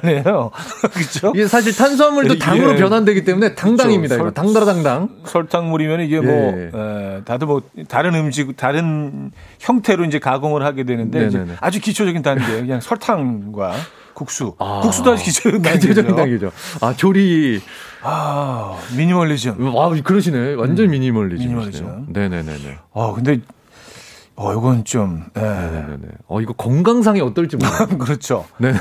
아니에요. 0.02 0.50
그렇죠? 0.92 1.30
이게 1.32 1.46
사실 1.46 1.76
탄수화물도 1.76 2.38
당으로 2.40 2.74
변환되기 2.74 3.22
때문에 3.22 3.54
당당입니다. 3.54 4.16
그쵸. 4.16 4.26
이거 4.26 4.32
당다라 4.32 4.66
당당. 4.66 5.10
설탕물이면 5.26 6.00
이게 6.00 6.20
뭐 6.20 6.32
예. 6.34 6.70
에, 6.74 7.20
다들 7.24 7.46
뭐 7.46 7.62
다른 7.88 8.16
음식 8.16 8.56
다른 8.56 9.30
형태로 9.60 10.06
이제 10.06 10.18
가공을 10.18 10.64
하게 10.64 10.82
되는데. 10.82 11.30
아주 11.60 11.80
기초적인 11.80 12.22
단계 12.22 12.44
그냥 12.62 12.80
설탕과 12.80 13.74
국수. 14.22 14.54
아. 14.58 14.80
국수도 14.82 15.14
기초적인 15.16 15.62
기초적인 15.62 16.14
단계죠. 16.16 16.50
단계죠. 16.50 16.52
아, 16.80 16.94
조리. 16.94 17.60
아, 18.02 18.78
미니멀리즘. 18.96 19.74
와, 19.74 19.90
그러시네. 19.90 20.54
완전 20.54 20.90
미니멀리즘. 20.90 21.44
미니멀리즘. 21.46 22.06
네네네네. 22.10 22.78
어, 22.92 23.12
근데 23.14 23.40
어, 24.36 24.52
이건 24.52 24.84
좀 24.84 25.24
예. 25.36 25.40
네네네. 25.40 26.08
어, 26.28 26.40
이거 26.40 26.52
건강상에 26.52 27.20
어떨지 27.20 27.56
몰라요. 27.56 27.86
그렇죠. 27.98 28.46
네. 28.58 28.72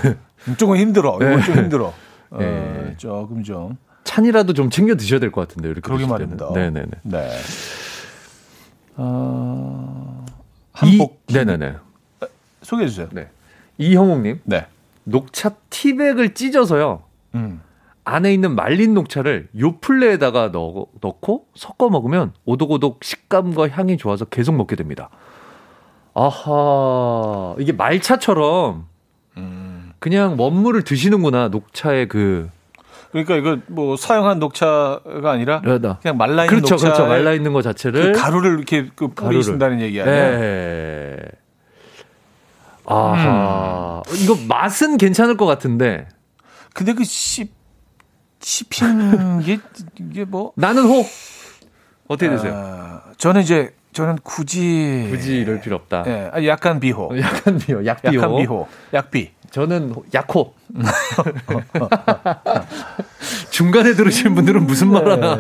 조금 0.58 0.78
힘들어. 0.78 1.18
이건 1.18 1.38
네. 1.38 1.44
좀 1.44 1.56
힘들어. 1.58 1.94
어, 2.32 2.38
네. 2.40 2.94
조금 2.98 3.44
좀. 3.44 3.78
찬이라도 4.04 4.54
좀 4.54 4.70
챙겨 4.70 4.96
드셔야 4.96 5.20
될 5.20 5.32
것 5.32 5.48
같은데, 5.48 5.68
이렇게. 5.70 5.82
그러게 5.82 6.06
말입니다. 6.08 6.50
네네네. 6.54 6.88
네. 7.04 7.30
어, 8.98 10.26
이- 10.84 10.98
한복 10.98 11.22
네네네. 11.28 11.76
소개해 12.64 12.88
주세요. 12.90 13.08
네. 13.12 13.28
이형욱님, 13.78 14.42
네. 14.44 14.68
녹차 15.04 15.56
티백을 15.70 16.34
찢어서요. 16.34 17.04
음. 17.36 17.62
안에 18.04 18.34
있는 18.34 18.56
말린 18.56 18.94
녹차를 18.94 19.50
요플레에다가 19.58 20.50
넣어, 20.52 20.88
넣고 21.02 21.46
섞어 21.54 21.90
먹으면 21.90 22.34
오독오독 22.46 23.04
식감과 23.04 23.70
향이 23.70 23.98
좋아서 23.98 24.26
계속 24.26 24.56
먹게 24.56 24.76
됩니다. 24.76 25.10
아하, 26.14 27.56
이게 27.60 27.72
말차처럼 27.72 28.88
음. 29.38 29.94
그냥 30.00 30.36
원물을 30.38 30.84
드시는구나, 30.84 31.50
녹차의 31.50 32.08
그. 32.08 32.50
그러니까 33.12 33.36
이거 33.36 33.58
뭐 33.68 33.96
사용한 33.98 34.40
녹차가 34.40 35.32
아니라 35.32 35.62
그러다. 35.62 36.00
그냥 36.02 36.18
말라 36.18 36.46
있는 36.46 36.48
그렇죠, 36.48 36.78
그렇죠. 36.78 37.06
말라 37.06 37.34
있는 37.34 37.54
거 37.54 37.62
자체를. 37.62 38.14
그 38.14 38.20
가루를 38.20 38.56
이렇게 38.56 38.90
그 38.96 39.10
뿌리신다는 39.10 39.82
얘기 39.82 40.02
아니에요? 40.02 40.40
네. 40.40 41.18
아하. 42.92 44.02
이거 44.22 44.36
맛은 44.48 44.98
괜찮을 44.98 45.38
것 45.38 45.46
같은데. 45.46 46.08
근데 46.74 46.94
그 46.94 47.04
씹, 47.04 47.54
씹히는 48.42 49.40
게 49.46 49.60
이게 50.00 50.26
뭐 50.26 50.52
나는 50.56 50.84
호. 50.84 51.06
어떻게 52.08 52.30
되세요? 52.30 52.54
아, 52.54 53.02
저는 53.18 53.42
이제 53.42 53.74
저는 53.94 54.18
굳이 54.24 55.08
굳이 55.10 55.38
이럴 55.38 55.62
필요 55.62 55.76
없다. 55.78 56.04
예, 56.08 56.30
아, 56.34 56.44
약간 56.46 56.80
비호. 56.80 57.12
약간 57.20 57.58
비호, 57.58 57.86
약비호. 57.86 58.14
약간 58.22 58.36
비호. 58.38 58.68
약비. 58.94 59.32
저는 59.52 59.94
약호. 60.14 60.54
중간에 63.50 63.94
들으신 63.94 64.34
분들은 64.36 64.66
무슨 64.66 64.90
말 64.92 65.10
하나. 65.10 65.40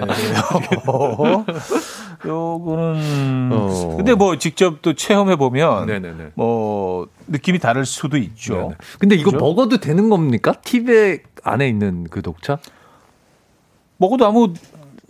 네. 2.23 2.29
어, 2.29 2.55
요거는 2.55 3.49
어. 3.51 3.93
근데 3.97 4.13
뭐 4.13 4.37
직접 4.37 4.81
또 4.81 4.93
체험해 4.93 5.35
보면 5.35 5.87
네네네. 5.87 6.31
뭐 6.35 7.07
느낌이 7.27 7.59
다를 7.59 7.85
수도 7.85 8.17
있죠. 8.17 8.55
네네. 8.55 8.69
근데 8.99 9.15
이거 9.15 9.31
그죠? 9.31 9.43
먹어도 9.43 9.77
되는 9.79 10.09
겁니까? 10.09 10.53
티백 10.63 11.25
안에 11.43 11.67
있는 11.67 12.05
그 12.09 12.21
녹차? 12.23 12.59
먹어도 13.97 14.25
아무 14.25 14.53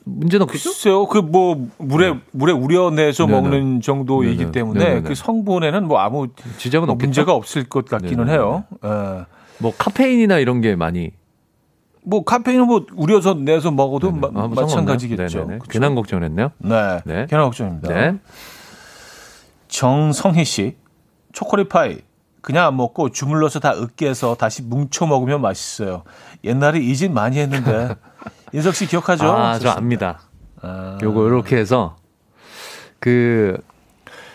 문제는 0.03 0.43
없겠죠? 0.43 0.69
글쎄요. 0.71 1.05
그뭐 1.07 1.69
물에 1.77 2.15
물에 2.31 2.53
우려내서 2.53 3.25
네네. 3.25 3.41
먹는 3.41 3.81
정도이기 3.81 4.37
네네. 4.37 4.51
때문에. 4.51 5.01
그 5.01 5.15
성분에는 5.15 5.87
뭐 5.87 5.99
아무 5.99 6.27
지장은 6.57 6.87
뭐 6.87 6.93
없겠죠? 6.93 7.07
문제가 7.07 7.33
없을 7.33 7.69
것 7.69 7.85
같기는. 7.85 8.29
해요. 8.29 8.63
예. 8.83 9.25
뭐 9.59 9.71
카페인이나 9.77 10.39
이런 10.39 10.59
게 10.61 10.75
많이 10.75 11.11
뭐 12.03 12.23
카페인은 12.23 12.65
뭐 12.67 12.85
우려서 12.95 13.33
내서 13.35 13.69
먹어도 13.71 14.07
네네. 14.11 14.19
마, 14.19 14.27
아, 14.27 14.47
뭐 14.47 14.61
마찬가지겠죠. 14.63 15.39
네네네. 15.39 15.59
그쵸? 15.59 15.71
괜한 15.71 15.95
걱정을 15.95 16.23
했네요. 16.25 16.51
네. 16.57 16.99
네. 17.05 17.25
괜한 17.29 17.45
걱정입니다. 17.47 17.93
네. 17.93 18.17
정성희 19.67 20.43
씨, 20.45 20.75
초콜릿 21.31 21.69
파이 21.69 21.99
그냥 22.41 22.65
안 22.67 22.75
먹고 22.75 23.09
주물러서 23.09 23.59
다 23.59 23.73
으깨서 23.73 24.35
다시 24.35 24.63
뭉쳐 24.63 25.05
먹으면 25.05 25.41
맛있어요. 25.41 26.03
옛날에 26.43 26.79
이 26.79 26.95
집 26.95 27.11
많이 27.11 27.37
했는데 27.37 27.95
인석 28.51 28.75
씨 28.75 28.87
기억하죠? 28.87 29.31
아, 29.31 29.59
저 29.59 29.69
압니다. 29.69 30.21
아, 30.61 30.97
요거 31.01 31.27
이렇게 31.27 31.55
해서 31.57 31.95
그 32.99 33.57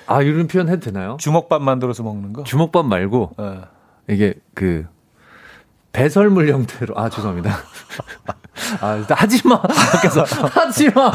아, 0.06 0.22
이런 0.22 0.46
표현 0.46 0.68
해도 0.68 0.80
되나요? 0.80 1.16
주먹밥 1.18 1.62
만들어서 1.62 2.02
먹는 2.04 2.32
거. 2.32 2.44
주먹밥 2.44 2.86
말고 2.86 3.32
예. 3.40 3.60
이게 4.14 4.34
그 4.54 4.86
배설물 5.96 6.50
형태로 6.50 6.92
아 6.98 7.08
죄송합니다. 7.08 7.56
아 8.82 8.96
일단 8.96 9.16
하지 9.16 9.46
마. 9.48 9.62
밖에서 9.62 10.24
하지 10.50 10.90
마. 10.90 11.10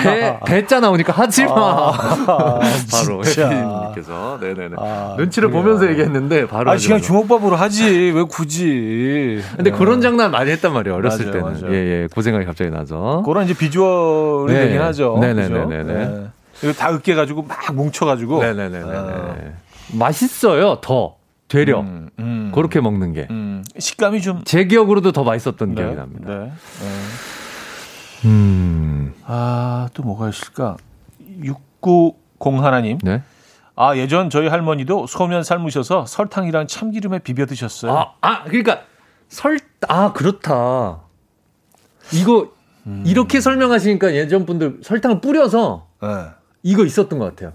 배 0.00 0.36
배자 0.44 0.80
나오니까 0.80 1.12
하지 1.12 1.44
마. 1.44 1.92
바로 2.90 3.22
진짜. 3.22 3.48
혜진님께서 3.48 4.38
네네네 4.40 4.76
아, 4.78 5.14
눈치를 5.16 5.50
그래요. 5.50 5.62
보면서 5.62 5.88
얘기했는데 5.88 6.48
바로 6.48 6.72
아, 6.72 6.76
그냥. 6.76 7.00
주먹밥으로 7.00 7.54
하지. 7.54 7.84
왜 8.14 8.22
굳이. 8.24 9.40
근데 9.54 9.70
예. 9.70 9.74
그런 9.74 10.00
장난 10.00 10.32
많이 10.32 10.50
했단 10.50 10.72
말이에요 10.72 10.96
어렸을 10.96 11.26
맞아요, 11.26 11.54
때는. 11.60 11.72
예예 11.72 12.08
그 12.12 12.20
생각이 12.20 12.44
갑자기 12.46 12.70
나서 12.70 13.22
그런 13.24 13.44
이제 13.44 13.54
비주얼이 13.54 14.52
네. 14.52 14.60
되긴 14.66 14.80
하죠. 14.82 15.18
네네네네네. 15.20 15.82
그죠? 15.84 15.92
네. 15.92 16.26
이거 16.64 16.72
다 16.72 16.90
으깨가지고 16.92 17.42
막 17.44 17.74
뭉쳐가지고. 17.74 18.42
네네네네 18.42 18.90
아. 18.92 19.34
맛있어요 19.92 20.80
더 20.80 21.14
되려 21.56 21.80
음, 21.80 22.10
음. 22.18 22.52
그렇게 22.54 22.82
먹는 22.82 23.14
게제 23.14 23.28
음, 23.30 23.64
식감이 23.78 24.20
좀. 24.20 24.42
기억으로도 24.44 25.12
더 25.12 25.24
맛있었던 25.24 25.70
네, 25.70 25.74
기억이 25.74 25.96
납니다. 25.96 26.28
네. 26.28 26.44
네. 26.44 26.52
음, 28.26 29.14
아, 29.24 29.88
또 29.94 30.02
뭐가 30.02 30.28
있을까? 30.28 30.76
690 31.42 32.62
하나님. 32.62 32.98
네. 32.98 33.22
아, 33.74 33.96
예전 33.96 34.28
저희 34.28 34.48
할머니도 34.48 35.06
소면 35.06 35.42
삶으셔서 35.42 36.04
설탕이랑 36.06 36.66
참기름에 36.66 37.20
비벼 37.20 37.46
드셨어요. 37.46 37.92
아, 37.92 38.14
아, 38.20 38.44
그러니까 38.44 38.80
설, 39.28 39.58
아, 39.88 40.12
그렇다. 40.12 41.00
이거 42.12 42.48
음. 42.86 43.02
이렇게 43.06 43.40
설명하시니까 43.40 44.14
예전 44.14 44.44
분들 44.44 44.80
설탕을 44.82 45.20
뿌려서 45.20 45.88
네. 46.02 46.08
이거 46.62 46.84
있었던 46.84 47.18
것 47.18 47.24
같아요. 47.26 47.54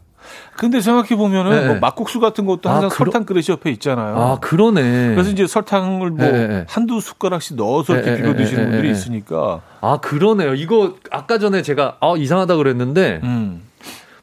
근데 0.58 0.82
생각해 0.82 1.16
보면은 1.16 1.52
네. 1.52 1.68
뭐 1.68 1.78
막국수 1.80 2.20
같은 2.20 2.46
것도 2.46 2.70
항상 2.70 2.88
아, 2.88 2.90
설탕 2.90 3.26
그릇이 3.26 3.46
옆에 3.50 3.72
있잖아요. 3.72 4.16
아 4.16 4.38
그러네. 4.40 5.14
그래서 5.16 5.30
이제 5.32 5.48
설탕을 5.48 6.12
뭐 6.12 6.28
네. 6.32 6.66
한두 6.68 7.00
숟가락씩 7.00 7.56
넣어서 7.56 7.96
이렇게 7.96 8.16
비벼 8.16 8.36
드시는 8.36 8.70
분들이 8.70 8.92
있으니까. 8.92 9.62
아 9.82 9.98
그러네요. 10.02 10.54
이거 10.54 10.96
아까 11.12 11.38
전에 11.38 11.62
제가 11.62 11.98
아 12.00 12.14
이상하다 12.18 12.56
그랬는데 12.58 13.22
음. 13.24 13.64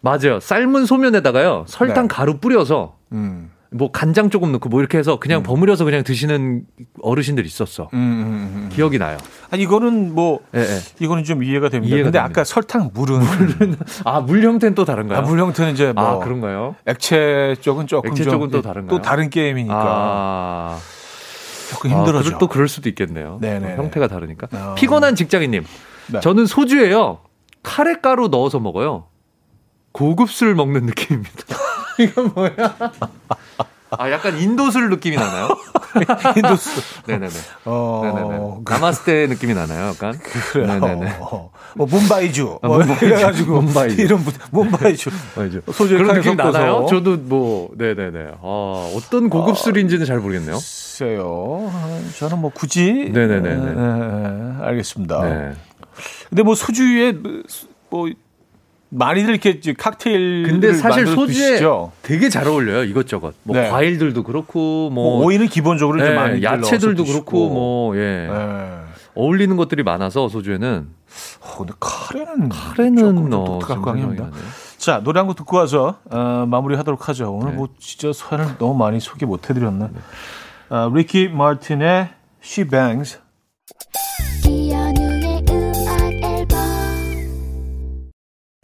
맞아요. 0.01 0.39
삶은 0.41 0.87
소면에다가요 0.87 1.65
설탕 1.67 2.09
네. 2.09 2.15
가루 2.15 2.39
뿌려서. 2.39 2.97
음. 3.13 3.51
뭐 3.71 3.91
간장 3.91 4.31
조금 4.31 4.51
넣고 4.53 4.69
뭐 4.71 4.81
이렇게 4.81 4.97
해서 4.97 5.19
그냥 5.19 5.41
음. 5.41 5.43
버무려서 5.43 5.85
그냥 5.85 6.03
드시는 6.03 6.65
어르신들 7.03 7.45
있었어. 7.45 7.91
음, 7.93 7.99
음, 7.99 8.01
음, 8.01 8.53
음. 8.65 8.69
기억이 8.73 8.99
나요. 8.99 9.19
아 9.51 9.57
이거는 9.57 10.15
뭐 10.15 10.41
네, 10.53 10.63
네. 10.65 10.79
이거는 11.01 11.25
좀 11.25 11.43
이해가 11.43 11.69
됩니다. 11.69 11.95
이해가 11.95 12.07
근데 12.07 12.19
됩니다. 12.19 12.25
아까 12.41 12.45
설탕 12.45 12.91
물은 12.95 13.19
물은 13.21 13.77
아 14.05 14.21
물 14.21 14.43
형태는 14.43 14.75
또 14.75 14.85
다른가요? 14.85 15.19
아, 15.19 15.23
물 15.23 15.39
형태는 15.39 15.73
이제 15.75 15.93
뭐 15.93 16.05
아, 16.05 16.19
그런가요? 16.19 16.77
액체 16.87 17.57
쪽은 17.61 17.87
조금 17.87 18.11
액체 18.11 18.25
쪽은 18.25 18.51
또 18.51 18.63
다른가요? 18.63 18.97
또 18.97 19.03
다른 19.03 19.29
게임이니까. 19.31 19.75
아. 19.77 20.79
조금 21.71 21.91
힘들어져. 21.91 22.35
아, 22.37 22.39
또 22.39 22.47
그럴 22.47 22.67
수도 22.69 22.89
있겠네요. 22.89 23.37
네네. 23.43 23.77
형태가 23.77 24.09
다르니까. 24.09 24.49
어. 24.53 24.75
피곤한 24.79 25.15
직장인님. 25.15 25.65
네. 26.13 26.21
저는 26.21 26.47
소주에요. 26.47 27.19
카레 27.63 27.97
가루 28.01 28.29
넣어서 28.29 28.59
먹어요. 28.59 29.09
고급 29.93 30.31
술 30.31 30.55
먹는 30.55 30.87
느낌입니다. 30.87 31.57
이건 32.01 32.33
뭐야? 32.35 32.53
아, 33.91 34.11
약간 34.11 34.39
인도술 34.39 34.91
느낌이 34.91 35.17
나나요? 35.17 35.49
인도술. 36.37 36.83
네네네. 37.07 37.33
어... 37.65 38.03
네네네. 38.05 38.55
남았을 38.69 39.05
때 39.05 39.27
느낌이 39.27 39.55
나나요? 39.55 39.89
약간? 39.89 40.19
그래요. 40.19 40.67
네네네. 40.67 41.17
어, 41.21 41.51
뭐, 41.75 41.87
문바이주. 41.87 42.59
뭐, 42.63 42.83
이래가지고. 42.83 43.63
문바이주. 43.63 44.03
이런, 44.03 44.25
문바이주. 44.51 45.11
소주 45.73 45.97
그런 45.97 46.17
느낌 46.17 46.37
나나요? 46.37 46.87
저도 46.89 47.17
뭐, 47.17 47.71
네네네. 47.77 48.33
아, 48.43 48.93
어떤 48.97 49.31
고급술인지는 49.31 50.05
잘 50.07 50.19
모르겠네요. 50.19 50.57
글쎄요. 50.57 51.71
저는 52.19 52.41
뭐 52.41 52.51
굳이. 52.53 53.11
네네네. 53.13 53.41
네, 53.41 53.57
네, 53.57 54.65
알겠습니다. 54.65 55.23
네. 55.23 55.53
근데 56.29 56.43
뭐 56.43 56.55
소주에 56.55 57.13
뭐, 57.91 58.09
많이들 58.91 59.31
이렇게 59.31 59.61
칵테일 59.75 60.45
근데 60.47 60.73
사실 60.73 61.07
소주에 61.07 61.51
드시죠? 61.53 61.93
되게 62.03 62.29
잘 62.29 62.47
어울려요 62.49 62.85
이것저것 62.85 63.35
뭐 63.43 63.57
네. 63.57 63.69
과일들도 63.69 64.23
그렇고 64.23 64.89
뭐, 64.91 65.19
뭐 65.19 65.27
오이는 65.27 65.47
기본적으로 65.49 66.03
네, 66.03 66.15
많이 66.15 66.43
야채들도 66.43 67.05
그렇고 67.05 67.49
뭐 67.51 67.97
예 67.97 68.29
네. 68.31 68.79
어울리는 69.15 69.57
것들이 69.57 69.83
많아서 69.83 70.29
소주에는 70.29 70.89
어, 71.41 71.57
근데 71.59 71.73
카레는 71.81 72.49
카레는 72.49 73.33
어, 73.35 73.59
독특합니다. 73.59 74.31
자 74.77 75.01
노래 75.03 75.19
한 75.19 75.27
곡 75.27 75.35
듣고 75.37 75.57
와서 75.57 75.99
어, 76.11 76.47
마무리하도록 76.49 77.09
하죠. 77.09 77.33
오늘 77.33 77.51
네. 77.51 77.57
뭐 77.57 77.69
진짜 77.81 78.13
사연을 78.13 78.59
너무 78.59 78.79
많이 78.79 79.01
소개 79.01 79.27
못 79.27 79.51
해드렸나? 79.51 79.89
네. 79.93 79.99
어, 80.71 80.91
리키 80.95 81.29
마틴의 81.31 82.11
She 82.45 82.69
Bangs. 82.69 83.19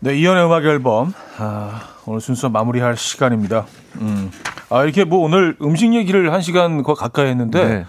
네, 0.04 0.18
이연의 0.18 0.44
음악 0.44 0.66
앨범. 0.66 1.14
아, 1.38 1.80
오늘 2.04 2.20
순서 2.20 2.50
마무리할 2.50 2.94
시간입니다. 2.94 3.64
음. 4.02 4.30
아, 4.68 4.84
이렇게 4.84 5.02
뭐 5.02 5.20
오늘 5.20 5.56
음식 5.62 5.94
얘기를 5.94 6.30
한 6.30 6.42
시간 6.42 6.82
거 6.82 6.92
가까이 6.92 7.28
했는데 7.28 7.64
네. 7.64 7.86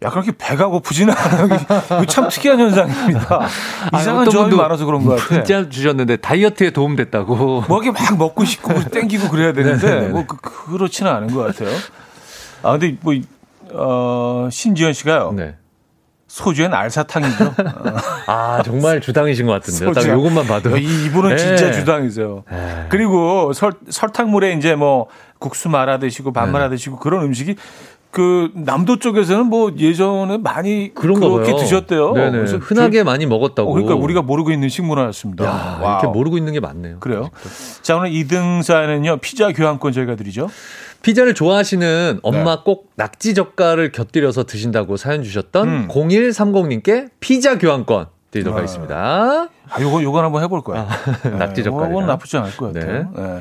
약간 0.00 0.24
이렇게 0.24 0.38
배가 0.38 0.68
고프지는 0.68 1.12
않아요. 1.14 2.06
참 2.08 2.30
특이한 2.30 2.58
현상입니다. 2.58 3.48
이상한 4.00 4.30
점이 4.30 4.56
많아서 4.56 4.86
그런 4.86 5.04
것 5.04 5.16
같아요. 5.16 5.40
문자 5.40 5.68
주셨는데 5.68 6.16
다이어트에 6.16 6.70
도움 6.70 6.96
됐다고. 6.96 7.64
뭐 7.68 7.82
이렇게 7.82 7.90
막 7.90 8.16
먹고 8.16 8.46
싶고 8.46 8.84
땡기고 8.84 9.28
그래야 9.28 9.52
되는데 9.52 9.86
네, 9.86 9.94
네, 9.94 10.00
네. 10.06 10.08
뭐 10.08 10.24
그, 10.26 10.38
그렇지는 10.38 11.12
않은 11.12 11.34
것 11.34 11.40
같아요. 11.48 11.68
아 12.62 12.78
근데 12.78 12.96
뭐 13.02 13.14
어, 13.74 14.48
신지현 14.50 14.94
씨가요. 14.94 15.34
네. 15.36 15.56
소주엔 16.36 16.74
알사탕이죠. 16.74 17.54
아 18.28 18.62
정말 18.62 19.00
주당이신 19.00 19.46
것 19.46 19.52
같은데요. 19.52 19.92
딱 19.92 20.06
요것만 20.06 20.46
봐도 20.46 20.76
이, 20.76 21.06
이분은 21.06 21.30
네. 21.30 21.36
진짜 21.38 21.72
주당이세요. 21.72 22.44
네. 22.50 22.86
그리고 22.90 23.54
설, 23.54 23.72
설탕물에 23.88 24.52
이제 24.52 24.74
뭐 24.74 25.06
국수 25.38 25.70
말아 25.70 25.98
드시고 25.98 26.34
밥 26.34 26.50
말아 26.50 26.68
네. 26.68 26.76
드시고 26.76 26.98
그런 26.98 27.22
음식이 27.22 27.56
그 28.10 28.50
남도 28.54 28.98
쪽에서는 28.98 29.46
뭐 29.46 29.72
예전에 29.78 30.36
많이 30.36 30.92
그런가 30.94 31.26
그렇게 31.26 31.52
봐요. 31.52 31.60
드셨대요. 31.60 32.12
네네. 32.12 32.30
그래서 32.32 32.58
흔하게 32.58 32.98
그, 32.98 33.04
많이 33.04 33.24
먹었다고. 33.24 33.70
어, 33.70 33.72
그러니까 33.72 33.94
우리가 33.94 34.20
모르고 34.20 34.50
있는 34.50 34.68
식문화였습니다. 34.68 35.42
야, 35.42 35.78
이렇게 35.80 36.06
모르고 36.06 36.36
있는 36.36 36.52
게 36.52 36.60
많네요. 36.60 36.98
그래요. 37.00 37.30
자 37.80 37.96
오늘 37.96 38.10
2등 38.10 38.62
사연은요 38.62 39.18
피자 39.22 39.52
교환권 39.52 39.92
저희가 39.92 40.16
드리죠. 40.16 40.50
피자를 41.02 41.34
좋아하시는 41.34 42.20
엄마 42.22 42.56
네. 42.56 42.62
꼭 42.64 42.90
낙지 42.96 43.34
젓갈을 43.34 43.92
곁들여서 43.92 44.44
드신다고 44.44 44.96
사연 44.96 45.22
주셨던 45.22 45.68
음. 45.68 45.88
0130님께 45.88 47.10
피자 47.20 47.58
교환권 47.58 48.06
드리도록 48.30 48.56
아. 48.56 48.58
하겠습니다. 48.58 49.48
아, 49.68 49.80
요거, 49.80 50.02
요거 50.02 50.22
한번 50.22 50.42
해볼 50.42 50.62
거야. 50.62 50.88
아, 50.88 51.28
낙지 51.38 51.62
젓갈. 51.62 51.90
이건 51.90 52.06
나쁘지 52.06 52.36
않을 52.38 52.56
것 52.56 52.72
같아요. 52.72 53.10
네. 53.14 53.22
네. 53.22 53.40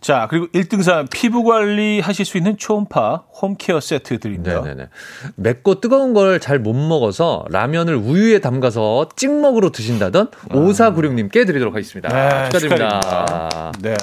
자, 0.00 0.26
그리고 0.30 0.46
1등상 0.48 1.08
피부 1.10 1.44
관리 1.44 2.00
하실 2.00 2.24
수 2.24 2.38
있는 2.38 2.56
초음파 2.56 3.24
홈케어 3.42 3.80
세트 3.80 4.18
드립니다. 4.18 4.62
네네네. 4.62 4.88
맵고 5.36 5.80
뜨거운 5.80 6.14
걸 6.14 6.38
잘 6.40 6.58
못 6.58 6.72
먹어서 6.74 7.44
라면을 7.50 7.96
우유에 7.96 8.38
담가서 8.38 9.10
찍먹으로 9.16 9.70
드신다던 9.72 10.30
아. 10.48 10.54
5496님께 10.54 11.46
드리도록 11.46 11.74
하겠습니다. 11.74 12.08
네, 12.08 12.44
축하드립니다. 12.46 13.00
축하드립니다. 13.00 13.72
네. 13.82 13.94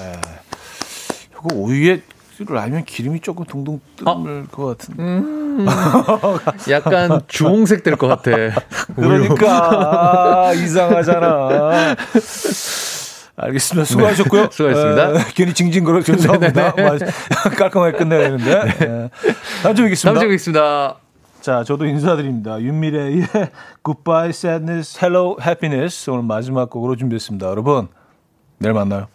이거 1.31 1.55
우유에 1.55 2.01
라면 2.47 2.83
기름이 2.85 3.19
조금 3.21 3.45
동동 3.45 3.79
뜰 3.95 4.07
어? 4.07 4.23
것 4.51 4.65
같은. 4.77 4.95
음, 4.99 5.65
약간 6.69 7.21
주홍색 7.27 7.83
될 7.83 7.95
것 7.97 8.07
같아. 8.07 8.31
그러니까 8.95 10.47
아, 10.49 10.53
이상하잖아. 10.57 11.95
알겠습니다. 13.39 13.85
수고하셨고요. 13.85 14.41
네, 14.43 14.47
수고하셨습니다. 14.51 15.11
에, 15.11 15.23
괜히 15.35 15.53
징징거려 15.53 16.01
죄송합니다. 16.01 16.73
깔끔하게 17.57 17.97
끝내야 17.97 18.19
되는데. 18.21 18.63
네. 18.79 19.09
다음 19.61 19.75
주에 19.75 19.85
뵙겠습니다. 19.85 20.09
다음 20.13 20.19
주에 20.19 20.27
뵙겠습니다. 20.27 20.95
자, 21.41 21.63
저도 21.63 21.85
인사드립니다. 21.85 22.59
윤미래의 22.59 23.27
Goodbye 23.85 24.29
Sadness, 24.29 24.97
Hello 25.01 25.37
Happiness 25.39 26.09
오늘 26.09 26.23
마지막 26.23 26.69
곡으로 26.69 26.95
준비했습니다. 26.95 27.47
여러분, 27.47 27.87
내일 28.57 28.73
만나요. 28.73 29.07